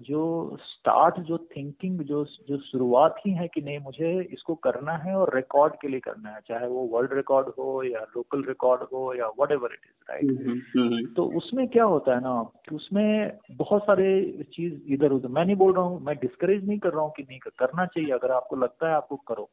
जो 0.00 0.56
स्टार्ट 0.62 1.18
जो 1.18 1.38
थिंकिंग 1.38 2.00
जो 2.00 2.24
जो 2.24 2.58
शुरुआत 2.58 3.14
ही 3.26 3.32
है 3.32 3.48
कि 3.48 3.60
नहीं 3.60 3.78
मुझे 3.78 4.22
इसको 4.22 4.54
करना 4.54 4.92
है 4.92 5.16
और 5.16 5.34
रिकॉर्ड 5.34 5.74
के 5.74 5.88
लिए 5.88 6.00
करना 6.00 6.30
है 6.30 6.40
चाहे 6.48 6.66
वो 6.66 6.80
वर्ल्ड 6.82 7.12
रिकॉर्ड 7.12 7.48
हो 7.48 7.82
या 7.82 8.00
लोकल 8.00 8.44
रिकॉर्ड 8.44 8.82
हो 8.82 9.14
या 9.14 9.26
what 9.26 9.52
ever 9.52 9.68
it 9.72 9.80
is 9.84 10.12
right 10.12 11.14
तो 11.16 11.24
उसमें 11.24 11.68
क्या 11.68 11.84
होता 11.84 12.14
है 12.14 12.20
ना 12.20 12.42
कि 12.42 12.76
उसमें 12.76 13.38
बहुत 13.52 13.82
सारे 13.82 14.38
चीज़ 14.54 14.92
इधर 14.92 15.12
उधर 15.12 15.28
मैं 15.28 15.44
नहीं 15.44 15.56
बोल 15.56 15.72
रहा 15.72 15.84
हूँ 15.84 16.04
मैं 16.04 16.16
डिस्करेज 16.16 16.68
नहीं 16.68 16.78
कर 16.78 16.90
रहा 16.90 17.02
हूँ 17.02 17.12
कि 17.16 17.22
नहीं 17.22 17.38
करना 17.38 17.86
चाहिए 17.86 18.10
अगर 18.10 18.30
आपको 18.30 18.56
लगता 18.56 18.88
है 18.88 18.94
आपको 18.94 19.16
करो। 19.16 19.50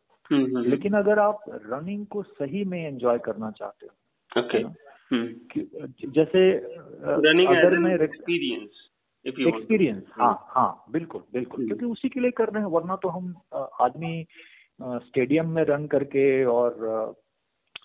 लेकिन 0.61 0.93
अगर 0.93 1.19
आप 1.19 1.39
रनिंग 1.49 2.05
को 2.05 2.23
सही 2.23 2.63
में 2.63 2.87
एंजॉय 2.87 3.17
करना 3.17 3.51
चाहते 3.51 3.85
हो 3.85 3.95
okay. 4.41 4.75
जैसे 5.13 6.53
अगर 7.43 7.79
मैं 7.79 7.95
एक्सपीरियंस 7.95 8.69
एक्सपीरियंस 9.27 10.03
हाँ 10.11 10.45
हाँ 10.49 10.85
बिल्कुल 10.91 11.23
बिल्कुल 11.33 11.65
क्योंकि 11.65 11.85
उसी 11.85 12.09
के 12.09 12.19
लिए 12.19 12.31
कर 12.31 12.49
रहे 12.49 12.63
हैं 12.63 12.69
वरना 12.69 12.95
तो 12.95 13.09
हम 13.09 13.35
आदमी 13.81 14.25
स्टेडियम 14.81 15.49
में 15.49 15.63
रन 15.63 15.87
करके 15.87 16.45
और 16.45 16.73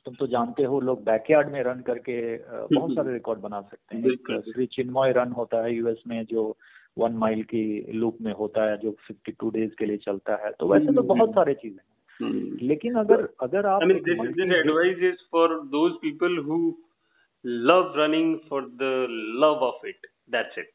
तुम 0.05 0.15
तो 0.15 0.27
जानते 0.27 0.63
हो 0.63 0.81
लोग 0.81 1.05
बैकयार्ड 1.05 1.49
में 1.49 1.63
रन 1.63 1.81
करके 1.81 2.37
बहुत 2.75 2.95
सारे 2.95 3.13
रिकॉर्ड 3.13 3.41
बना 3.41 3.61
सकते 3.61 3.97
हैं। 3.97 4.41
श्री 4.41 4.67
चिन्मय 4.67 5.13
रन 5.13 5.33
होता 5.33 5.65
है 5.65 5.75
यूएस 5.75 6.03
में 6.07 6.25
जो 6.25 6.57
वन 6.99 7.13
माइल 7.13 7.43
की 7.43 7.93
लूप 7.93 8.19
में 8.21 8.33
होता 8.33 8.71
है 8.71 8.79
जो 8.79 8.97
52 9.11 9.51
डेज़ 9.53 9.75
के 9.79 9.87
लिए 9.87 9.97
चलता 9.97 10.47
है 10.47 10.53
तो 10.61 10.69
वैसे 10.69 10.93
तो 10.93 11.03
बहुत 11.03 11.31
सारे 11.31 11.55
चीज़ें 11.55 11.77
हैं। 11.77 11.97
लेकिन 12.63 12.95
अगर 12.95 13.29
अगर 13.41 13.67
आप 13.67 13.83
advice 13.83 14.99
is 14.99 15.17
for 15.33 15.61
those 15.61 15.93
people 15.93 16.39
who 16.39 16.75
love 17.47 17.95
running 17.97 18.31
for 18.51 18.61
the 18.83 19.07
love 19.45 19.63
of 19.63 19.85
it. 19.85 20.07
That's 20.35 20.57
it. 20.59 20.73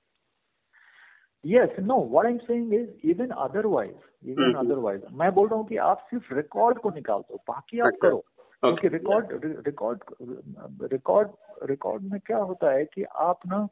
Yes, 1.45 1.69
no, 1.79 1.95
what 2.13 2.25
I'm 2.25 2.39
saying 2.49 2.73
is 2.73 2.87
even 3.03 3.31
otherwise, 3.45 3.99
even 4.23 4.43
mm-hmm. 4.43 4.61
otherwise, 4.61 5.11
मैं 5.11 5.31
बोल 5.31 5.47
रहा 5.47 5.59
हूँ 5.59 5.67
कि 5.67 5.77
आप 5.77 6.07
सिर्फ़ 6.11 6.33
रिकॉर्ड 6.33 6.77
को 6.77 6.89
निकाल 6.89 7.19
दो 7.19 7.35
बाकी 7.47 7.79
आप 7.79 7.93
करो। 8.01 8.25
क्योंकि 8.39 8.87
रिकॉर्ड 8.87 9.27
रिकॉर्ड 9.67 10.03
रिकॉर्ड 10.93 11.31
रिकॉर्ड 11.63 12.03
में 12.03 12.19
क्या 12.25 12.37
होता 12.37 12.71
है 12.71 12.85
कि 12.85 13.03
आप 13.03 13.39
ना 13.47 13.67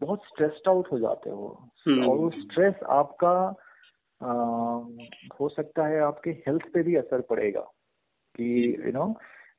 बहुत 0.00 0.24
स्ट्रेस्ड 0.24 0.68
आउट 0.68 0.92
हो 0.92 0.98
जाते 0.98 1.30
हो। 1.30 1.68
और 1.88 2.16
वो 2.16 2.30
स्ट्रेस 2.30 2.74
आपका 2.88 3.54
आ, 4.22 4.32
हो 5.40 5.48
सकता 5.48 5.86
है 5.86 6.00
आपके 6.00 6.30
हेल्थ 6.30 6.62
पे 6.74 6.82
भी 6.82 6.96
असर 6.96 7.20
पड़ेगा। 7.20 7.72
कि 8.36 8.76
यू 8.86 8.92
नो 8.92 9.14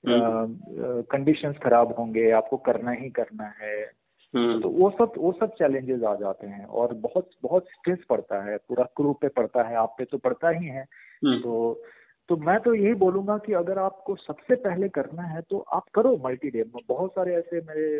कंडीशंस 0.07 1.55
uh, 1.55 1.63
खराब 1.63 1.95
होंगे 1.99 2.29
आपको 2.31 2.57
करना 2.57 2.91
ही 2.91 3.09
करना 3.09 3.53
है। 3.61 3.85
तो 4.33 4.69
वो 4.69 4.89
सब 4.89 5.13
वो 5.17 5.31
सब 5.31 5.53
चैलेंजेस 5.53 6.03
आ 6.03 6.15
जाते 6.15 6.47
हैं 6.47 6.65
और 6.65 6.93
बहुत 6.93 7.29
बहुत 7.43 7.67
स्ट्रेस 7.67 7.99
पड़ता 8.09 8.41
है 8.43 8.57
पूरा 8.57 8.83
क्रू 8.95 9.13
पे 9.13 9.27
पड़ता 9.27 9.63
है 9.63 9.75
आप 9.75 9.95
पे 9.97 10.05
तो 10.05 10.17
पड़ता 10.17 10.49
ही 10.49 10.65
है। 10.65 10.83
तो 11.25 11.81
तो 12.29 12.35
मैं 12.37 12.59
तो 12.59 12.73
यही 12.73 12.93
बोलूँगा 12.93 13.37
कि 13.37 13.53
अगर 13.53 13.79
आपको 13.79 14.15
सबसे 14.15 14.55
पहले 14.55 14.89
करना 14.89 15.23
है 15.23 15.41
तो 15.41 15.59
आप 15.73 15.85
करो 15.95 16.15
मल्टी 16.25 16.49
डे 16.49 16.63
बहुत 16.87 17.11
सारे 17.11 17.35
ऐसे 17.35 17.61
मेरे 17.61 17.99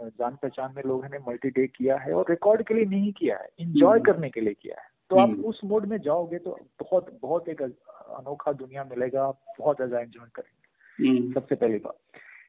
जान 0.00 0.36
पहचान 0.42 0.72
में 0.76 0.82
लोगों 0.86 1.08
ने 1.08 1.18
मल्टी 1.18 1.50
डे 1.50 1.66
किया 1.66 1.96
है 1.96 2.12
और 2.12 2.24
रिकॉर्ड 2.30 2.62
के 2.62 2.74
लिए 2.74 2.84
नहीं 2.84 3.12
किया 3.12 3.36
है 3.36 3.48
इंजॉय 3.60 4.00
करने 4.00 4.30
के 4.30 4.40
लिए 4.40 4.54
किया 4.54 4.80
है। 4.80 4.88
तो 5.10 5.16
आप 5.16 5.44
उस 5.44 5.60
मोड 5.64 5.86
में 5.86 5.98
जाओगे 5.98 6.38
तो 6.38 6.58
बहुत 6.80 7.18
बहुत 7.22 7.48
एक 7.48 7.62
अनोखा 7.62 8.52
दुनिया 8.52 8.84
मिलेगा 8.84 9.24
आप 9.24 9.38
बहुत 9.60 9.76
ज़्यादा 9.76 10.00
एंजॉय 10.00 10.28
करेंगे। 10.34 10.61
सबसे 11.00 11.54
पहली 11.54 11.78
बात। 11.78 11.96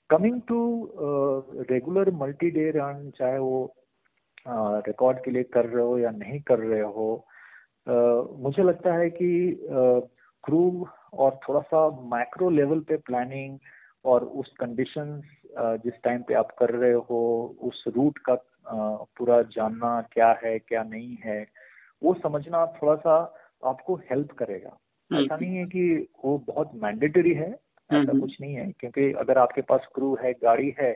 Coming 0.09 0.41
to 0.47 0.91
regular 1.69 2.11
multi 2.11 2.49
day 2.49 2.69
run 2.69 3.11
चाहे 3.17 3.37
वो 3.37 3.75
रिकॉर्ड 4.47 5.17
uh, 5.17 5.25
के 5.25 5.31
लिए 5.31 5.43
कर 5.43 5.65
रहे 5.65 5.85
हो 5.85 5.97
या 5.97 6.09
नहीं 6.09 6.39
कर 6.41 6.59
रहे 6.59 6.81
हो 6.81 7.27
uh, 7.87 8.39
मुझे 8.39 8.63
लगता 8.63 8.93
है 8.93 9.09
कि 9.09 9.59
क्रू 10.43 10.83
uh, 10.83 10.87
और 11.13 11.39
थोड़ा 11.49 11.59
सा 11.59 11.89
माइक्रो 12.01 12.49
लेवल 12.49 12.79
पे 12.79 12.97
प्लानिंग 12.97 13.59
और 14.05 14.23
उस 14.23 14.51
कंडीशन 14.59 15.21
जिस 15.59 15.93
टाइम 16.03 16.21
पे 16.21 16.33
आप 16.33 16.51
कर 16.59 16.69
रहे 16.69 16.93
हो 16.93 17.55
उस 17.61 17.83
रूट 17.87 18.17
का 18.17 18.37
पूरा 19.17 19.41
जानना 19.41 20.01
क्या 20.01 20.39
है 20.43 20.59
क्या 20.59 20.83
नहीं 20.83 21.17
है 21.25 21.47
वो 22.03 22.13
समझना 22.13 22.65
थोड़ा 22.65 22.95
सा 22.95 23.35
आपको 23.63 23.95
हेल्प 23.95 24.31
करेगा। 24.31 24.77
ऐसा 25.13 25.35
नहीं 25.35 25.55
है 25.55 25.65
कि 25.65 26.07
वो 26.25 26.37
बहुत 26.37 26.71
मैंडेटरी 26.75 27.33
है 27.33 27.55
ऐसा 28.01 28.19
कुछ 28.19 28.41
नहीं 28.41 28.53
है 28.53 28.71
क्योंकि 28.79 29.13
अगर 29.13 29.37
आपके 29.37 29.61
पास 29.61 29.87
क्रू 29.95 30.17
है 30.21 30.33
गाड़ी 30.33 30.75
है 30.79 30.93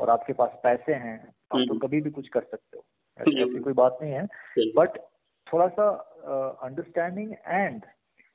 और 0.00 0.10
आपके 0.10 0.32
पास 0.32 0.50
पैसे 0.62 0.94
हैं 0.94 1.28
आप 1.28 1.66
तो 1.68 1.78
कभी 1.78 2.00
भी 2.00 2.10
कुछ 2.10 2.28
कर 2.28 2.40
सकते 2.40 2.78
हो। 2.78 2.84
ऐसी 3.18 3.58
कोई 3.58 3.72
बात 3.72 3.98
नहीं 4.02 4.12
है। 4.12 4.24
बट 4.58 5.00
थोड़ा 5.52 5.68
सा 5.68 5.88
अंडरस्टैंडिंग 6.62 7.32
एंड 7.46 7.82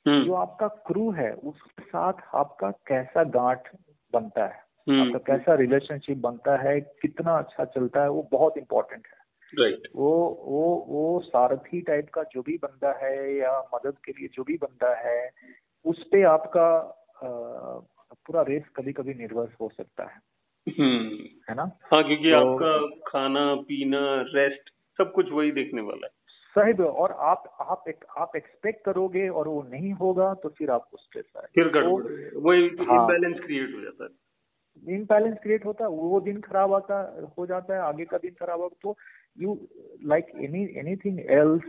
हम्म। 0.07 0.25
जो 0.25 0.33
आपका 0.33 0.67
क्रू 0.67 1.11
है 1.11 1.33
उसके 1.33 1.83
साथ 1.83 2.13
आपका 2.33 2.71
कैसा 2.71 3.23
गांठ 3.23 3.69
बनता 4.13 4.45
है? 4.45 4.59
हम्म। 4.89 5.07
आपका 5.07 5.37
कैसा 5.37 5.53
रिलेशनशिप 5.53 6.17
बनता 6.17 6.57
है? 6.57 6.81
कितना 6.81 7.37
अच्छा 7.37 7.65
चलता 7.65 8.01
है? 8.01 8.09
वो 8.09 8.27
बहुत 8.31 8.57
इंपॉर्टेंट 8.57 9.07
है। 9.07 9.27
राइट 9.59 9.87
वो 9.95 10.43
वो 10.45 10.85
वो 10.87 11.19
सारथी 11.19 11.81
टाइप 11.81 12.09
का 12.09 12.23
जो 12.23 12.41
भी 12.41 12.57
बंदा 12.63 12.91
है 12.91 13.35
या 13.35 13.69
मदद 13.73 13.93
के 14.05 14.11
लिए 14.11 14.29
जो 14.33 14.43
भी 14.43 14.57
बंदा 14.57 14.95
है 14.95 15.29
उस 15.85 16.07
पे 16.07 16.23
आपका 16.23 16.93
पूरा 17.24 18.41
रेस 18.41 18.63
कभी 18.76 18.93
कभी 18.93 19.13
निर्भर 19.13 19.49
हो 19.61 19.70
सकता 19.70 20.03
है। 20.03 20.20
हम्म। 20.68 21.09
है 21.49 21.55
ना? 21.55 21.63
हाँ 21.63 22.03
क्योंकि 22.03 22.32
तो- 22.32 22.47
आपका 22.47 22.99
खाना 23.11 23.55
पीना 23.55 24.22
रेस्ट 24.22 24.70
सब 24.97 25.11
कुछ 25.11 25.32
वही 25.32 25.51
देखने 25.51 25.82
वाला 25.82 26.07
है। 26.07 26.11
सही 26.57 26.84
और 26.84 27.11
आप 27.11 27.57
आप 27.61 27.84
एक, 27.88 28.05
आप 28.18 28.32
एक्सपेक्ट 28.36 28.86
करोगे 28.86 29.30
और 29.30 29.47
वो 29.47 29.63
नहीं 29.63 29.93
होगा 29.93 30.34
तो 30.34 30.49
फिर 30.49 30.70
आपको 30.72 30.97
स्ट्रेस 30.97 31.26
आएगा 31.38 31.63
फिर 31.63 31.84
तो 31.84 31.97
वही 32.39 32.61
हाँ। 32.61 33.01
इम्बैलेंस 33.01 33.45
क्रिएट 33.45 33.76
हो 33.76 33.82
जाता 33.82 34.03
है। 34.03 34.09
इम्बैलेंस 34.95 35.38
क्रिएट 35.43 35.65
होता 35.65 35.84
है 35.84 35.89
वो 35.89 36.20
दिन 36.20 36.41
खराब 36.41 36.74
आता 36.74 37.30
हो 37.38 37.45
जाता 37.45 37.74
है 37.74 37.82
आगे 37.82 38.05
का 38.05 38.18
दिन 38.18 38.32
खराब 38.32 38.61
होगा 38.61 38.78
तो 38.82 38.97
you 39.39 39.68
like 40.05 40.26
any 40.36 40.80
anything 40.80 41.20
else 41.20 41.63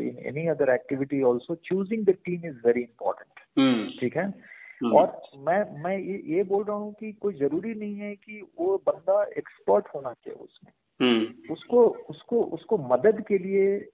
in 0.00 0.18
any 0.18 0.46
other 0.46 0.74
activity 0.74 1.22
also 1.22 1.54
choosing 1.54 2.06
the 2.06 2.10
team 2.10 2.44
is 2.44 2.56
very 2.66 2.80
important 2.80 3.40
hmm. 3.58 3.90
ठीक 4.00 4.16
है? 4.16 4.55
और 4.84 5.22
मैं 5.36 5.82
मैं 5.82 5.98
ये, 5.98 6.22
ये 6.36 6.42
बोल 6.42 6.64
रहा 6.64 6.76
हूँ 6.76 6.94
कि 6.94 7.12
कोई 7.12 7.34
ज़रूरी 7.34 7.74
नहीं 7.74 7.96
है 7.96 8.14
कि 8.14 8.46
वो 8.58 8.82
बंदा 8.86 9.22
एक्सपर्ट 9.22 9.84
होना 9.94 10.12
चाहिए 10.12 10.44
उसमें। 10.44 10.72
हम्म। 11.00 11.52
उसको 11.52 11.86
उसको 12.10 12.42
उसको 12.42 12.78
मदद 12.78 13.24
के 13.28 13.38
लिए 13.38 13.88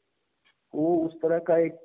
वो 0.74 0.97
उस 1.07 1.14
तरह 1.14 1.39
का 1.39 1.59
एक 1.59 1.76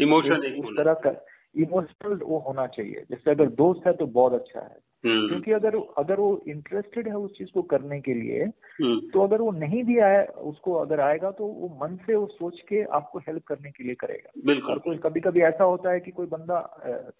इमोशन 0.00 0.62
उस 0.64 0.76
तरह 0.76 0.94
का 0.94 1.26
इमोशनल 1.56 2.18
वो 2.22 2.38
होना 2.38 2.66
चाहिए। 2.66 3.04
जैसे 3.10 3.30
अगर 3.30 3.46
दोस्त 3.46 3.86
है 3.86 3.92
तो 3.92 4.06
बहुत 4.06 4.32
अच्छा 4.32 4.60
है। 4.60 4.76
हम्म। 5.06 5.28
क्योंकि 5.28 5.52
अगर 5.52 5.76
अगर 5.98 6.20
वो 6.20 6.28
इंटरेस्टेड 6.48 7.08
है 7.08 7.16
उस 7.16 7.36
चीज़ 7.38 7.48
को 7.54 7.62
करने 7.62 8.00
के 8.00 8.14
लिए 8.14 8.42
हम्म। 8.42 9.00
तो 9.10 9.22
अगर 9.22 9.40
वो 9.40 9.50
नहीं 9.50 9.82
भी 9.84 9.98
आया 9.98 10.22
उसको 10.22 10.72
अगर 10.74 11.00
आएगा 11.00 11.30
तो 11.30 11.46
वो 11.46 11.68
मन 11.82 11.96
से 11.96 12.14
वो 12.14 12.26
सोच 12.26 12.60
के 12.60 12.82
आपको 12.98 13.18
हेल्प 13.18 13.42
करने 13.46 13.70
के 13.70 13.84
लिए 13.84 13.94
करेगा। 13.94 14.30
और 14.36 14.46
बिल्कुल 14.46 14.78
कोई 14.78 14.96
कभी 14.96 15.20
कभी 15.20 15.40
ऐसा 15.40 15.64
होता 15.64 15.90
है 15.90 16.00
कि 16.00 16.10
कोई 16.10 16.26
बंदा 16.26 16.60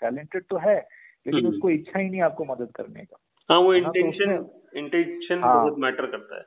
टैलेंटेड 0.01 0.45
तो 0.51 0.59
है 0.59 0.77
लेकिन 0.77 1.41
हम्म। 1.41 1.55
उसको 1.55 1.71
इच्छा 1.71 1.99
ही 1.99 2.11
नहीं 2.11 2.21
आपको 2.21 2.45
मदद 2.45 2.73
करने 2.75 3.05
का। 3.05 3.17
हाँ 3.51 3.61
वो 3.61 3.73
हाँ, 3.73 3.81
तो 3.81 3.99
इंटेंशन 3.99 4.47
इंटेंशन 4.77 5.45
हाँ। 5.45 5.63
बहुत 5.63 5.79
मैटर 5.79 6.07
करता 6.07 6.37
है। 6.37 6.45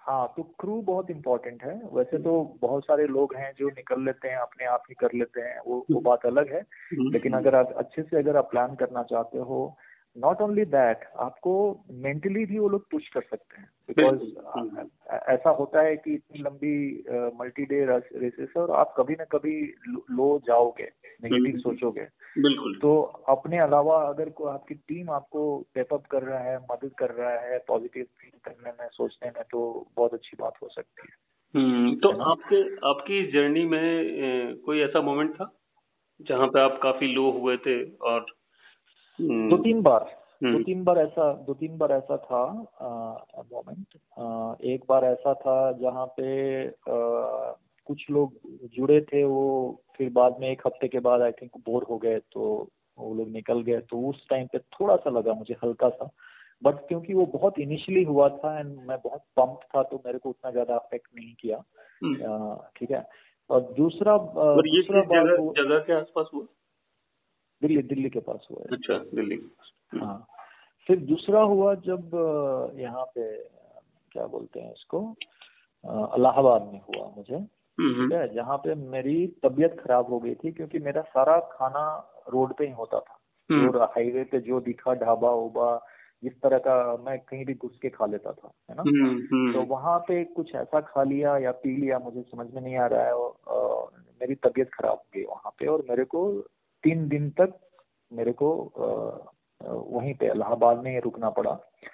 हाँ 0.00 0.34
तो 0.36 0.42
क्रू 0.42 0.82
बहुत 0.82 1.10
इम्पोर्टेंट 1.10 1.64
है। 1.64 1.82
वैसे 1.92 2.18
तो 2.18 2.58
बहुत 2.60 2.84
सारे 2.84 3.06
लोग 3.06 3.34
हैं 3.34 3.52
जो 3.58 3.68
निकल 3.68 4.04
लेते 4.04 4.28
हैं 4.28 4.36
अपने 4.36 4.66
आप 4.66 4.82
ही 4.88 4.94
कर 4.94 5.08
लेते 5.14 5.40
हैं 5.40 5.60
वो 5.66 5.86
वो 5.90 6.00
बात 6.00 6.26
अलग 6.26 6.52
है। 6.52 6.60
हम्म, 6.60 7.12
लेकिन 7.12 7.32
अगर 7.32 7.54
आप 7.54 7.72
अच्छे 7.72 8.02
से 8.02 8.16
अगर 8.16 8.36
आप 8.36 8.50
प्लान 8.50 8.74
करना 8.74 9.02
चाहते 9.02 9.38
हो 9.38 9.76
नॉट 10.16 10.40
ओनली 10.40 10.64
दैट 10.64 11.04
आपको 11.16 11.52
मेंटली 11.90 12.44
भी 12.46 12.58
वो 12.58 12.68
लोग 12.68 12.90
पुश 12.90 13.08
कर 13.08 13.20
सकते 13.20 13.60
हैं। 13.60 13.68
बिकॉज़ 13.88 14.20
ऐसा 15.32 15.50
होता 15.50 15.82
है 15.82 15.96
कि 15.96 16.14
इतनी 16.14 16.42
लंबी 16.42 17.04
मल्टी 17.40 17.64
डे 17.64 17.84
रेसेस 17.84 18.48
है 18.56 18.62
और 18.62 18.70
आप 18.70 18.94
कभी 18.98 19.14
ना 19.14 19.24
कभी 19.24 19.74
लो 19.88 20.38
जाओगे 20.46 20.88
नेगेटिव 21.24 21.46
हम्म। 21.46 21.58
सोचोगे। 21.58 22.06
बिल्कुल। 22.38 22.78
तो 22.82 23.02
अपने 23.28 23.58
अलावा 23.58 24.02
अगर 24.02 24.28
कोई 24.28 24.52
आपकी 24.52 24.74
टीम 24.74 25.10
आपको 25.10 25.66
पेपअप 25.74 26.06
कर 26.06 26.22
रहा 26.22 26.38
है 26.38 26.58
मदद 26.58 26.90
कर 26.98 27.10
रहा 27.10 27.38
है 27.38 27.58
पॉजिटिव 27.58 28.04
फील 28.04 28.38
करने 28.44 28.70
में 28.70 28.88
सोचने 28.92 29.30
में 29.30 29.42
तो 29.50 29.88
बहुत 29.96 30.14
अच्छी 30.14 30.36
बात 30.40 30.52
हो 30.62 30.68
सकती 30.68 31.08
है। 31.08 31.32
हम्म 31.54 31.94
तो 31.94 32.08
आपके 32.22 32.60
आपकी 32.88 33.32
जर्नी 33.32 33.64
में 33.64 34.56
कोई 34.56 34.80
ऐसा 34.80 35.00
मोमेंट 35.00 35.34
था 35.34 35.52
जहाँ 36.20 36.46
पे 36.46 36.60
आप 36.60 36.80
काफ़ी 36.82 37.06
लो 37.06 37.30
हुए 37.30 37.56
थे 37.56 37.90
और 37.90 38.26
दो 39.20 39.56
तीन 39.56 39.82
बार 39.82 40.02
हम्म, 40.44 40.52
दो 40.52 40.62
तीन 40.62 40.84
बार 40.84 40.98
ऐसा 40.98 41.32
दो 41.46 41.54
तीन 41.54 41.76
बार 41.78 41.92
ऐसा 41.92 42.16
था 42.16 42.44
मोमेंट 43.52 43.96
एक 44.64 44.84
बार 44.88 45.04
ऐसा 45.04 45.34
था 45.34 45.72
जहाँ 45.72 46.06
पे 46.06 46.66
अ, 46.66 47.56
कुछ 47.86 48.10
लोग 48.10 48.32
जुड़े 48.74 49.00
थे 49.00 49.24
वो 49.24 49.82
फिर 49.96 50.10
बाद 50.10 50.36
में 50.40 50.48
एक 50.50 50.62
हफ़्ते 50.66 50.88
के 50.88 50.98
बाद 51.00 51.22
आई 51.22 51.32
थिंक 51.32 51.50
बोर 51.66 51.86
हो 51.90 51.98
गए 51.98 52.18
तो 52.32 52.68
वो 52.98 53.14
लोग 53.14 53.28
निकल 53.28 53.60
गए 53.62 53.78
तो 53.80 54.00
उस 54.00 54.26
टाइम 54.30 54.46
पे 54.46 54.58
थोड़ा 54.58 54.96
सा 54.96 55.10
लगा 55.10 55.32
मुझे 55.34 55.54
हल्का 55.64 55.88
सा। 55.88 56.10
बट 56.62 56.74
क्योंकि 56.88 57.14
वो 57.14 57.26
बहुत 57.26 57.58
इनिशियली 57.58 58.02
हुआ 58.04 58.28
था 58.28 58.58
एंड 58.58 58.76
मैं 58.88 58.98
बहुत 59.04 59.20
पंप 59.36 59.60
था 59.76 59.82
तो 59.82 60.02
मेरे 60.06 60.18
को 60.18 60.30
उतना 60.30 60.50
ज़्यादा 60.50 60.74
अफेक्ट 60.76 61.08
नहीं 61.16 61.34
किया। 61.40 61.62
हम्म। 62.04 62.56
ठीक 62.76 62.90
है। 62.90 63.06
और 63.50 63.60
दूसरा 63.60 64.14
और 64.16 64.68
ये 64.68 64.82
दूसरा 64.82 65.00
जगह 65.02 65.62
जगह 65.62 65.78
के 65.78 65.92
आसपास 65.92 66.30
हुआ? 66.34 66.44
दिल्ली 67.62 67.82
दिल्ली 67.82 68.10
के 68.10 68.20
पास 68.20 68.48
हुआ 68.50 68.58
है। 68.60 68.76
अच्छा 68.76 68.98
दिल्ली। 68.98 69.40
हाँ। 69.94 70.26
फिर 70.86 70.96
दूसरा 71.00 71.40
हुआ 71.40 71.74
जब 71.74 72.10
यहाँ 72.76 73.04
पे 73.04 73.38
क्या 74.12 74.26
बोलते 74.26 74.60
हैं 74.60 74.72
इसको 74.72 75.14
अ, 75.84 76.16
इलाहाबाद 76.18 76.62
में 76.62 76.80
हुआ 76.80 77.14
मुझे। 77.16 77.34
हम्म, 77.34 78.02
ठीक 78.02 78.12
है 78.12 78.34
जहाँ 78.34 78.56
पे 78.58 78.74
मेरी 78.74 79.26
तबीयत 79.42 79.80
खराब 79.84 80.06
हो 80.06 80.18
गई 80.18 80.34
थी 80.34 80.52
क्योंकि 80.52 80.78
मेरा 80.78 81.02
सारा 81.02 81.38
खाना 81.40 81.84
रोड 82.28 82.54
पे 82.54 82.66
ही 82.66 82.72
होता 82.72 83.00
था। 83.00 83.18
और 83.68 83.82
हाईवे 83.82 84.24
पे 84.24 84.40
जो 84.40 84.60
दिखा 84.60 84.94
ढाबा 84.94 85.30
उबा 85.30 85.86
जिस 86.22 86.40
तरह 86.40 86.58
का 86.58 86.96
मैं 86.96 87.18
कहीं 87.18 87.44
भी 87.44 87.54
घुस 87.54 87.78
के 87.82 87.88
खा 87.88 88.06
लेता 88.06 88.32
था 88.32 88.52
है 88.70 88.76
ना? 88.76 88.82
हम्म, 88.82 89.18
हम्म, 89.32 89.52
तो 89.52 89.62
वहाँ 89.62 89.98
पे 89.98 90.24
कुछ 90.24 90.54
ऐसा 90.54 90.80
खा 90.80 91.02
लिया 91.02 91.38
या 91.38 91.52
पी 91.52 91.76
लिया 91.76 91.98
मुझे 91.98 92.22
समझ 92.22 92.54
में 92.54 92.62
नहीं 92.62 92.76
आ 92.76 92.86
रहा 92.86 93.04
है 93.04 93.14
और, 93.16 93.30
अ, 93.48 93.86
मेरी 94.20 94.34
तबीयत 94.34 94.70
खराब 94.74 94.92
हो 94.92 95.06
गई 95.16 95.24
वहाँ 95.24 95.50
पे 95.58 95.66
और 95.66 95.84
मेरे 95.90 96.04
को 96.04 96.44
तीन 96.84 97.08
दिन 97.08 97.30
तक 97.30 97.58
मेरे 98.12 98.32
को 98.32 98.48
वहीं 99.62 100.14
पे 100.14 100.26
इलाहाबाद 100.26 100.78
में 100.78 100.90
ही 100.92 100.98
रुकना 100.98 101.30
पड़ा। 101.30 101.52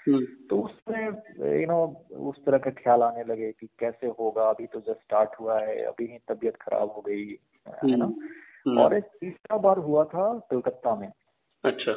हम्म, 0.09 0.25
तो 0.25 0.61
उसमें 0.61 1.05
यू 1.61 1.67
नो 1.67 2.07
उस 2.31 2.45
तरह 2.45 2.59
के 2.59 2.71
ख्याल 2.71 3.03
आने 3.03 3.25
लगे 3.25 3.53
कि 3.53 3.69
कैसे 3.79 4.07
होगा 4.07 4.49
अभी 4.51 4.67
तो 4.67 4.81
जस्ट 4.81 5.03
स्टार्ट 5.03 5.31
हुआ 5.41 5.61
है 5.61 5.83
अभी 5.83 6.07
ही 6.07 6.19
तबीयत 6.29 6.57
खराब 6.57 6.91
हो 6.91 7.01
गई 7.01 7.39
है 7.85 7.97
ना? 7.97 8.05
हम्म, 8.05 8.79
और 8.79 8.97
एक 8.97 9.05
तीसरा 9.21 9.57
बार 9.59 9.79
हुआ 9.79 10.05
था 10.05 10.39
कलकत्ता 10.51 10.95
में। 10.95 11.13
अच्छा। 11.65 11.93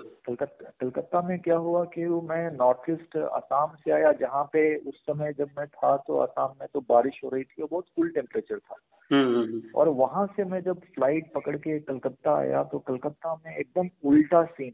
कलकत्ता 0.79 1.21
में 1.21 1.39
क्या 1.39 1.55
हुआ 1.55 1.83
कि 1.85 2.05
वो 2.05 2.21
मैं 2.21 2.51
नॉर्थ 2.51 2.89
ईस्ट 2.89 3.17
असम 3.17 3.75
से 3.75 3.91
आया 3.91 4.11
जहाँ 4.11 4.43
पे 4.43 4.75
उस 4.77 4.95
समय 4.95 5.33
जब 5.33 5.49
मैं 5.57 5.67
था 5.67 5.97
तो 5.97 6.17
असम 6.17 6.53
में 6.59 6.67
तो 6.73 6.81
बारिश 6.81 7.21
हो 7.23 7.29
रही 7.29 7.43
थी 7.43 7.61
और 7.61 7.67
बहुत 7.71 7.85
कूल 7.95 8.09
टेम्परेचर 8.09 8.59
था। 8.59 8.75
हम्म, 8.75 8.91
हम्म, 8.91 9.00
और 9.13 9.89
वहाँ 9.89 10.25
से 10.35 10.43
मैं 10.43 10.61
जब 10.63 10.79
फ़्लाइट 10.95 11.31
पकड़ 11.33 11.55
के 11.55 11.79
कलकत्ता 11.79 12.35
आया 12.35 12.63
तो 12.63 12.79
कलकत्ता 12.79 13.33
में 13.35 13.55
एकदम 13.57 13.89
उल्टा 14.09 14.43
सीन 14.45 14.73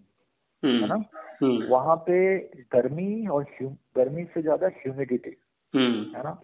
हम्म, 0.63 0.81
है 0.81 0.87
ना? 0.87 0.95
हम्म, 1.41 1.65
वहाँ 1.67 1.95
पे 1.95 2.37
गर्मी 2.73 3.27
और 3.27 3.43
गर्मी 3.97 4.23
से 4.23 4.41
ज़्यादा 4.41 4.67
ह्यूमिडिटी 4.67 5.35
हम्म, 5.73 6.15
है 6.17 6.23
ना? 6.23 6.39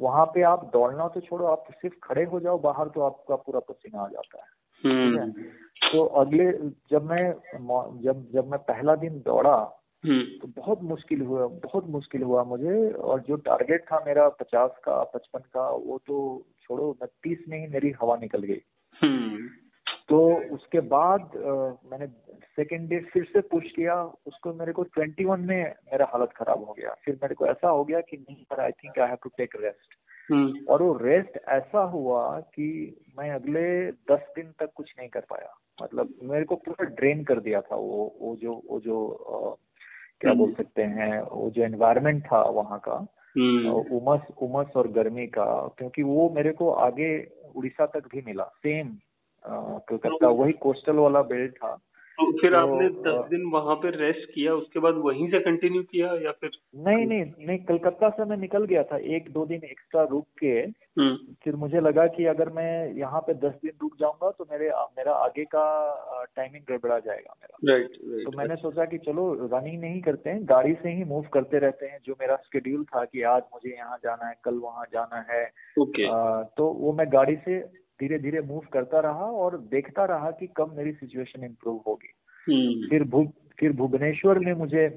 वहाँ 0.00 0.24
पे 0.26 0.42
आप 0.42 0.70
दौड़ना 0.72 1.08
तो 1.08 1.20
छोड़ो 1.20 1.46
आप 1.46 1.64
सिर्फ़ 1.72 1.96
खड़े 2.02 2.24
हो 2.24 2.40
जाओ 2.40 2.58
बाहर 2.58 2.88
तो 2.88 3.00
आपका 3.00 3.36
पूरा 3.36 3.60
पसीना 3.60 4.00
आ 4.02 4.08
जाता 4.08 4.38
है 4.38 4.48
ठीक 4.82 5.18
है? 5.18 5.24
हम्म, 5.24 5.42
तो 5.92 6.04
अगले 6.04 6.52
जब 6.90 7.10
मैं 7.10 7.32
जब 8.02 8.26
जब 8.34 8.50
मैं 8.50 8.58
पहला 8.60 8.94
दिन 8.96 9.20
दौड़ा 9.26 9.56
हम्म, 10.04 10.22
तो 10.42 10.48
बहुत 10.56 10.82
मुश्किल 10.82 11.20
हुआ 11.22 11.46
बहुत 11.64 11.88
मुश्किल 11.88 12.22
हुआ 12.22 12.44
मुझे 12.44 12.90
और 12.92 13.20
जो 13.20 13.36
टारगेट 13.36 13.84
था 13.84 14.02
मेरा 14.06 14.28
पचास 14.28 14.70
का 14.84 15.02
पचपन 15.14 15.38
का 15.54 15.68
वो 15.70 15.98
तो 16.06 16.16
छोड़ो 16.70 16.90
उनतीस 16.90 17.38
में 17.48 17.60
ही 17.60 17.66
मेरी 17.66 17.90
हवा 17.90 18.16
निकल 18.16 18.42
गई। 18.42 18.62
हम्म, 19.02 19.48
तो 20.08 20.20
उसके 20.54 20.80
बाद 20.80 21.20
अ, 21.20 21.78
मैंने 21.90 22.06
सेकेंड 22.56 22.88
डे 22.88 23.00
फिर 23.00 23.24
से 23.24 23.40
पुश 23.40 23.70
किया 23.72 24.02
उसको 24.02 24.54
मेरे 24.54 24.72
को 24.72 24.82
ट्वेंटी 24.82 25.24
वन 25.24 25.40
में 25.40 25.64
मेरा 25.64 26.06
हालत 26.06 26.32
खराब 26.36 26.64
हो 26.64 26.72
गया। 26.72 26.94
फिर 27.04 27.14
मेरे 27.14 27.34
को 27.34 27.46
ऐसा 27.46 27.68
हो 27.68 27.84
गया 27.84 28.00
कि 28.00 28.16
नहीं 28.16 28.44
sir 28.44 28.60
I 28.60 28.70
think 28.70 28.98
I 28.98 29.08
have 29.08 29.16
to 29.16 29.30
take 29.36 29.56
rest 29.60 29.94
hmm, 30.32 30.64
और 30.68 30.82
वो 30.82 30.96
रेस्ट 30.96 31.38
ऐसा 31.48 31.80
हुआ 31.82 32.40
कि 32.40 32.96
मैं 33.18 33.30
अगले 33.30 33.92
दस 33.92 34.32
दिन 34.36 34.52
तक 34.58 34.72
कुछ 34.74 34.94
नहीं 34.98 35.08
कर 35.08 35.20
पाया। 35.20 35.54
मतलब 35.82 36.14
मेरे 36.22 36.44
को 36.44 36.56
पूरा 36.56 36.84
ड्रेन 36.84 37.24
कर 37.24 37.40
दिया 37.40 37.60
था 37.60 37.76
वो 37.76 38.18
वो 38.20 38.36
जो 38.36 38.62
वो 38.70 38.80
जो 38.80 39.06
अ, 39.08 39.54
क्या 40.20 40.32
बोल 40.32 40.52
सकते 40.54 40.82
हैं 40.82 41.20
वो 41.22 41.50
जो 41.50 41.62
एनवायरनमेंट 41.62 42.24
था 42.26 42.42
वहाँ 42.42 42.78
का। 42.78 42.92
हम्म, 42.92 43.06
उमस 43.38 44.20
उमस 44.42 44.66
और 44.76 44.88
गर्मी 44.88 45.26
का 45.26 45.74
क्योंकि 45.78 46.02
वो 46.02 46.30
मेरे 46.30 46.52
को 46.52 46.70
आगे 46.70 47.28
उड़ीसा 47.56 47.86
तक 47.86 48.06
भी 48.06 48.22
मिला 48.26 48.44
सेम 48.44 48.88
कलकत्ता 49.88 50.28
वही 50.28 50.52
कोस्टल 50.52 50.96
वाला 50.96 51.22
बेल्ट 51.22 51.52
था। 51.52 51.78
तो 52.20 52.40
फिर 52.40 52.50
तो, 52.50 52.56
आपने 52.56 52.88
दस 52.88 53.28
दिन 53.30 53.50
वहाँ 53.52 53.74
पे 53.74 53.90
रेस्ट 53.90 54.34
किया 54.34 54.54
उसके 54.54 54.80
बाद 54.80 54.94
वहीं 54.94 55.30
से 55.30 55.38
कंटिन्यू 55.38 55.82
किया 55.82 56.14
या 56.14 56.30
फिर 56.30 56.50
नहीं 56.76 57.06
नहीं 57.06 57.46
नहीं 57.46 57.58
कलकत्ता 57.58 58.08
से 58.08 58.24
मैं 58.24 58.36
निकल 58.36 58.64
गया 58.64 58.82
था 58.82 58.96
एक 58.96 59.30
दो 59.32 59.46
दिन 59.46 59.60
एक्स्ट्रा 59.64 60.02
रुक 60.04 60.26
के। 60.38 60.80
हम्म, 61.00 61.16
फिर 61.44 61.56
मुझे 61.56 61.80
लगा 61.80 62.06
कि 62.06 62.24
अगर 62.24 62.48
मैं 62.48 62.94
यहाँ 62.94 63.20
पे 63.20 63.34
दस 63.34 63.52
दिन 63.64 63.72
रुक 63.82 63.96
जाऊँगा 64.00 64.30
तो 64.30 64.46
मेरे 64.52 64.70
मेरा 64.70 65.12
आगे 65.12 65.44
का 65.44 65.64
टाइमिंग 66.36 66.64
गड़बड़ा 66.68 66.98
जाएगा 66.98 67.34
मेरा। 67.42 67.74
राइट 67.74 67.88
तो 67.88 68.16
राइट 68.16 68.36
मैंने 68.36 68.56
सोचा 68.56 68.84
कि 68.84 68.98
चलो 68.98 69.48
रनिंग 69.52 69.80
नहीं 69.80 70.00
करते 70.00 70.30
हैं 70.30 70.44
गाड़ी 70.44 70.74
से 70.74 70.90
ही 70.90 71.04
मूव 71.04 71.22
करते 71.22 71.58
रहते 71.58 71.86
हैं 71.86 71.98
जो 72.04 72.12
मेरा 72.20 72.36
शेड्यूल 72.36 72.84
था 72.84 73.04
कि 73.04 73.22
आज 73.22 73.42
मुझे 73.54 73.76
यहाँ 73.76 73.96
जाना 73.96 74.28
है 74.28 74.34
कल 74.44 74.54
वहाँ 74.54 74.84
जाना 74.92 75.26
है। 75.32 75.50
ओके 75.78 76.06
अ, 76.06 76.42
तो 76.56 76.66
वो 76.66 76.92
मैं 76.92 77.12
गाड़ी 77.12 77.36
से 77.36 77.79
धीरे 78.00 78.18
धीरे 78.18 78.40
मूव 78.42 78.62
करता 78.72 79.00
रहा 79.00 79.26
और 79.42 79.58
देखता 79.70 80.04
रहा 80.04 80.30
कि 80.30 80.46
कब 80.56 80.74
मेरी 80.76 80.92
सिचुएशन 80.92 81.44
इम्प्रूव 81.44 81.82
होगी 81.86 82.12
हम्म। 82.46 82.88
फिर 82.88 83.04
भू 83.08 83.24
फिर 83.58 83.72
भुवनेश्वर 83.72 84.38
में 84.38 84.52
मुझे 84.54 84.88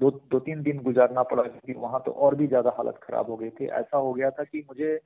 दो 0.00 0.10
दो 0.30 0.38
तीन 0.40 0.62
दिन 0.62 0.78
गुजारना 0.82 1.22
पड़ा 1.22 1.42
क्योंकि 1.42 1.72
वहाँ 1.72 2.02
तो 2.06 2.10
और 2.18 2.34
भी 2.34 2.46
ज़्यादा 2.46 2.74
हालत 2.76 2.98
खराब 3.02 3.30
हो 3.30 3.36
गई 3.36 3.50
थी 3.50 3.66
ऐसा 3.78 3.96
हो 3.96 4.12
गया 4.12 4.30
था 4.30 4.44
कि 4.44 4.64
मुझे 4.68 4.98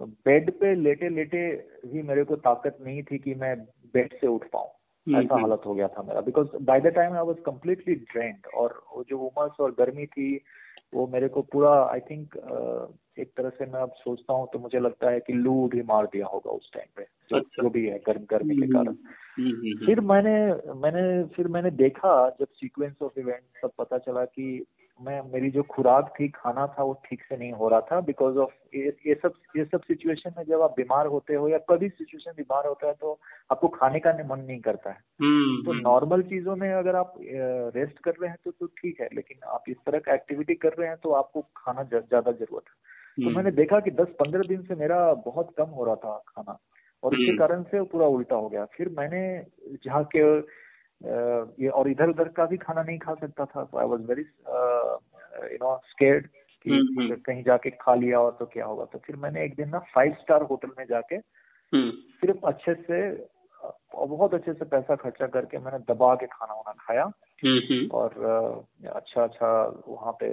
बेड 0.00 0.50
पे 0.50 0.74
लेटे 0.74 1.08
लेटे 1.08 1.46
भी 1.86 2.02
मेरे 2.02 2.24
को 2.24 2.36
ताकत 2.38 2.78
नहीं 2.80 3.02
थी 3.02 3.18
कि 3.18 3.34
मैं 3.34 3.56
बेड 3.94 4.14
से 4.20 4.26
उठ 4.26 4.44
पाऊँ 4.46 4.68
हम्म, 5.06 5.18
ऐसा 5.18 5.34
हम्म। 5.34 5.44
हालत 5.44 5.62
हो 5.66 5.74
गया 5.74 5.88
था 5.88 6.02
मेरा 6.02 6.20
because 6.22 6.56
by 6.62 6.80
the 6.80 6.94
time 6.94 7.12
I 7.12 7.24
was 7.24 7.40
completely 7.46 7.94
drained 7.94 8.46
और 8.54 8.80
वो 8.96 9.04
जो 9.08 9.18
उमस 9.20 9.60
और 9.60 9.74
गर्मी 9.78 10.06
थी 10.06 10.36
वो 10.94 11.06
मेरे 11.06 11.28
को 11.28 11.42
पूरा 11.42 11.70
आई 11.84 12.00
थिंक 12.00 12.36
एक 13.18 13.30
तरह 13.36 13.48
से 13.48 13.66
मैं 13.66 13.80
अब 13.80 13.92
सोचता 13.96 14.32
हूँ 14.32 14.48
तो 14.52 14.58
मुझे 14.58 14.80
लगता 14.80 15.10
है 15.10 15.20
कि 15.20 15.32
लू 15.32 15.68
भी 15.68 15.82
मार 15.82 16.06
दिया 16.06 16.26
होगा 16.26 16.50
उस 16.50 16.70
टाइम 16.74 16.86
पे 16.96 17.02
जो, 17.30 17.36
अच्छा। 17.36 17.62
जो 17.62 17.70
भी 17.70 17.86
है 17.86 17.98
गर्म 17.98 18.24
गर्मी 18.30 18.56
के 18.56 18.66
कारण 18.66 18.94
फिर 19.86 20.00
मैंने 20.00 20.36
मैंने 20.74 21.24
फिर 21.24 21.48
मैंने 21.48 21.70
देखा 21.70 22.30
जब 22.40 22.46
सीक्वेंस 22.46 22.94
ऑफ़ 23.02 23.20
इवेंट 23.20 23.42
सब 23.62 23.70
पता 23.78 23.98
चला 23.98 24.24
कि 24.24 24.64
मैं 25.00 25.20
मेरी 25.32 25.50
जो 25.50 25.62
खुराक 25.62 26.12
थी 26.20 26.28
खाना 26.28 26.66
था 26.66 26.82
वो 26.82 26.92
ठीक 27.04 27.22
से 27.22 27.36
नहीं 27.36 27.52
हो 27.52 27.68
रहा 27.68 27.80
था 27.80 28.00
बिकॉज़ 28.00 28.36
ऑफ़ 28.38 28.52
ये 28.76 29.14
सब 29.14 29.32
ये 29.56 29.64
सब 29.64 29.82
सिचुएशन 29.82 30.34
में 30.38 30.44
जब 30.44 30.62
आप 30.62 30.74
बीमार 30.76 31.06
होते 31.06 31.34
हो 31.34 31.48
या 31.48 31.58
कभी 31.70 31.88
सिचुएशन 31.88 32.32
बीमार 32.36 32.66
होता 32.66 32.86
है 32.86 32.94
तो 32.94 33.18
आपको 33.50 33.68
खाने 33.68 34.00
का 34.00 34.12
मन 34.24 34.40
नहीं 34.40 34.60
करता 34.60 34.90
है। 34.90 34.96
तो 35.64 35.72
नॉर्मल 35.72 36.22
चीज़ों 36.22 36.56
में 36.56 36.72
अगर 36.72 36.96
आप 36.96 37.14
रेस्ट 37.76 37.98
कर 37.98 38.14
रहे 38.20 38.30
हैं 38.30 38.38
तो 38.44 38.50
तो 38.50 38.66
ठीक 38.66 39.00
है 39.00 39.08
लेकिन 39.14 39.38
आप 39.48 39.64
इस 39.68 39.76
तरह 39.86 39.98
का 39.98 40.14
एक्टिविटी 40.14 40.54
कर 40.54 40.74
रहे 40.78 40.88
हैं 40.88 40.96
तो 41.02 41.10
आपको 41.12 41.40
खाना 41.56 41.82
ज़्यादा 41.82 42.32
ज़रूरत 42.32 42.64
है। 42.68 43.24
तो 43.24 43.30
मैंने 43.30 43.50
देखा 43.50 43.80
कि 43.80 43.90
दस 43.90 44.14
पंद्रह 44.20 44.42
दिन 44.48 44.62
से 44.62 44.74
मेरा 44.74 44.98
बहुत 45.26 45.54
कम 45.58 45.70
हो 45.70 45.84
रहा 45.84 45.96
था 45.96 46.16
खाना 46.28 46.58
और 47.02 47.14
उसके 47.14 47.32
कारण 47.32 47.62
से 47.62 47.82
पूरा 47.82 48.06
उल्टा 48.06 48.36
हो 48.36 48.48
गया। 48.48 48.64
फिर 48.64 48.88
मैंने 48.98 49.22
जहाँ 49.84 50.04
के 50.16 50.22
ये 51.00 51.68
और 51.68 51.88
इधर 51.90 52.08
उधर 52.08 52.28
का 52.28 52.46
भी 52.46 52.56
खाना 52.56 52.82
नहीं 52.82 52.98
खा 52.98 53.14
सकता 53.14 53.44
था 53.44 53.68
I 53.80 53.86
was 53.86 54.02
very 54.02 54.22
you 55.52 55.58
know 55.62 55.76
scared 55.84 56.26
कि 56.26 56.70
हम्म, 56.70 57.00
हम्म। 57.00 57.16
कहीं 57.16 57.42
जाके 57.42 57.70
खा 57.70 57.94
लिया 57.94 58.20
और 58.20 58.36
तो 58.40 58.46
क्या 58.46 58.66
होगा 58.66 58.84
तो 58.84 58.98
फिर 58.98 59.16
मैंने 59.16 59.44
एक 59.44 59.54
दिन 59.54 59.68
ना 59.68 59.78
फाइव 59.94 60.16
स्टार 60.20 60.42
होटल 60.42 60.68
में 60.78 60.84
जाके 60.86 61.16
हम्म। 61.16 61.90
सिर्फ़ 61.90 62.46
अच्छे 62.46 62.74
से 62.74 63.00
बहुत 63.96 64.34
अच्छे 64.34 64.52
से 64.52 64.64
पैसा 64.64 64.94
खर्चा 64.94 65.26
करके 65.26 65.58
मैंने 65.58 65.78
दबा 65.88 66.14
के 66.14 66.26
खाना 66.26 66.54
वाना 66.54 66.72
खाया 66.80 67.04
और 67.92 68.14
अच्छा 68.86 69.22
अच्छा 69.22 69.50
वहाँ 69.88 70.12
पे 70.12 70.28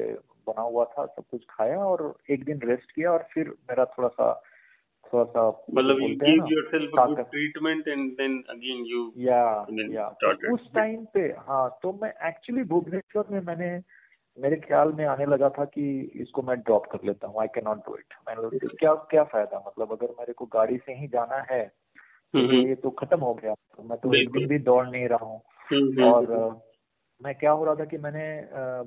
बना 0.47 0.61
हुआ 0.61 0.85
था 0.85 1.05
सब 1.05 1.23
कुछ 1.31 1.45
खाया 1.49 1.77
और 1.77 2.13
एक 2.29 2.43
दिन 2.45 2.59
रेस्ट 2.63 2.91
किया 2.91 3.11
और 3.11 3.27
फिर 3.33 3.49
मेरा 3.49 3.85
थोड़ा 3.97 4.07
सा 4.07 4.31
थोड़ा 5.13 5.23
सा 5.23 5.65
मतलब 5.73 6.01
you 6.01 6.07
give 6.07 6.45
yourself 6.51 6.99
a 6.99 7.05
good 7.05 7.21
treatment 7.21 7.87
and 7.87 8.11
then 8.11 8.43
again 8.49 8.83
you 8.85 9.13
या। 9.17 9.65
या 9.91 10.07
उस 10.53 10.73
टाइम 10.75 11.05
पे 11.13 11.21
हाँ 11.21 11.79
तो 11.83 11.99
मैं 12.01 12.13
एक्चुअली 12.27 12.63
भुवनेश्वर 12.63 13.23
में 13.31 13.41
मैंने 13.41 13.81
मेरे 14.39 14.55
ख्याल 14.55 14.91
में 14.93 15.05
आने 15.05 15.25
लगा 15.25 15.49
था 15.49 15.65
कि 15.65 16.11
इसको 16.15 16.41
मैं 16.41 16.59
ड्रॉप 16.59 16.85
कर 16.85 16.99
लेता 17.05 17.27
हूँ 17.27 17.41
I 17.41 17.47
can 17.47 17.63
not 17.65 17.77
do 17.77 17.95
it 17.95 18.13
मैंने 18.27 18.67
क्या 18.67 18.93
क्या 18.93 19.23
फ़ायदा? 19.23 19.63
मतलब 19.67 19.91
अगर 19.91 20.07
मेरे 20.19 20.33
को 20.33 20.45
गाड़ी 20.45 20.77
से 20.77 20.93
ही 20.93 21.07
जाना 21.07 21.45
है 21.51 21.81
तो 22.33 22.39
हम्म, 22.39 22.49
हम्म। 22.49 22.67
ये 22.67 22.75
तो 22.75 22.89
खत्म 22.89 23.19
हो 23.19 23.33
गया। 23.33 23.53
तो 23.53 23.83
मैं 23.83 23.97
तो 23.97 24.13
एक 24.15 24.29
दिन 24.31 24.47
भी 24.47 24.59
दौड़ 24.59 24.87
नहीं 24.87 25.07
रहा 25.07 25.25
हूँ। 25.25 25.41
हम्म, 25.71 26.03
और 26.03 26.61
मैं 27.23 27.35
क्या 27.35 27.51
हो 27.51 27.65
रहा 27.65 27.75
था 27.75 27.85
कि 27.85 27.97
मैंने 27.97 28.25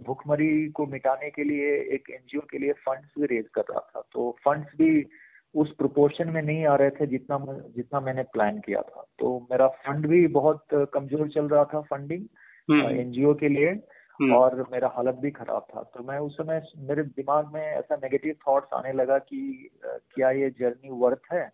भूखमरी 0.05 0.69
को 0.69 0.87
मिटाने 0.87 1.31
के 1.31 1.45
लिए 1.45 1.67
एक 1.95 2.11
एनजीओ 2.11 2.41
के 2.41 2.59
लिए 2.59 2.73
फंड्स 2.73 3.15
भी 3.19 3.27
रेज 3.27 3.49
कर 3.49 3.61
रहा 3.61 3.81
था। 3.81 4.03
तो 4.13 4.37
फंड्स 4.45 4.69
भी 4.77 5.07
उस 5.55 5.75
प्रोपोर्शन 5.75 6.31
में 6.31 6.43
नहीं 6.43 6.65
आ 6.67 6.75
रहे 6.75 6.91
थे 6.91 7.07
जितना 7.07 7.39
जितना 7.77 8.01
मैंने 8.01 8.23
प्लान 8.33 8.59
किया 8.61 8.81
था 8.83 9.05
तो 9.19 9.39
मेरा 9.51 9.67
फंड 9.81 10.07
भी 10.07 10.27
बहुत 10.35 10.65
कमज़ोर 10.95 11.29
चल 11.29 11.49
रहा 11.49 11.65
था 11.65 11.81
फंडिंग 11.91 12.25
एनजीओ 12.71 13.29
हम्म। 13.29 13.39
के 13.39 13.49
लिए 13.49 13.71
हम्म। 14.21 14.35
और 14.35 14.67
मेरा 14.73 14.89
हालत 14.97 15.15
भी 15.15 15.31
खराब 15.31 15.67
था 15.71 15.83
तो 15.95 16.03
मैं 16.05 16.19
उस 16.19 16.37
समय 16.37 16.63
मेरे 16.81 17.03
दिमाग 17.03 17.53
में 17.55 17.63
ऐसा 17.63 17.97
नेगेटिव 17.97 18.35
थॉट्स 18.49 18.75
आने 18.75 18.93
लगा 18.93 19.19
कि 19.21 19.71
क्या 19.85 20.31
ये 20.33 20.51
जर्नी 20.51 20.91
वर्थ 21.01 21.33
है 21.33 21.45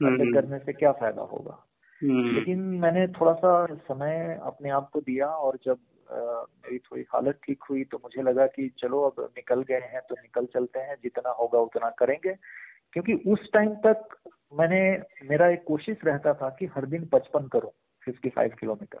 हम्म। 0.00 0.32
करने 0.32 0.58
से 0.58 0.72
क्या 0.72 0.92
फ़ायदा 0.92 1.22
होगा 1.22 1.64
लेकिन 2.02 2.58
मैंने 2.80 3.06
थोड़ा 3.10 3.32
सा 3.34 3.52
समय 3.84 4.38
अपने 4.42 4.70
आप 4.70 4.88
को 4.92 5.00
दिया 5.00 5.26
और 5.26 5.58
जब 5.64 5.78
मेरी 6.10 6.78
थोड़ी 6.78 7.04
हालत 7.14 7.38
ठीक 7.44 7.64
हुई 7.70 7.84
तो 7.84 7.98
मुझे 8.04 8.22
लगा 8.22 8.46
कि 8.46 8.68
चलो 8.78 9.00
अब 9.02 9.22
निकल 9.36 9.62
गए 9.62 9.80
हैं 9.84 10.00
तो 10.08 10.14
निकल 10.14 10.46
चलते 10.54 10.80
हैं 10.80 10.96
जितना 11.02 11.30
होगा 11.30 11.58
उतना 11.58 11.90
करेंगे 11.98 12.34
क्योंकि 12.92 13.14
उस 13.32 13.50
टाइम 13.52 13.74
तक 13.86 14.16
मैंने 14.54 14.80
मेरा 15.24 15.48
एक 15.48 15.64
कोशिश 15.64 15.96
रहता 16.04 16.32
था 16.34 16.48
कि 16.50 16.66
हर 16.66 16.86
दिन 16.86 17.06
पचपन 17.06 17.46
करूँ 17.48 17.70
55 18.02 18.54
किलोमीटर 18.60 18.98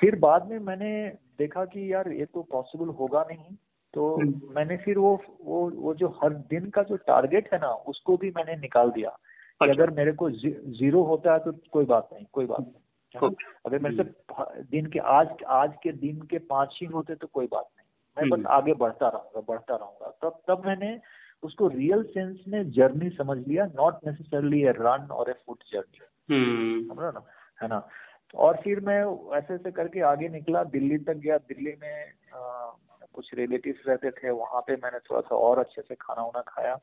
फिर 0.00 0.16
बाद 0.18 0.46
में 0.50 0.58
मैंने 0.58 0.92
देखा 1.38 1.64
कि 1.64 1.92
यार 1.92 2.10
ये 2.12 2.24
तो 2.24 2.42
पॉसिबल 2.42 2.88
होगा 2.88 3.24
नहीं 3.30 3.54
तो 3.94 4.14
हम्म। 4.16 4.54
मैंने 4.54 4.76
फिर 4.76 4.98
वो 4.98 5.10
वो 5.40 5.70
वो 5.70 5.94
जो 5.94 6.08
हर 6.22 6.34
दिन 6.50 6.70
का 6.70 6.82
जो 6.82 6.96
टारगेट 6.96 7.52
है 7.52 7.58
ना 7.58 7.68
उसको 7.88 8.16
भी 8.16 8.30
मैंने 8.30 8.56
निकाल 8.56 8.90
दिया 8.90 9.10
कि 9.10 9.68
अच्छा। 9.68 9.74
अगर 9.74 9.90
मेरे 9.90 10.12
को 10.12 10.30
जी, 10.30 10.50
ज़ीरो 10.50 11.02
होता 11.02 11.32
है 11.32 11.38
तो 11.38 11.52
कोई 11.72 11.84
बात 11.84 12.08
नहीं 12.12 12.24
कोई 12.32 12.46
बात 12.46 12.60
नहीं 12.60 13.30
अगर 13.66 13.78
मेरे 13.78 13.96
से 13.96 14.02
हम्म। 14.02 14.62
दिन 14.62 14.86
के 14.86 14.98
आज 14.98 15.44
आज 15.54 15.74
के 15.82 15.92
दिन 15.92 16.22
के 16.22 16.38
पाँच 16.38 16.78
ही 16.82 16.86
होते 16.86 17.14
तो 17.14 17.26
कोई 17.26 17.46
बात 17.46 17.68
नहीं 17.76 17.84
मैं 18.16 18.30
बस 18.30 18.38
हम्म। 18.38 18.54
आगे 18.54 18.74
बढ़ता 18.74 19.08
रहूँगा 19.08 19.40
बढ़ता 19.40 19.76
रहूँगा 19.76 20.10
तब 20.22 20.40
तब 20.48 20.66
मैंने 20.66 20.98
उसको 21.44 21.68
रियल 21.68 22.02
सेंस 22.02 22.40
में 22.48 22.70
जर्नी 22.70 23.10
समझ 23.10 23.38
लिया 23.48 23.66
नॉट 23.66 23.94
नेसेसरली 24.06 24.62
ए 24.62 24.70
रन 24.70 25.06
और 25.10 25.30
ए 25.30 25.32
फुट 25.32 25.62
जर्नी 25.72 26.88
समझ 26.88 27.14
ना? 27.14 27.26
है 27.62 27.68
ना? 27.68 27.88
और 28.34 28.56
फिर 28.64 28.80
मैं 28.80 29.00
ऐसे 29.38 29.54
ऐसे 29.54 29.70
करके 29.70 30.00
आगे 30.00 30.28
निकला 30.28 30.64
दिल्ली 30.64 30.98
तक 30.98 31.14
गया। 31.14 31.38
दिल्ली 31.38 31.74
में 31.82 32.12
आ, 32.34 32.70
कुछ 33.12 33.34
रिलेटिव 33.34 33.74
रहते 33.86 34.10
थे 34.10 34.30
वहाँ 34.30 34.60
पे 34.60 34.76
मैंने 34.76 34.98
थोड़ा 34.98 35.20
सा 35.20 35.36
और 35.36 35.58
अच्छे 35.58 35.82
से 35.82 35.94
खाना 35.94 36.22
वाना 36.22 36.42
खाया 36.48 36.78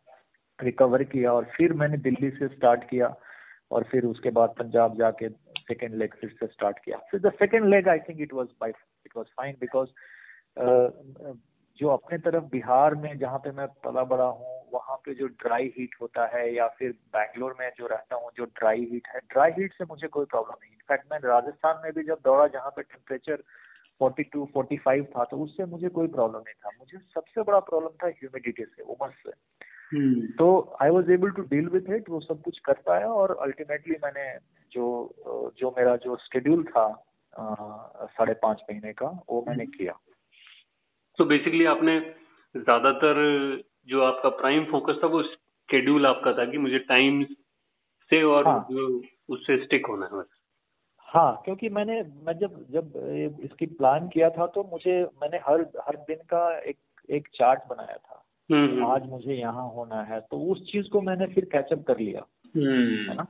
रिकवर 0.60 1.04
किया 1.04 1.34
और 1.34 1.46
फिर 1.58 1.74
मैंने 1.74 1.98
दिल्ली 1.98 2.30
से 2.30 2.48
स्टार्ट 2.48 2.84
किया 2.90 3.16
और 3.72 3.84
फिर 3.84 4.06
उसके 4.06 4.30
बाद 4.30 4.50
पंजाब 4.60 4.96
जाके 4.98 5.30
सेकेंड 5.60 5.96
लेग 5.96 6.14
फिर 6.14 6.30
से 6.30 6.48
स्टार्ट 6.48 6.80
किया। 6.80 6.98
फिर 7.12 7.20
the 7.20 7.32
second 7.32 7.66
leg 7.66 7.88
I 7.88 8.00
think 8.00 8.22
it 8.22 8.34
was 8.34 8.48
by 8.62 8.70
it 9.06 9.18
was 9.18 9.26
fine 9.38 9.56
because 9.60 9.90
जो 11.82 11.88
अपने 11.90 12.18
तरफ़ 12.20 12.44
बिहार 12.50 12.96
में 12.96 13.18
जहाँ 13.20 13.38
पे 13.40 13.52
मैं 13.54 13.68
पला 13.84 14.04
बड़ा 14.06 14.26
हूँ 14.32 14.60
वहाँ 14.74 14.96
पे 14.98 15.14
जो 15.14 15.28
ड्राई 15.38 15.72
हीट 15.78 15.96
होता 16.02 16.26
है 16.28 16.44
या 16.54 16.68
फिर 16.74 16.92
बैंगलोर 17.14 17.56
में 17.60 17.70
जो 17.78 17.88
रहता 17.88 18.16
हूँ 18.16 18.30
जो 18.38 18.46
ड्राई 18.52 18.86
हीट 18.92 19.08
है 19.08 19.20
ड्राई 19.30 19.52
हीट 19.52 19.74
से 19.74 19.86
मुझे 19.86 20.08
कोई 20.10 20.26
प्रॉब्लम 20.28 20.56
नहीं 20.56 20.72
इनफैक्ट 20.72 21.12
मैं 21.12 21.20
राजस्थान 21.24 21.82
में 21.84 21.92
भी 21.94 22.04
जब 22.04 22.20
दौड़ा 22.26 22.46
जहाँ 22.50 22.70
पे 22.70 22.82
टेम्परेचर 22.84 23.44
42 24.02 24.46
45 24.52 25.06
था 25.08 25.24
तो 25.24 25.38
उससे 25.38 25.66
मुझे 25.66 25.90
कोई 25.90 26.08
प्रॉब्लम 26.10 26.40
नहीं 26.40 26.54
था 26.56 26.70
मुझे 26.78 26.98
सबसे 27.16 27.42
बड़ा 27.42 27.60
प्रॉब्लम 27.64 27.98
था 28.04 28.08
ह्यूमिडिटी 28.12 28.66
से 28.66 28.84
उमस 28.90 29.18
से 29.24 29.34
हम्म। 29.92 30.28
तो 30.36 30.48
I 30.82 30.90
was 30.90 31.12
able 31.12 31.32
to 31.32 31.44
deal 31.50 31.68
with 31.70 31.90
it 31.92 32.10
वो 32.10 32.20
सब 32.20 32.42
कुछ 32.42 32.60
कर 32.60 32.82
पाया 32.86 33.08
और 33.16 33.38
अल्टीमेटली 33.42 33.96
मैंने 34.04 34.28
जो 34.72 34.86
जो 35.58 35.74
मेरा 35.78 35.96
जो 36.06 36.16
शेड्यूल 36.24 36.64
था 36.66 36.88
साढ़े 37.34 38.34
पाँच 38.40 38.64
महीने 38.64 38.94
का 38.94 39.08
वो 39.30 39.44
मैंने 39.48 39.64
हम्म। 39.64 39.78
किया 39.78 40.00
तो 41.20 41.26
बेसिकली 41.26 41.66
आपने 41.66 42.00
ज़्यादातर 42.56 43.18
जो 43.88 44.02
आपका 44.04 44.30
प्राइम 44.38 44.64
फोकस 44.66 45.00
था 45.04 45.08
वो 45.08 45.22
शेड्यूल 45.24 46.06
आपका 46.06 46.34
था 46.34 46.46
कि 46.46 46.58
मुझे 46.58 46.80
टाइम 46.88 47.24
से 48.12 48.22
और 48.26 48.48
हाँ. 48.48 48.68
उससे 49.30 49.58
स्टिक 49.64 49.86
होना 49.86 50.10
है 50.14 50.24
हाँ 51.08 51.42
क्योंकि 51.46 51.70
मैंने 51.70 52.02
मैं 52.26 52.38
जब 52.38 52.66
जब 52.72 52.94
इसकी 53.44 53.66
प्लान 53.66 54.08
किया 54.08 54.30
था 54.30 54.46
तो 54.48 54.64
मुझे 54.64 55.02
मैंने 55.22 55.38
हर 55.38 55.62
हर 55.88 55.96
दिन 56.08 56.18
का 56.26 56.44
एक 56.60 56.78
एक 57.10 57.28
चार्ट 57.34 57.62
बनाया 57.70 57.98
था 57.98 58.24
हम्म। 58.50 58.86
आज 58.86 59.06
मुझे 59.10 59.34
यहाँ 59.34 59.68
होना 59.70 60.02
है 60.04 60.20
तो 60.22 60.40
उस 60.52 60.62
चीज़ 60.72 60.90
को 60.90 61.02
मैंने 61.02 61.26
फिर 61.26 61.46
कैचअप 61.46 61.84
कर 61.88 62.00
लिया 62.00 62.26
हम्म। 62.56 63.10
है 63.10 63.16
ना 63.16 63.26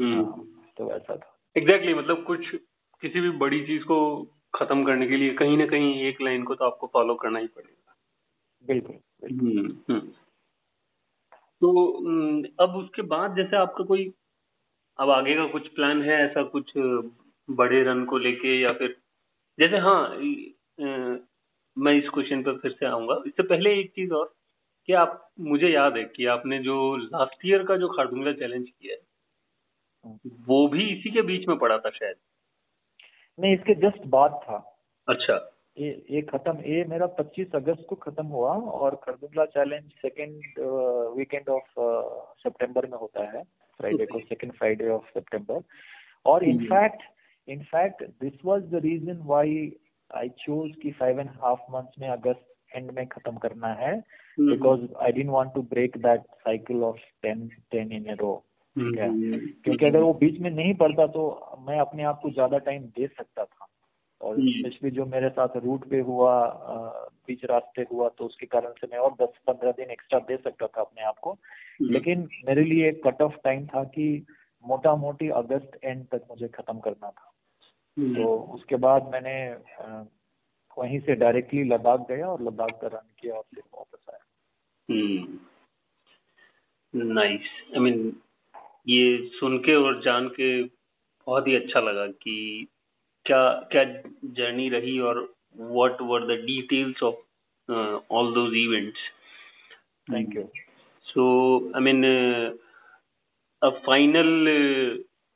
हाँ, 0.00 0.44
तो 0.78 0.90
ऐसा 0.90 1.16
था 1.16 1.32
एग्जैक्टली 1.56 1.92
exactly, 1.92 1.98
मतलब 1.98 2.24
कुछ 2.24 2.54
किसी 3.02 3.20
भी 3.20 3.30
बड़ी 3.38 3.60
चीज़ 3.66 3.82
को 3.82 3.98
खत्म 4.56 4.84
करने 4.84 5.06
के 5.06 5.16
लिए 5.16 5.34
कहीं 5.34 5.56
ना 5.58 5.66
कहीं 5.66 6.02
एक 6.02 6.20
लाइन 6.20 6.44
को 6.44 6.54
तो 6.54 6.64
आपको 6.64 6.86
फॉलो 6.92 7.14
करना 7.14 7.38
ही 7.38 7.46
पड़ेगा। 7.46 7.96
बिल्कुल 8.66 8.96
हम्म, 9.24 9.72
हम्म। 9.90 10.00
तो 11.60 11.98
हम्म, 11.98 12.44
अब 12.60 12.76
उसके 12.76 13.02
बाद 13.02 13.36
जैसे 13.36 13.56
आपका 13.56 13.84
कोई 13.84 14.12
अब 14.98 15.10
आगे 15.10 15.34
का 15.34 15.46
कुछ 15.46 15.68
प्लान 15.68 16.02
है 16.02 16.24
ऐसा 16.24 16.42
कुछ 16.42 16.72
बड़े 17.50 17.82
रन 17.82 18.04
को 18.04 18.18
लेके 18.18 18.60
या 18.60 18.72
फिर 18.72 18.96
जैसे 19.60 19.76
हाँ 19.76 20.08
मैं 21.78 21.92
इस 21.92 22.08
क्वेश्चन 22.08 22.42
पर 22.42 22.58
फिर 22.58 22.72
से 22.72 22.86
आऊँगा। 22.86 23.22
इससे 23.26 23.42
पहले 23.42 23.80
एक 23.80 23.90
चीज़ 23.90 24.12
और 24.12 24.34
कि 24.86 24.92
आप 24.92 25.30
मुझे 25.40 25.68
याद 25.68 25.96
है 25.96 26.04
कि 26.04 26.26
आपने 26.26 26.58
जो 26.58 26.96
लास्ट 26.96 27.46
ईयर 27.46 27.64
का 27.64 27.76
जो 27.76 27.88
खारदुंगला 27.88 28.32
चैलेंज 28.32 28.70
किया 28.70 28.94
है। 28.94 29.00
वो 30.26 30.68
भी 30.68 30.84
इसी 30.86 31.10
के 31.10 31.22
बीच 31.22 31.48
में 31.48 31.58
पड़ा 31.58 31.78
था 31.78 31.90
शायद। 31.90 32.16
नहीं 33.38 33.54
इसके 33.54 33.74
जस्ट 33.74 34.06
बाद 34.06 34.40
था। 34.44 34.56
अच्छा। 35.08 35.34
ये 35.78 35.90
ये 36.10 36.20
खत्म 36.22 36.60
ये 36.66 36.84
मेरा 36.88 37.06
25 37.16 37.54
अगस्त 37.54 37.84
को 37.88 37.96
खत्म 37.96 38.26
हुआ 38.26 38.52
और 38.78 38.94
Khardungla 39.04 39.44
challenge 39.46 39.90
second 40.02 40.60
weekend 41.16 41.48
of 41.48 41.74
सितंबर 42.42 42.86
में 42.86 42.98
होता 42.98 43.24
है। 43.30 43.42
फ्राइडे 43.80 44.06
को 44.06 44.20
सेकेंड 44.20 44.52
फ्राइडे 44.52 44.88
ऑफ़ 44.88 45.10
सितंबर 45.14 45.62
और 46.26 46.44
in fact 46.44 47.02
in fact 47.48 48.02
this 48.22 48.44
was 48.44 48.62
the 48.70 48.80
reason 48.84 49.20
why 49.26 49.72
I 50.10 50.28
chose 50.38 50.70
कि 50.82 50.90
फाइव 50.90 51.20
एंड 51.20 51.30
हाफ़ 51.42 51.70
मंथ्स 51.70 51.98
में 52.00 52.08
अगस्त 52.08 52.76
एंड 52.76 52.90
में 52.90 53.06
खत्म 53.06 53.36
करना 53.36 53.72
है। 53.74 53.94
Because 54.38 54.80
I 55.02 55.12
don't 55.12 55.30
want 55.30 55.52
to 55.54 55.62
break 55.70 55.96
that 55.98 56.20
cycle 56.20 56.82
of 56.84 56.98
ten 57.22 57.48
ten 57.70 57.92
in 57.92 58.06
a 58.06 58.14
row 58.20 58.32
ठीक 58.76 58.98
है। 58.98 59.08
क्योंकि 59.62 59.86
अगर 59.86 60.00
वो 60.00 60.12
बीच 60.14 60.40
में 60.40 60.50
नहीं 60.50 60.74
पड़ता 60.74 61.06
तो 61.08 61.22
मैं 61.68 61.78
अपने 61.80 62.02
आप 62.04 62.20
को 62.22 62.30
ज़्यादा 62.30 62.58
टाइम 62.66 62.82
दे 62.96 63.06
सकता 63.08 63.44
था। 63.44 63.66
और 64.20 64.36
स्पेशली 64.40 64.90
जो 64.90 65.04
मेरे 65.06 65.28
साथ 65.28 65.56
रूट 65.64 65.84
पे 65.90 66.00
हुआ 66.00 66.32
बीच 67.28 67.44
रास्ते 67.44 67.82
हुआ 67.92 68.08
तो 68.08 68.24
उसके 68.24 68.46
कारण 68.46 68.72
से 68.72 68.86
मैं 68.92 68.98
और 68.98 69.14
दस 69.20 69.38
पंद्रह 69.46 69.72
दिन 69.72 69.90
एक्स्ट्रा 69.90 70.18
दे 70.28 70.36
सकता 70.36 70.66
था 70.66 70.80
अपने 70.80 71.02
आप 71.02 71.18
को। 71.18 71.36
लेकिन 71.82 72.28
मेरे 72.46 72.64
लिए 72.64 72.88
एक 72.88 73.02
कट 73.06 73.22
ऑफ़ 73.22 73.34
टाइम 73.44 73.66
था 73.66 73.82
कि 73.96 74.26
मोटा 74.64 74.94
मोटी 74.96 75.28
अगस्त 75.38 75.78
एंड 75.84 76.04
तक 76.06 76.22
मुझे 76.30 76.48
खत्म 76.48 76.78
करना 76.78 77.10
था। 77.10 77.32
तो 77.96 78.36
उसके 78.54 78.76
बाद 78.76 79.10
मैंने 79.12 79.34
वहीं 80.76 81.00
से 81.00 81.14
डायरेक्टली 81.14 81.62
लद्दाख 81.64 82.00
गया 82.08 82.28
और 82.28 82.42
लद्दाख 82.42 82.70
का 82.80 82.86
रन 82.86 83.08
किया 83.20 83.34
और 83.34 83.42
फिर 83.54 83.62
वापस 83.74 84.04
आया। 84.10 84.24
नाइस 86.94 87.50
आई 87.74 87.80
मीन 87.80 88.12
ये 88.88 89.06
सुन 89.34 89.58
के 89.66 89.74
और 89.74 90.00
जान 90.02 90.28
के 90.38 90.50
बहुत 90.62 91.48
ही 91.48 91.54
अच्छा 91.56 91.80
लगा 91.80 92.06
कि 92.06 92.36
क्या 93.26 93.40
क्या 93.72 93.84
जर्नी 94.38 94.68
रही 94.68 94.98
और 95.08 95.20
what 95.78 96.02
were 96.10 96.26
the 96.26 96.38
details 96.46 97.02
of 97.02 97.72
all 98.18 98.32
those 98.34 98.54
events 98.56 99.08
thank 100.06 100.36
you 100.36 100.48
so 101.06 101.26
I 101.76 101.82
mean 101.82 102.04
a 103.62 103.70
final 103.86 104.48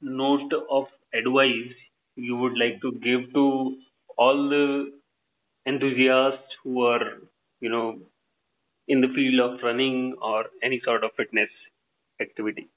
note 0.02 0.54
of 0.54 1.16
advice 1.16 1.74
you 2.16 2.36
would 2.36 2.58
like 2.58 2.78
to 2.82 2.90
give 3.08 3.28
to 3.34 3.46
all 4.18 4.48
the 4.52 5.00
enthusiasts 5.66 6.56
who 6.62 6.84
are 6.84 7.06
you 7.62 7.70
know 7.70 7.98
in 8.88 9.00
the 9.00 9.08
field 9.08 9.40
of 9.40 9.62
running 9.62 10.14
or 10.20 10.46
any 10.62 10.80
sort 10.84 11.04
of 11.04 11.10
fitness 11.16 11.50
activity. 12.20 12.68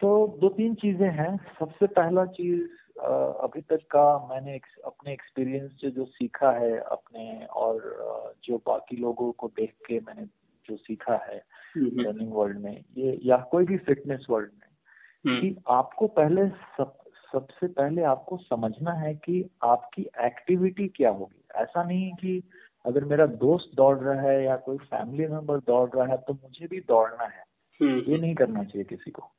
तो 0.00 0.38
दो 0.40 0.48
तीन 0.48 0.74
चीज़ें 0.74 1.10
हैं। 1.10 1.36
सबसे 1.58 1.86
पहला 1.86 2.24
चीज़ 2.26 2.62
अभी 3.00 3.60
तक 3.60 3.80
का 3.90 4.28
मैंने 4.30 4.60
अपने 4.84 5.12
एक्सपीरियंस 5.12 5.70
से 5.80 5.90
जो 5.90 6.04
सीखा 6.04 6.50
है 6.50 6.78
अपने 6.78 7.46
और 7.46 8.36
जो 8.44 8.56
बाकी 8.56 8.96
लोगों 8.96 9.32
को 9.32 9.48
देख 9.48 9.72
के 9.86 9.98
मैंने 10.00 10.24
जो 10.68 10.76
सीखा 10.76 11.16
है 11.16 11.42
रनिंग 11.76 12.32
वर्ल्ड 12.32 12.58
में 12.58 12.84
ये 12.96 13.18
या 13.24 13.36
कोई 13.36 13.64
भी 13.64 13.76
फिटनेस 13.76 14.26
वर्ल्ड 14.30 14.50
में 14.52 15.40
कि 15.40 15.56
आपको 15.68 16.06
पहले 16.06 16.48
सब 16.48 16.94
सबसे 17.32 17.66
पहले 17.66 18.02
आपको 18.02 18.36
समझना 18.36 18.92
है 18.92 19.14
कि 19.14 19.50
आपकी 19.64 20.06
एक्टिविटी 20.20 20.88
क्या 20.88 21.10
होगी। 21.10 21.44
ऐसा 21.54 21.82
नहीं 21.82 22.12
कि 22.12 22.42
अगर 22.86 23.04
मेरा 23.04 23.26
दोस्त 23.26 23.76
दौड़ 23.76 23.98
रहा 23.98 24.20
है 24.20 24.44
या 24.44 24.56
कोई 24.56 24.78
फैमिली 24.78 25.26
मेंबर 25.26 25.58
दौड़ 25.58 25.90
रहा 25.90 26.06
है 26.06 26.16
तो 26.16 26.32
मुझे 26.32 26.66
भी 26.66 26.80
दौड़ना 26.80 27.24
है। 27.24 27.44
ये 28.10 28.18
नहीं 28.18 28.34
करना 28.34 28.64
चाहिए 28.64 28.84
किसी 28.84 29.10
को। 29.10 29.33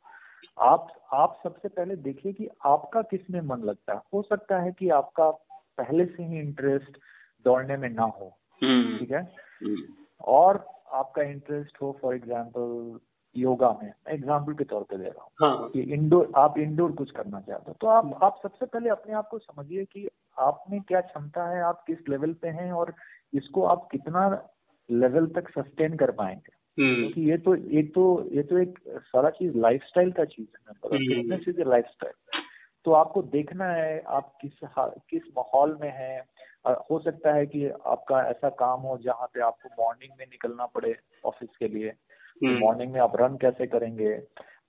आप 0.58 0.88
आप 1.14 1.40
सबसे 1.44 1.68
पहले 1.68 1.96
देखिए 1.96 2.34
कि 2.34 2.48
आपका 2.66 3.02
किसमें 3.02 3.42
मन 3.42 3.60
लगता 3.60 3.94
है। 3.94 4.02
हो 4.14 4.22
सकता 4.22 4.60
है 4.60 4.72
कि 4.72 4.90
आपका 4.90 5.30
पहले 5.78 6.06
से 6.06 6.24
ही 6.24 6.40
इंटरेस्ट 6.40 6.98
दौड़ने 7.46 7.78
में 7.78 7.90
ना 7.90 8.04
हो। 8.04 8.30
ठीक 8.62 9.12
है? 9.12 9.36
और 10.22 10.66
आपका 10.94 11.22
इंटरेस्ट 11.22 11.82
हो 11.82 11.98
फॉर 12.02 12.16
एग्ज़ाम्पल 12.16 13.00
योगा 13.36 13.80
में। 13.84 13.92
एग्ज़ाम्पल 14.08 14.54
के 14.54 14.64
तौर 14.64 14.84
पे 14.84 14.98
दे 14.98 15.04
रहा 15.04 15.24
हूँ। 15.24 15.32
हाँ. 15.40 15.70
कि 15.70 15.82
इंडोर 15.82 16.32
आप 16.36 16.58
इंडोर 16.58 16.92
कुछ 16.92 17.12
करना 17.12 17.42
चाहते 17.42 17.72
हो। 17.72 17.78
तो 17.82 17.88
आप 17.88 18.20
आप 18.24 18.40
सबसे 18.44 18.66
पहले 18.66 18.90
अपने 18.90 19.14
आप 19.14 19.28
को 19.28 19.40
समझिए 19.40 19.86
कि 19.86 20.10
आप 20.40 20.64
में 20.72 20.82
क्या 20.82 21.02
क्षमता 21.02 21.50
है 21.50 21.62
आप 21.62 21.84
किस 21.88 21.98
लेवल 22.10 22.34
पे 22.34 22.48
हैं 22.48 22.72
और 22.72 22.94
इसको 23.34 23.64
आप 23.64 23.88
कितना 23.92 24.28
लेवल 24.92 25.28
तक 25.28 25.50
सस्टेन 25.50 25.98
कर 25.98 26.12
पाएँगे। 26.12 26.54
क्योंकि 26.80 27.32
ये 27.32 27.38
तो 27.38 27.56
ये 27.56 27.84
तो 27.84 28.30
ये 28.32 28.44
तो 28.44 28.58
एक 28.58 28.80
सारा 28.90 29.30
चीज़ 29.30 29.58
लाइफस्टाइल 29.58 30.12
का 30.12 30.26
चीज़ 30.26 30.48
है 30.68 30.74
फिटनेस 30.98 31.46
इज़ 31.48 31.62
ए 31.62 31.64
लाइफस्टाइल 31.64 32.42
तो 32.86 32.92
आपको 32.92 33.22
देखना 33.22 33.66
है 33.66 34.00
आप 34.08 34.38
किस 34.42 34.52
किस 35.10 35.22
माहौल 35.38 35.78
में 35.82 35.92
है। 35.92 36.24
हो 36.68 37.00
सकता 37.00 37.34
है 37.34 37.46
कि 37.46 37.68
आपका 37.68 38.22
ऐसा 38.30 38.50
काम 38.50 38.82
हो 38.82 38.98
जहाँ 38.98 39.28
पे 39.34 39.42
आपको 39.42 39.84
मॉर्निंग 39.84 40.12
में 40.20 40.26
निकलना 40.26 40.66
पड़े 40.66 40.96
ऑफ़िस 41.26 41.50
के 41.60 41.68
लिए 41.68 41.94
मॉर्निंग 42.44 42.94
में 42.94 43.00
आप 43.02 43.14
रन 43.16 43.38
कैसे 43.38 43.68
करेंगे। 43.68 44.18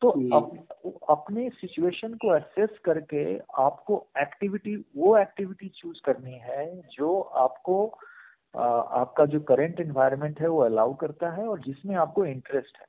तो 0.03 0.09
अप, 0.09 0.69
अपने 1.11 1.51
सिचुएशन 1.51 2.15
को 2.15 2.29
असेस 2.29 2.79
करके 2.85 3.39
आपको 3.39 4.07
एक्टिविटी 4.19 4.77
वो 4.97 5.19
एक्टिविटी 5.19 5.69
चूज़ 5.69 6.01
करनी 6.05 6.35
है 6.35 6.83
जो 6.91 7.21
आपको 7.21 7.99
आपका 8.59 9.25
जो 9.27 9.41
करंट 9.41 9.81
एनवायरनमेंट 9.81 10.41
है 10.41 10.49
वो 10.49 10.61
अलाउ 10.61 10.95
करता 10.95 11.31
है 11.31 11.47
और 11.47 11.61
जिसमें 11.61 11.97
आपको 11.97 12.25
इंटरेस्ट 12.27 12.79
है। 12.79 12.87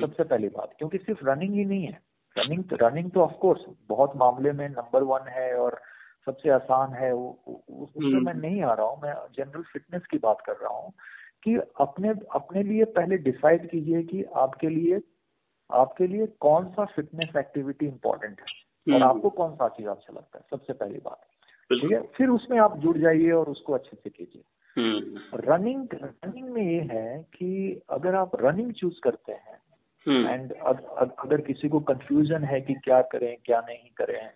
सबसे 0.00 0.24
पहली 0.24 0.48
बात 0.48 0.74
क्योंकि 0.78 0.98
सिर्फ़ 0.98 1.24
रनिंग 1.24 1.54
ही 1.54 1.64
नहीं 1.64 1.84
है। 1.84 2.00
रनिंग 2.38 2.64
तो 2.64 2.76
रनिंग 2.76 3.10
तो 3.10 3.20
ऑफ़ 3.20 3.32
कोर्स 3.32 3.60
बहुत 3.88 4.16
मामले 4.16 4.52
में 4.52 4.68
नंबर 4.68 5.02
वन 5.02 5.28
है 5.28 5.54
और 5.54 5.80
सबसे 6.26 6.50
आसान 6.50 6.92
है। 6.92 7.12
उसमें 7.12 8.20
मैं 8.20 8.34
नहीं 8.34 8.62
आ 8.62 8.74
रहा 8.74 8.86
हूँ। 8.86 9.02
मैं 9.02 9.14
जनरल 9.36 9.62
फिटनेस 9.62 10.02
की 10.10 10.18
बात 10.18 10.40
कर 10.40 10.52
रहा 10.52 10.74
हूँ 10.74 10.92
कि 11.42 11.56
अपने 11.56 12.08
अपने 12.34 12.62
लिए 12.62 12.84
पहले 12.84 13.16
डिसाइड 13.16 13.70
कीजिए 13.70 14.02
कि 14.02 14.24
आपके 14.24 14.68
लिए 14.68 15.00
आपके 15.70 16.06
लिए 16.06 16.26
कौन 16.26 16.68
सा 16.68 16.84
फिटनेस 16.84 17.36
एक्टिविटी 17.36 17.86
इंपॉर्टेंट 17.86 18.40
है 18.40 18.46
और 18.94 19.02
आपको 19.02 19.30
कौन 19.30 19.54
सा 19.54 19.68
चीज़ 19.68 19.88
अच्छा 19.88 20.12
लगता 20.12 20.38
है। 20.38 20.44
सबसे 20.50 20.72
पहली 20.72 20.98
बात। 20.98 21.20
ठीक 21.82 21.92
है? 21.92 22.02
फिर 22.02 22.28
उसमें 22.28 22.58
आप 22.58 22.78
जुड़ 22.78 22.98
जाइए 22.98 23.30
और 23.30 23.48
उसको 23.48 23.72
अच्छे 23.72 23.96
से 23.96 24.10
कीजिए। 24.10 24.42
रनिंग 25.34 25.88
रनिंग 25.94 26.48
में 26.48 26.62
ये 26.62 26.80
है 26.80 27.22
कि 27.22 27.80
अगर 27.90 28.14
आप 28.14 28.30
रनिंग 28.40 28.72
चूज़ 28.72 29.00
करते 29.04 29.32
हैं 29.32 29.60
एंड 30.28 30.52
अगर 30.52 31.40
किसी 31.40 31.68
को 31.68 31.80
कंफ्यूजन 31.80 32.44
है 32.44 32.60
कि 32.60 32.74
क्या 32.74 33.02
करें 33.02 33.36
क्या 33.44 33.60
नहीं 33.60 33.90
करें 33.96 34.30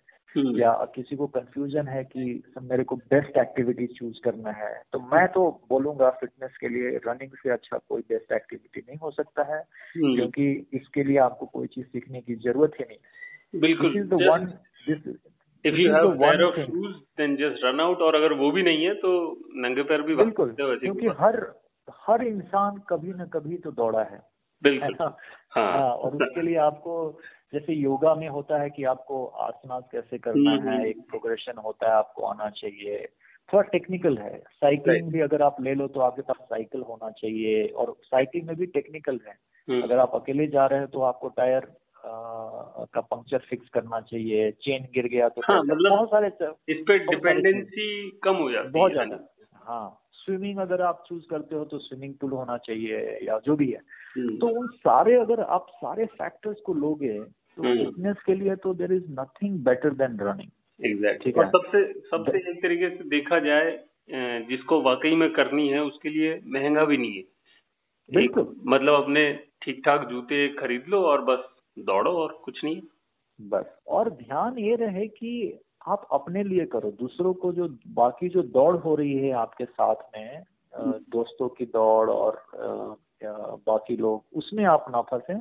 या 0.59 0.85
किसी 0.95 1.15
को 1.15 1.27
कंफ्यूजन 1.27 1.87
है 1.87 2.03
कि 2.03 2.43
मेरे 2.61 2.83
को 2.83 2.95
बेस्ट 2.95 3.37
एक्टिविटी 3.37 3.87
चूज़ 3.87 4.21
करना 4.23 4.51
है 4.51 4.83
तो 4.93 4.99
मैं 4.99 5.27
तो 5.27 5.61
बोलूँगा 5.69 6.09
फिटनेस 6.09 6.57
के 6.57 6.69
लिए 6.69 6.99
रनिंग 7.07 7.31
से 7.31 7.49
अच्छा 7.49 7.77
कोई 7.77 8.01
बेस्ट 8.01 8.31
एक्टिविटी 8.31 8.79
नहीं 8.79 8.97
हो 8.97 9.11
सकता 9.11 9.55
है 9.55 9.63
क्योंकि 9.97 10.67
इसके 10.73 11.03
लिए 11.03 11.17
आपको 11.17 11.45
कोई 11.45 11.67
चीज़ 11.67 11.85
सीखने 11.85 12.21
की 12.21 12.35
ज़रूरत 12.35 12.71
ही 12.79 12.85
नहीं। 12.87 12.97
बिल्कुल। 13.61 13.93
This 13.93 14.01
is 14.01 14.09
the 14.09 14.13
one 14.13 14.45
this 14.89 15.15
if 15.65 15.75
you 15.75 15.93
have 15.93 16.11
pair 16.11 16.43
of 16.43 16.55
shoes 16.55 16.95
then 17.17 17.35
just 17.35 17.65
run 17.65 17.79
out 17.79 18.01
और 18.01 18.15
अगर 18.15 18.33
वो 18.33 18.51
भी 18.51 18.63
नहीं 18.63 18.85
है 18.85 18.93
तो 18.93 19.39
नंगे 19.55 19.83
पैर 19.83 20.01
भी 20.01 20.15
बिल्कुल 20.15 20.55
क्योंकि 20.59 21.07
हर 21.07 21.53
हर 22.07 22.23
इंसान 22.23 22.81
कभी 22.89 23.09
न 23.09 23.25
कभी 23.25 23.57
तो 23.57 23.71
दौड़ा 23.71 24.03
है। 24.03 24.21
बिल्कुल 24.63 24.95
हाँ, 25.01 25.17
हाँ 25.51 25.91
और 25.91 26.15
उसके 26.15 26.41
लिए 26.41 26.55
आपको 26.55 27.19
जैसे 27.53 27.73
योगा 27.73 28.15
में 28.15 28.27
होता 28.27 28.61
है 28.61 28.69
कि 28.69 28.83
आपको 28.83 29.25
आसनास 29.25 29.83
कैसे 29.91 30.17
करना 30.17 30.51
हम्म, 30.51 30.69
है 30.69 30.75
हम्म। 30.75 30.85
एक 30.85 30.97
प्रोग्रेशन 31.09 31.57
होता 31.57 31.87
है 31.87 31.93
आपको 31.93 32.23
आना 32.23 32.49
चाहिए। 32.49 33.07
थोड़ा 33.53 33.61
टेक्निकल 33.61 34.17
है। 34.17 34.37
साइकिलिंग 34.39 35.11
भी 35.11 35.19
अगर 35.19 35.41
आप 35.41 35.57
ले 35.61 35.73
लो 35.73 35.87
तो 35.87 35.99
आपके 35.99 36.21
पास 36.21 36.37
साइकिल 36.39 36.81
होना 36.81 37.11
चाहिए 37.11 37.67
और 37.67 37.95
साइकिल 38.03 38.45
में 38.45 38.55
भी 38.55 38.65
टेक्निकल 38.65 39.19
है। 39.27 39.35
हम्म। 39.69 39.81
अगर 39.81 39.99
आप 39.99 40.11
अकेले 40.15 40.47
जा 40.47 40.65
रहे 40.65 40.79
हैं 40.79 40.87
तो 40.87 41.01
आपको 41.01 41.29
टायर 41.29 41.67
का 42.05 43.01
पंक्चर 43.01 43.37
फिक्स 43.39 43.69
करना 43.69 43.99
चाहिए। 44.01 44.51
चेन 44.51 44.87
गिर 44.93 45.07
गया 45.07 45.29
तो 45.29 45.41
हाँ, 45.41 45.61
मतलब 45.63 45.91
बहुत 45.91 46.09
सारे 46.09 46.27
इस 46.73 46.83
पे 46.87 46.97
डिपेंडेंसी 46.99 48.09
कम 48.23 48.35
हो 48.35 48.51
जाती 48.51 48.69
बहुत 48.69 48.91
ज़्यादा। 48.91 49.19
हाँ 49.65 50.01
स्विमिंग 50.13 50.59
अगर 50.59 50.81
आप 50.81 51.03
चूज़ 51.09 51.23
करते 51.29 51.55
हो 51.55 51.63
तो 51.65 51.77
स्विमिंग 51.77 52.13
पूल 52.13 52.31
होना 52.31 52.57
चाहिए 52.57 53.19
या 53.23 53.39
जो 53.39 53.55
भी 53.55 53.69
है। 53.71 53.81
हम्म। 54.17 54.37
तो 54.37 54.47
उन 54.59 54.67
सारे 54.67 55.15
अगर 55.15 55.41
आप 55.41 55.65
सारे 55.69 56.05
फैक्टर्स 56.05 56.61
को 56.65 56.73
लोगे 56.73 57.19
तो 57.19 57.61
फिटनेस 57.63 58.05
हम्म। 58.05 58.13
के 58.25 58.35
लिए 58.35 58.55
तो 58.55 58.73
there 58.73 58.93
is 58.93 59.03
nothing 59.11 59.59
better 59.65 59.93
than 59.93 60.17
running 60.19 60.85
exact 60.85 61.37
और 61.37 61.47
सबसे 61.47 61.83
सबसे 61.93 62.37
एक 62.37 62.61
तरीके 62.63 62.89
से 62.89 63.09
देखा 63.09 63.39
जाए 63.39 63.71
जिसको 64.49 64.81
वाकई 64.81 65.15
में 65.15 65.31
करनी 65.33 65.67
है 65.67 65.83
उसके 65.83 66.09
लिए 66.09 66.39
महँगा 66.45 66.85
भी 66.85 66.97
नहीं 66.97 67.15
है। 67.15 67.23
बिल्कुल। 68.09 68.55
मतलब 68.67 69.03
अपने 69.03 69.21
ठीक 69.61 69.81
ठाक 69.85 70.07
जूते 70.09 70.47
खरीद 70.47 70.83
लो 70.87 71.01
और 71.01 71.21
बस 71.21 71.45
दौड़ो 71.79 72.11
और 72.11 72.41
कुछ 72.45 72.63
नहीं 72.63 72.81
बस। 73.41 73.65
और 73.87 74.09
ध्यान 74.09 74.57
ये 74.57 74.75
रहे 74.75 75.07
कि 75.07 75.59
आप 75.87 76.07
अपने 76.11 76.43
लिए 76.43 76.65
करो 76.65 76.91
दूसरों 76.91 77.33
को 77.33 77.51
जो 77.53 77.77
बाकी 77.87 78.29
जो 78.29 78.43
दौड़ 78.43 78.75
हो 78.75 78.95
रही 78.95 79.13
है 79.13 79.31
आपके 79.31 79.65
साथ 79.65 79.95
में 79.95 80.43
हम्म। 80.75 80.91
दोस्तों 80.91 81.49
की 81.49 81.65
दौड़ 81.65 82.09
और 82.09 82.43
बाकी 83.67 83.97
लोग 83.97 84.23
उसमें 84.35 84.65
आप 84.65 84.85
ना 84.89 85.01
फंसे। 85.01 85.33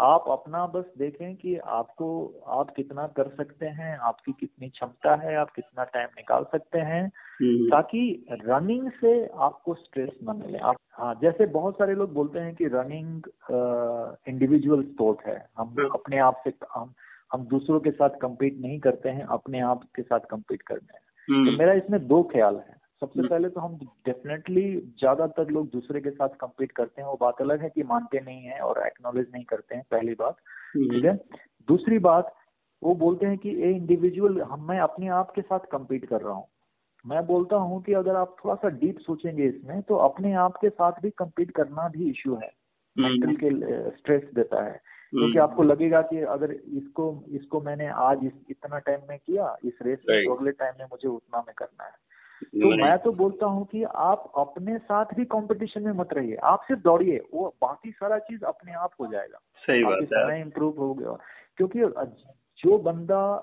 आप 0.00 0.24
अपना 0.28 0.66
बस 0.66 0.84
देखें 0.98 1.36
कि 1.36 1.56
आपको 1.56 2.34
आप 2.46 2.70
कितना 2.70 3.06
कर 3.06 3.28
सकते 3.28 3.66
हैं 3.66 3.98
आपकी 3.98 4.32
कितनी 4.32 4.68
क्षमता 4.68 5.14
है 5.14 5.36
आप 5.36 5.50
कितना 5.50 5.84
टाइम 5.84 6.08
निकाल 6.16 6.44
सकते 6.44 6.78
हैं 6.78 7.12
हम्म, 7.42 7.70
ताकि 7.70 8.26
रनिंग 8.30 8.90
से 8.90 9.26
आपको 9.26 9.74
स्ट्रेस 9.74 10.10
न 10.22 10.36
मिले। 10.36 10.58
आप 10.58 10.76
हाँ 10.92 11.18
जैसे 11.22 11.46
बहुत 11.46 11.74
सारे 11.74 11.94
लोग 11.94 12.12
बोलते 12.12 12.38
हैं 12.38 12.54
कि 12.54 12.66
रनिंग 12.66 13.22
इंडिविजुअल 14.28 14.82
स्पोर्ट 14.82 15.20
है। 15.26 15.48
हम 15.58 15.68
हाँ। 15.68 15.88
अपने 15.88 16.18
आप 16.18 16.40
से 16.44 16.52
हम 16.74 16.92
हम 17.32 17.44
दूसरों 17.44 17.80
के 17.80 17.90
साथ 17.90 18.10
compete 18.10 18.60
नहीं 18.60 18.80
करते 18.80 19.08
हैं 19.08 19.24
अपने 19.24 19.60
आप 19.60 19.82
के 19.94 20.02
साथ 20.02 20.20
कम्पीट 20.30 20.62
करते 20.62 20.94
हैं। 20.94 21.00
तो 21.00 21.50
हम्म, 21.50 21.58
मेरा 21.58 21.72
इसमें 21.72 22.08
दो 22.08 22.22
ख्याल 22.22 22.56
है। 22.56 22.83
सबसे 23.02 23.18
हम्म। 23.20 23.28
पहले 23.28 23.48
तो 23.48 23.60
हम 23.60 23.74
डेफिनेटली 24.06 24.76
ज़्यादातर 24.98 25.50
लोग 25.50 25.70
दूसरे 25.70 26.00
के 26.00 26.10
साथ 26.10 26.28
कम्पीट 26.40 26.72
करते 26.72 27.02
हैं 27.02 27.08
वो 27.08 27.18
बात 27.20 27.40
अलग 27.40 27.62
है 27.62 27.68
कि 27.68 27.82
मानते 27.82 28.20
नहीं 28.20 28.42
है 28.42 28.60
और 28.60 28.86
एक्नोलेज 28.86 29.26
नहीं 29.34 29.44
करते 29.44 29.74
हैं 29.74 29.84
पहली 29.90 30.14
बात 30.14 30.34
ठीक 30.34 30.92
हम्म, 30.92 31.08
है? 31.08 31.16
दूसरी 31.68 31.98
बात 31.98 32.34
वो 32.82 32.94
बोलते 32.94 33.26
हैं 33.26 33.38
कि 33.38 33.50
ए 33.50 33.70
इंडिविजुअल 33.70 34.40
हम 34.42 34.68
मैं 34.68 34.78
अपने 34.80 35.08
आप 35.08 35.30
के 35.30 35.42
साथ 35.42 35.60
कम्पीट 35.72 36.04
कर 36.04 36.20
रहा 36.20 36.34
हूँ। 36.34 36.46
मैं 37.06 37.26
बोलता 37.26 37.56
हूँ 37.56 37.82
कि 37.82 37.92
अगर 37.92 38.16
आप 38.16 38.36
थोड़ा 38.44 38.54
सा 38.54 38.68
डीप 38.68 38.98
सोचेंगे 38.98 39.46
इसमें 39.46 39.82
तो 39.82 39.96
अपने 39.96 40.32
आप 40.32 40.56
के 40.56 40.68
साथ 40.68 40.92
भी 41.02 41.10
कम्पीट 41.10 41.50
करना 41.50 41.88
भी 41.88 42.10
इश्यू 42.10 42.34
है। 42.34 42.50
हम्म, 42.96 43.08
मेंटल 43.08 43.36
के 43.36 43.50
स्ट्रेस 43.96 44.22
देता 44.34 44.64
है। 44.64 44.80
क्योंकि 45.12 45.38
आपको 45.38 45.62
लगेगा 45.62 46.00
कि 46.02 46.20
अगर 46.20 46.52
इसको 46.52 47.24
इसको 47.28 47.60
मैंने 47.60 47.86
आज 47.86 48.24
इस 48.24 48.32
इतना 48.50 48.78
टाइम 48.78 49.00
में 49.08 49.18
किया 49.18 49.56
इस 49.64 49.78
रेस 49.82 49.98
में 50.10 50.24
तो 50.24 50.34
अगले 50.34 50.50
टाइम 50.52 50.74
में 50.78 50.84
मुझे 50.84 51.08
उतना 51.08 51.38
में 51.38 51.54
करना 51.58 51.84
है। 51.84 51.92
तो 52.44 52.76
मैं 52.76 52.98
तो 52.98 53.12
बोलता 53.12 53.46
हूँ 53.46 53.66
कि 53.66 53.82
आप 53.82 54.32
अपने 54.36 54.78
साथ 54.78 55.04
भी 55.14 55.24
कंपटीशन 55.24 55.82
में 55.82 55.92
मत 55.92 56.12
रहिए। 56.12 56.36
आप 56.36 56.60
सिर्फ़ 56.62 56.82
दौड़िए 56.82 57.20
वो 57.34 57.54
बाकी 57.62 57.90
सारा 57.90 58.18
चीज़ 58.18 58.44
अपने 58.44 58.72
आप 58.72 58.90
हो 59.00 59.06
जाएगा। 59.06 59.38
सही 59.56 59.84
बात 59.84 60.30
है। 60.30 60.40
इम्प्रूव 60.40 60.74
हो 60.78 60.94
गया। 60.94 61.18
क्योंकि 61.56 61.80
जो 62.58 62.78
बंदा 62.78 63.34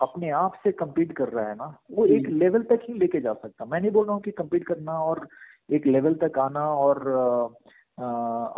अपने 0.00 0.30
आप 0.30 0.52
से 0.54 0.72
compete 0.72 1.12
कर 1.12 1.28
रहा 1.28 1.48
है 1.48 1.54
ना 1.54 1.78
वो 1.92 2.06
एक 2.06 2.26
हम्म। 2.26 2.38
लेवल 2.38 2.62
तक 2.62 2.80
ही 2.88 2.94
लेके 2.94 3.20
जा 3.20 3.32
सकता। 3.32 3.64
मैं 3.64 3.80
नहीं 3.80 3.90
बोल 3.90 4.04
रहा 4.06 4.14
हूँ 4.14 4.22
कि 4.22 4.30
compete 4.30 4.64
करना 4.64 5.00
और 5.02 5.28
एक 5.70 5.86
लेवल 5.86 6.14
तक 6.14 6.38
आना 6.38 6.74
और 6.74 6.98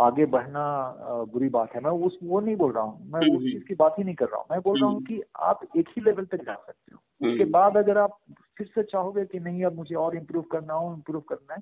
आगे 0.01 0.25
बढ़ना 0.27 0.65
बुरी 1.33 1.49
बात 1.49 1.75
है 1.75 1.81
मैं 1.81 1.91
उस 2.07 2.19
वो 2.23 2.41
नहीं 2.41 2.57
बोल 2.57 2.73
रहा 2.73 2.85
हूँ 2.85 3.11
मैं 3.13 3.21
उस 3.21 3.37
हम्म। 3.37 3.51
चीज़ 3.51 3.65
की 3.65 3.75
बात 3.75 3.95
ही 3.99 4.05
नहीं 4.05 4.15
कर 4.15 4.27
रहा 4.27 4.37
हूँ 4.37 4.47
मैं 4.51 4.61
बोल 4.61 4.81
रहा 4.81 4.89
हूँ 4.89 4.97
हम्म। 4.97 5.07
कि 5.07 5.23
आप 5.43 5.61
एक 5.77 5.89
ही 5.89 6.03
लेवल 6.03 6.25
तक 6.25 6.45
जा 6.45 6.55
सकते 6.57 6.95
हो 6.95 6.99
उसके 6.99 7.43
हम्म, 7.43 7.51
बाद 7.53 7.77
अगर 7.77 7.99
आप 7.99 8.19
फिर 8.59 8.67
से 8.67 8.83
चाहोगे 8.83 9.25
कि 9.25 9.41
नहीं 9.41 9.65
अब 9.65 9.77
मुझे 9.77 9.95
और 9.97 10.17
इम्प्रूव 10.17 10.45
करना 10.53 10.75
हो 10.75 10.93
इम्प्रूव 10.95 11.23
करना 11.29 11.55
है 11.55 11.61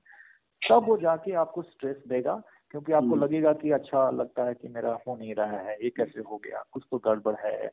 तब 0.63 0.89
वो 0.89 0.97
जाके 0.97 1.33
आपको 1.37 1.63
स्ट्रेस 1.63 2.03
देगा 2.09 2.41
क्योंकि 2.71 2.93
आपको 2.93 3.07
हम्म। 3.07 3.23
लगेगा 3.23 3.53
कि 3.53 3.71
अच्छा 3.71 4.09
लगता 4.13 4.45
है 4.45 4.55
कि 4.55 4.69
मेरा 4.69 4.99
हो 5.07 5.17
नहीं 5.17 5.35
रहा 5.35 5.59
है 5.61 5.77
ये 5.85 5.91
कैसे 5.91 6.21
हो 6.21 6.37
गया 6.37 6.65
कुछ 6.73 6.83
तो 6.91 6.99
गड़बड़ 7.05 7.35
है 7.37 7.71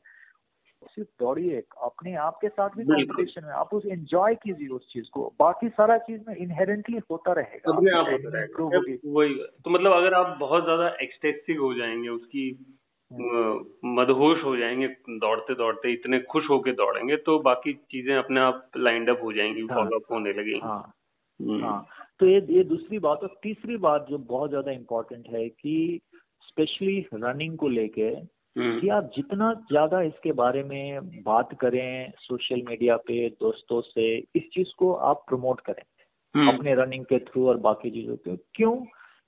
सिर्फ़ 0.84 1.08
दौड़िए 1.20 1.60
अपने 1.84 2.14
आप 2.18 2.38
के 2.40 2.48
साथ 2.48 2.70
भी 2.70 2.84
बिल्कुल। 2.84 2.96
कंपटीशन 2.96 3.44
में 3.44 3.52
आप 3.54 3.74
उस 3.74 3.86
एंजॉय 3.86 4.34
कीजिए 4.34 4.68
उस 4.68 4.88
चीज़ 4.92 5.08
को। 5.12 5.32
बाकी 5.40 5.68
सारा 5.70 5.96
चीज़ 5.98 6.20
में 6.28 6.34
इनहेरेंटली 6.36 6.98
होता 7.10 7.32
रहेगा। 7.32 7.72
अपने 7.72 7.90
आप 7.92 8.06
होता 8.08 8.28
रहेगा। 8.30 8.78
वही 9.08 9.34
तो 9.64 9.70
मतलब 9.70 9.92
अगर 9.92 10.14
आप 10.14 10.36
बहुत 10.40 10.64
ज़्यादा 10.64 10.88
एक्सटेसिव 11.02 11.62
हो 11.62 11.72
जाएँगे 11.74 12.08
उसकी 12.10 12.50
मदहोश 13.90 14.42
हो 14.44 14.56
जाएँगे 14.56 14.86
दौड़ते 15.18 15.54
दौड़ते 15.54 15.92
इतने 15.92 16.18
खुश 16.30 16.48
होके 16.50 16.72
दौड़ेंगे 16.74 17.16
तो 17.26 17.38
बाकी 17.42 17.72
चीज़ें 17.92 18.14
अपने 18.16 18.40
आप 18.40 18.70
लाइंड 18.78 19.10
अप 19.10 19.20
हो 19.24 19.32
जाएँगी 19.32 19.62
हाँ। 19.62 19.76
फॉलो 19.76 19.98
अप 19.98 20.12
होने 20.12 20.32
लगेंगी। 20.32 20.60
हाँ। 20.60 20.92
हम्म, 21.40 21.62
हाँ। 21.62 21.86
तो 22.20 22.26
ये 22.26 22.40
ये 22.50 22.62
दूसरी 22.64 22.98
बात 22.98 23.22
और 23.22 23.38
तीसरी 23.42 23.76
बात 23.78 24.06
जो 24.10 24.18
बहुत 24.20 24.50
ज़्यादा 24.50 24.72
इम्पोर्टेंट 24.72 25.28
है 25.28 25.48
कि 25.50 26.00
स्पेशली 26.48 26.98
रनिंग 27.14 27.56
को 27.58 27.68
लेके 27.68 28.02
हम्म, 28.02 28.28
कि 28.60 28.88
आप 28.88 29.10
जितना 29.16 29.52
ज़्यादा 29.52 30.02
इसके 30.02 30.32
बारे 30.32 30.62
में 30.62 31.00
बात 31.22 31.58
करें 31.60 32.12
सोशल 32.18 32.62
मीडिया 32.68 32.96
पे 32.96 33.28
दोस्तों 33.28 33.80
से 33.80 34.16
इस 34.16 34.42
चीज़ 34.52 34.68
को 34.78 34.92
आप 34.92 35.24
प्रमोट 35.28 35.60
करें। 35.60 35.82
हम्म, 36.36 36.56
अपने 36.56 36.74
रनिंग 36.74 37.04
के 37.04 37.18
थ्रू 37.18 37.48
और 37.48 37.56
बाकी 37.56 37.90
चीज़ों 37.90 38.16
के 38.16 38.36
क्यों? 38.36 38.76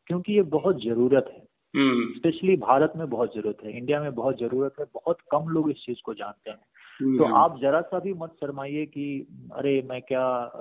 क्योंकि 0.07 0.33
ये 0.33 0.43
बहुत 0.43 0.83
ज़रूरत 0.85 1.27
है। 1.33 1.47
हम्म, 1.77 2.19
स्पेशली 2.19 2.57
भारत 2.57 2.93
में 2.97 3.11
बहुत 3.11 3.35
ज़रूरत 3.35 3.57
है। 3.65 3.79
इंडिया 3.79 4.03
में 4.03 4.15
बहुत 4.15 4.39
ज़रूरत 4.39 4.75
है। 4.81 4.85
बहुत 4.95 5.19
कम 5.31 5.49
लोग 5.49 5.71
इस 5.71 5.77
चीज़ 5.77 5.99
को 6.05 6.15
जानते 6.15 6.51
हैं। 6.51 6.59
हम्म, 7.01 7.19
तो 7.19 7.25
आप 7.25 7.61
जरा 7.61 7.81
सा 7.81 7.99
भी 7.99 8.15
मत 8.15 8.31
शर्माइए 8.31 8.87
कि 8.87 9.27
अरे 9.53 9.83
मैं 9.83 10.03
क्या 10.03 10.53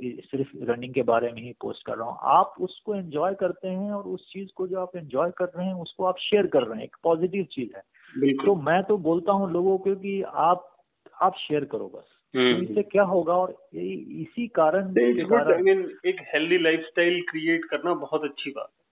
सिर्फ़ 0.00 0.48
रनिंग 0.70 0.94
के 0.94 1.02
बारे 1.02 1.32
में 1.32 1.42
ही 1.42 1.52
पोस्ट 1.52 1.86
कर 1.86 1.96
रहा 1.96 2.08
हूँ। 2.08 2.18
आप 2.22 2.54
उसको 2.60 2.94
एंजॉय 2.94 3.34
करते 3.34 3.68
हैं 3.68 3.92
और 3.92 4.04
उस 4.04 4.32
चीज़ 4.32 4.48
को 4.56 4.66
जो 4.66 4.80
आप 4.80 4.96
एंजॉय 4.96 5.30
कर 5.30 5.44
रहे 5.44 5.66
हैं 5.66 5.74
उसको 5.74 6.04
आप 6.04 6.18
शेयर 6.18 6.46
कर 6.46 6.62
रहे 6.62 6.76
हैं। 6.78 6.84
एक 6.84 6.96
पॉजिटिव 7.02 7.44
चीज़ 7.44 7.76
है। 7.76 7.82
बिल्कुल। 8.18 8.46
तो 8.46 8.54
मैं 8.54 8.82
तो 8.82 8.98
बोलता 8.98 9.32
हूँ 9.32 9.52
लोगों 9.52 9.78
को 9.78 9.94
कि 9.94 10.22
आप 10.22 10.70
आप 11.22 11.34
शेयर 11.38 11.64
करो 11.64 11.92
बस। 11.94 12.20
तो 12.34 12.40
हम्म। 12.40 12.62
इससे 12.62 12.82
क्या 12.82 13.02
होगा 13.02 13.32
और 13.32 13.68
इसी 13.74 14.46
कारण 14.48 14.86
आई 14.88 15.62
mean, 15.62 16.06
एक 16.06 16.16
हेल्दी 16.34 16.58
लाइफस्टाइल 16.58 17.20
क्रिएट 17.30 17.64
करना 17.64 17.94
बहुत 17.94 18.24
अच्छी 18.24 18.50
बात 18.50 18.68
है। 18.72 18.84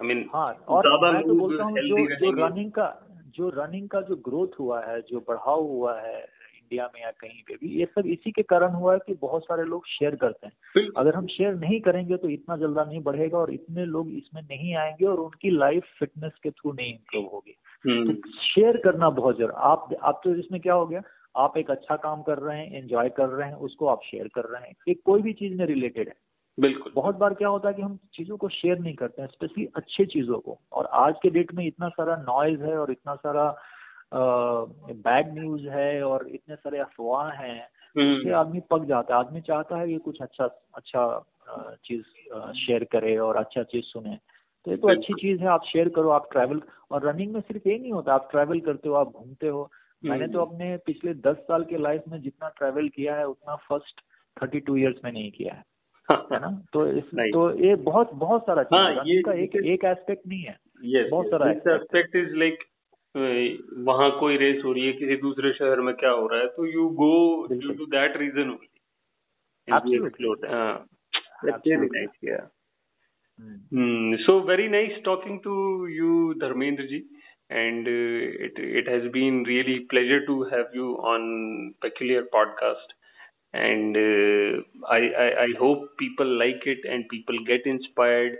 आई 0.00 0.14
मीन 0.14 0.30
हाँ 0.34 0.52
और 0.68 1.12
मैं 1.14 1.22
तो 1.22 1.34
बोलता 1.34 1.64
हूँ 1.64 1.78
जो 1.78 2.16
जो 2.16 2.46
रनिंग 2.46 2.72
का 2.72 3.06
जो 3.26 3.48
रनिंग 3.48 3.88
का 3.88 4.00
जो 4.00 4.16
ग्रोथ 4.16 4.60
हुआ 4.60 4.84
है 4.84 5.00
जो 5.00 5.20
बढ़ाव 5.28 5.62
हुआ 5.62 6.00
है 6.00 6.37
इंडिया 6.68 6.88
में 6.94 7.00
या 7.02 7.10
कहीं 7.10 7.42
पे 7.48 7.54
भी 7.54 7.68
ये 7.78 7.84
सब 7.86 8.06
इसी 8.06 8.30
के 8.30 8.42
कारण 8.42 8.72
हुआ 8.72 8.92
है 8.92 8.98
कि 8.98 9.14
बहुत 9.20 9.42
सारे 9.42 9.64
लोग 9.64 9.86
शेयर 9.86 10.14
करते 10.14 10.46
हैं। 10.46 10.86
अगर 10.96 11.14
हम 11.14 11.26
शेयर 11.26 11.54
नहीं 11.54 11.80
करेंगे 11.80 12.16
तो 12.16 12.28
इतना 12.28 12.56
जल्दा 12.56 12.84
नहीं 12.84 13.02
बढ़ेगा 13.02 13.38
और 13.38 13.52
इतने 13.52 13.84
लोग 13.86 14.10
इसमें 14.10 14.42
नहीं 14.42 14.74
आएँगे 14.76 15.06
और 15.06 15.20
उनकी 15.20 15.50
लाइफ 15.50 15.84
फिटनेस 15.98 16.32
के 16.42 16.50
थ्रू 16.50 16.72
नहीं 16.72 16.92
इम्प्रूव 16.92 17.24
होगी। 17.24 17.56
हम्म, 17.84 18.12
तो 18.12 18.30
शेयर 18.32 18.76
करना 18.76 19.10
बहुत 19.10 19.38
ज़रूर 19.38 19.52
आप 19.56 19.88
आप 20.02 20.20
तो 20.24 20.34
इसमें 20.34 20.60
क्या 20.60 20.74
हो 20.74 20.86
गया 20.86 21.02
आप 21.36 21.56
एक 21.58 21.70
अच्छा 21.70 21.96
काम 21.96 22.22
कर 22.22 22.38
रहे 22.38 22.58
हैं 22.58 22.78
एंजॉय 22.78 23.08
कर 23.08 23.28
रहे 23.28 23.48
हैं 23.48 23.56
उसको 23.56 23.86
आप 23.86 24.00
शेयर 24.04 24.28
कर 24.34 24.44
रहे 24.44 24.62
हैं 24.62 24.74
ये 24.88 24.94
कोई 24.94 25.22
भी 25.22 25.32
चीज़ 25.32 25.54
में 25.54 25.66
रिलेटेड 25.66 26.08
है। 26.08 26.14
बिल्कुल। 26.58 26.92
बहुत 26.94 27.16
बार 27.16 27.34
क्या 27.34 27.48
होता 27.48 27.68
है 27.68 27.74
कि 27.74 27.82
हम 27.82 27.98
चीज़ों 28.14 28.36
को 28.36 28.48
शेयर 28.48 28.78
नहीं 28.78 28.94
करते 28.94 29.22
हैं 29.22 29.28
स्पेशली 29.28 29.68
अच्छे 29.76 30.04
चीज़ों 30.06 30.38
को। 30.38 30.58
और 30.72 30.86
आज 30.92 31.14
के 31.22 31.30
डेट 31.30 31.52
में 31.54 31.66
इतना 31.66 31.88
सारा 31.88 32.16
नॉइज़ 32.28 32.62
है 32.62 32.78
और 32.78 32.90
इतना 32.90 33.14
सारा 33.14 33.44
बैड 34.14 35.38
न्यूज़ 35.38 35.68
है 35.68 36.02
और 36.02 36.28
इतने 36.28 36.56
सारे 36.56 36.78
अफवाह 36.78 37.30
हैं 37.30 37.68
हम्म, 37.98 38.16
उससे 38.16 38.30
आदमी 38.30 38.60
पक 38.60 38.84
जाता 38.84 39.14
है। 39.14 39.20
आदमी 39.20 39.40
चाहता 39.40 39.76
है 39.76 39.88
कि 39.88 39.98
कुछ 39.98 40.18
अच्छा 40.22 40.44
अच्छा 40.74 41.26
चीज़ 41.84 42.02
शेयर 42.52 42.84
करे 42.84 43.16
और 43.16 43.36
अच्छा 43.36 43.62
चीज़ 43.62 43.84
सुने। 43.84 44.18
तो 44.64 44.70
ये 44.70 44.76
तो 44.76 44.88
अच्छी 44.88 45.14
चीज़ 45.14 45.40
है 45.40 45.46
आप 45.46 45.62
शेयर 45.64 45.88
करो 45.88 46.08
आप 46.10 46.28
ट्रैवल 46.32 46.62
और 46.90 47.02
रनिंग 47.02 47.32
में 47.32 47.40
सिर्फ़ 47.40 47.68
ये 47.68 47.78
नहीं 47.78 47.92
होता 47.92 48.14
आप 48.14 48.28
ट्रैवल 48.30 48.60
करते 48.60 48.88
हो 48.88 48.94
आप 48.94 49.08
घूमते 49.08 49.48
हो। 49.48 49.70
मैंने 50.04 50.26
तो 50.28 50.38
अपने 50.40 50.76
पिछले 50.76 51.14
दस 51.14 51.36
साल 51.36 51.64
के 51.64 51.76
लाइफ 51.78 52.02
में 52.08 52.20
जितना 52.20 52.48
ट्रैवल 52.48 52.88
किया 52.88 53.16
है 53.16 53.26
उतना 53.26 53.56
फ़र्स्ट 53.56 54.00
थर्टी 54.42 54.60
टू 54.60 54.76
ईयर्स 54.76 54.96
में 55.04 55.12
नहीं 55.12 55.30
किया 55.30 55.54
है। 55.54 55.64
है। 56.10 56.40
ना? 56.40 56.62
तो 56.72 56.86
इस 56.86 57.04
तो 57.14 57.54
ये 57.54 57.74
बहुत 57.74 58.14
बहुत 58.14 58.42
सारा 58.42 58.62
चीज़ 58.62 58.80
हाँ, 58.80 58.90
है 58.90 58.96
ये- 58.96 59.26
का 59.26 59.32
एक 59.32 59.56
ये- 59.56 59.64
एक 59.64 59.84
एस्पेक्ट 59.84 60.26
नहीं 60.26 60.42
है। 60.42 60.56
Yes 60.96 61.10
बहुत 61.10 61.26
सारा 61.26 61.46
aspect 61.46 62.16
is 62.16 62.32
like 62.42 62.60
वहाँ 63.16 64.10
कोई 64.20 64.36
रेस 64.36 64.62
हो 64.64 64.72
रही 64.72 64.86
है 64.86 64.92
किसी 64.92 65.16
दूसरे 65.16 65.52
शहर 65.52 65.80
में 65.80 65.94
क्या 65.94 66.10
हो 66.10 66.26
रहा 66.26 66.40
है 66.40 66.46
तो 66.46 66.66
you 66.66 66.88
go 66.88 67.46
due 67.52 67.72
to 67.72 67.86
that 67.86 68.16
reason 68.16 68.50
only 68.50 68.68
so 74.24 74.40
very 74.40 74.68
nice 74.68 75.00
talking 75.04 75.40
to 75.40 75.86
you 75.86 76.34
Dharmendra 76.34 76.86
ji 76.86 76.96
and 77.52 77.88
it 78.58 78.88
has 78.88 79.08
been 79.08 79.46
really 79.46 79.78
pleasure 79.78 80.18
to 80.18 80.42
have 80.42 80.70
you 80.74 80.94
on 80.94 81.22
peculiar 81.82 82.22
podcast 82.22 82.92
and 83.54 83.96
I 84.88 85.08
I 85.14 85.52
hope 85.60 85.84
people 85.98 86.38
like 86.38 86.68
it 86.68 86.86
and 86.86 87.04
people 87.04 87.38
get 87.38 87.66
inspired 87.66 88.34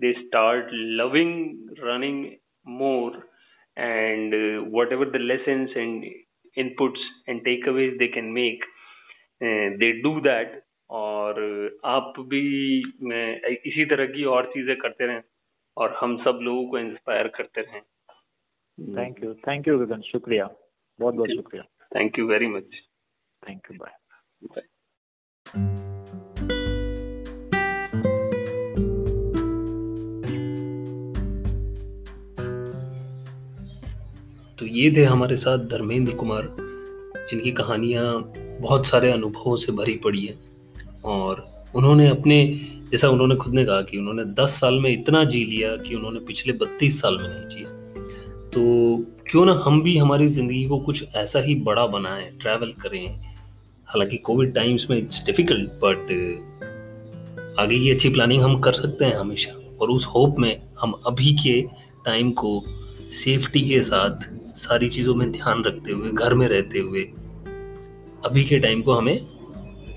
they 0.00 0.12
start 0.12 0.66
loving 0.72 1.50
running 1.78 2.26
more 2.68 3.29
and 3.76 4.34
uh, 4.34 4.64
whatever 4.76 5.06
the 5.06 5.20
lessons 5.20 5.70
and 5.76 6.04
inputs 6.56 7.02
and 7.26 7.44
takeaways 7.44 7.98
they 7.98 8.08
can 8.08 8.32
make, 8.32 8.66
uh, 9.40 9.68
they 9.82 9.92
do 10.08 10.14
that. 10.26 10.58
और 10.90 11.36
आप 11.84 12.14
भी 12.18 12.82
मैं 13.02 13.40
इसी 13.50 13.84
तरह 13.84 14.06
की 14.06 14.24
और 14.24 14.46
चीज़ें 14.46 14.76
करते 14.76 15.06
रहें 15.06 15.22
और 15.76 15.94
हम 16.00 16.16
सब 16.24 16.38
लोगों 16.42 16.66
को 16.68 16.78
इंस्पायर 16.78 17.28
करते 17.28 17.60
रहें। 17.60 17.82
Thank 18.96 19.22
you 19.24 19.34
thank 19.48 19.68
you 19.68 19.78
Gagan 19.78 20.00
शुक्रिया। 20.00 20.48
बहुत 21.00 21.14
बहुत 21.14 21.30
शुक्रिया। 21.30 21.62
Thank 21.96 22.18
you 22.18 22.26
very 22.26 22.46
much 22.46 22.74
thank 23.48 23.70
you 23.70 23.78
bye 23.78 23.92
तो 24.42 24.60
ये 34.70 34.92
थे 34.96 35.04
हमारे 35.04 35.36
साथ 35.36 35.58
धर्मेंद्र 35.58 36.14
कुमार, 36.14 36.56
जिनकी 37.30 37.52
कहानियाँ 37.52 38.32
बहुत 38.60 38.86
सारे 38.86 39.10
अनुभवों 39.10 39.56
से 39.56 39.72
भरी 39.72 39.94
पड़ी 39.94 40.26
है। 40.26 40.38
और 41.04 41.64
उन्होंने 41.74 42.08
अपने, 42.08 42.60
जैसा 42.90 43.08
उन्होंने 43.08 43.36
खुद 43.36 43.54
ने 43.54 43.64
कहा 43.64 43.82
कि 43.82 43.98
उन्होंने 43.98 44.24
10 44.24 44.60
साल 44.60 44.74
में 44.74 44.90
इतना 44.90 45.24
जी 45.24 45.44
लिया 45.44 45.76
कि 45.76 45.94
उन्होंने 45.94 46.20
पिछले 46.20 46.52
32 46.52 47.00
साल 47.00 47.16
में 47.16 47.28
नहीं 47.28 47.48
जिया। 47.48 47.70
तो 48.48 48.96
क्यों 49.30 49.46
ना 49.46 49.52
हम 49.52 49.82
भी 49.82 49.98
हमारी 49.98 50.28
ज़िंदगी 50.28 50.64
को 50.64 50.78
कुछ 50.78 51.04
ऐसा 51.14 51.38
ही 51.38 51.54
बड़ा 51.54 51.86
बनाएँ 51.86 52.30
ट्रैवल 52.40 52.72
करें। 52.72 53.20
हालाँकि 53.86 54.16
कोविड 54.16 54.54
टाइम्स 54.54 54.90
में 54.90 54.98
इट्स 54.98 55.26
डिफ़िकल्ट 55.26 55.70
बट 55.70 56.00
आगे 57.58 57.78
की 57.78 57.90
अच्छी 57.90 58.08
प्लानिंग 58.08 58.42
हम 58.42 58.60
कर 58.60 58.72
सकते 58.72 59.04
हैं 59.04 59.14
हमेशा। 59.14 59.78
और 59.80 59.90
उस 59.90 60.06
होप 60.06 60.36
में 60.38 60.62
हम 60.80 60.92
अभी 61.06 61.32
के 61.32 61.62
टाइम 62.04 62.30
को 62.30 62.64
सेफ्टी 63.10 63.60
के 63.60 63.82
साथ 63.82 64.39
सारी 64.56 64.88
चीज़ों 64.88 65.14
में 65.14 65.32
ध्यान 65.32 65.64
रखते 65.64 65.92
हुए, 65.92 66.10
घर 66.10 66.34
में 66.34 66.48
रहते 66.48 66.78
हुए, 66.78 67.02
अभी 68.24 68.44
के 68.44 68.58
टाइम 68.58 68.82
को 68.82 68.92
हमें 68.92 69.26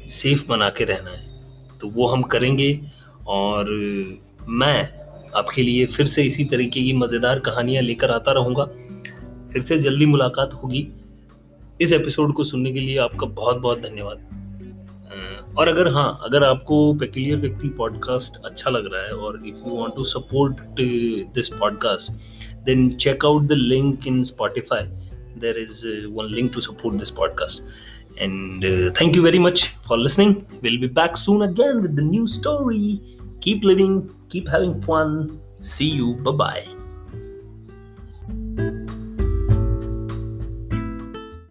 सेफ़ 0.09 0.47
बना 0.47 0.69
के 0.69 0.83
रहना 0.83 1.09
है। 1.09 1.43
तो 1.81 1.87
वो 1.87 2.07
हम 2.07 2.21
करेंगे 2.21 2.81
और 3.27 3.65
मैं 4.47 4.89
आपके 5.35 5.63
लिए 5.63 5.85
फिर 5.85 6.05
से 6.05 6.23
इसी 6.23 6.45
तरीके 6.45 6.81
की 6.81 6.93
मज़ेदार 6.93 7.39
कहानियाँ 7.39 7.83
लेकर 7.83 8.11
आता 8.11 8.31
रहूँगा। 8.31 8.65
फिर 9.53 9.61
से 9.61 9.77
जल्दी 9.77 10.05
मुलाकात 10.05 10.53
होगी। 10.53 10.87
इस 11.81 11.93
एपिसोड 11.93 12.33
को 12.33 12.43
सुनने 12.43 12.71
के 12.71 12.79
लिए 12.79 12.97
आपका 12.97 13.27
बहुत 13.27 13.57
बहुत 13.57 13.79
धन्यवाद 13.79 14.39
और 15.57 15.67
अगर 15.67 15.87
हाँ 15.87 16.19
अगर 16.23 16.43
आपको 16.43 16.93
पेक्यूलियर 16.93 17.37
व्यक्ति 17.37 17.69
पॉडकास्ट 17.69 18.45
अच्छा 18.45 18.69
लग 18.69 18.93
रहा 18.93 19.03
है 19.03 19.11
और 19.11 19.43
if 19.47 19.57
you 19.67 19.75
want 19.75 19.95
to 19.95 20.03
support 20.03 20.53
this 21.35 21.49
podcast 21.49 22.11
then 22.65 22.97
check 22.97 23.23
out 23.23 23.47
the 23.47 23.55
link 23.55 24.07
in 24.07 24.21
Spotify. 24.21 24.89
There 25.35 25.57
is 25.57 25.85
uh, 25.85 26.09
one 26.11 26.31
link 26.31 26.53
to 26.53 26.61
support 26.61 26.97
this 26.97 27.11
podcast. 27.11 27.61
And 28.19 28.63
uh, 28.63 28.91
thank 28.91 29.15
you 29.15 29.21
very 29.23 29.39
much 29.39 29.69
for 29.87 29.97
listening. 29.97 30.45
We'll 30.61 30.79
be 30.79 30.87
back 30.87 31.17
soon 31.17 31.41
again 31.41 31.81
with 31.81 31.95
the 31.95 32.03
new 32.03 32.27
story. 32.27 33.01
Keep 33.41 33.63
living, 33.63 34.13
keep 34.29 34.47
having 34.47 34.81
fun. 34.81 35.41
See 35.59 35.89
you. 35.89 36.15
Bye 36.15 36.31
bye. 36.31 36.82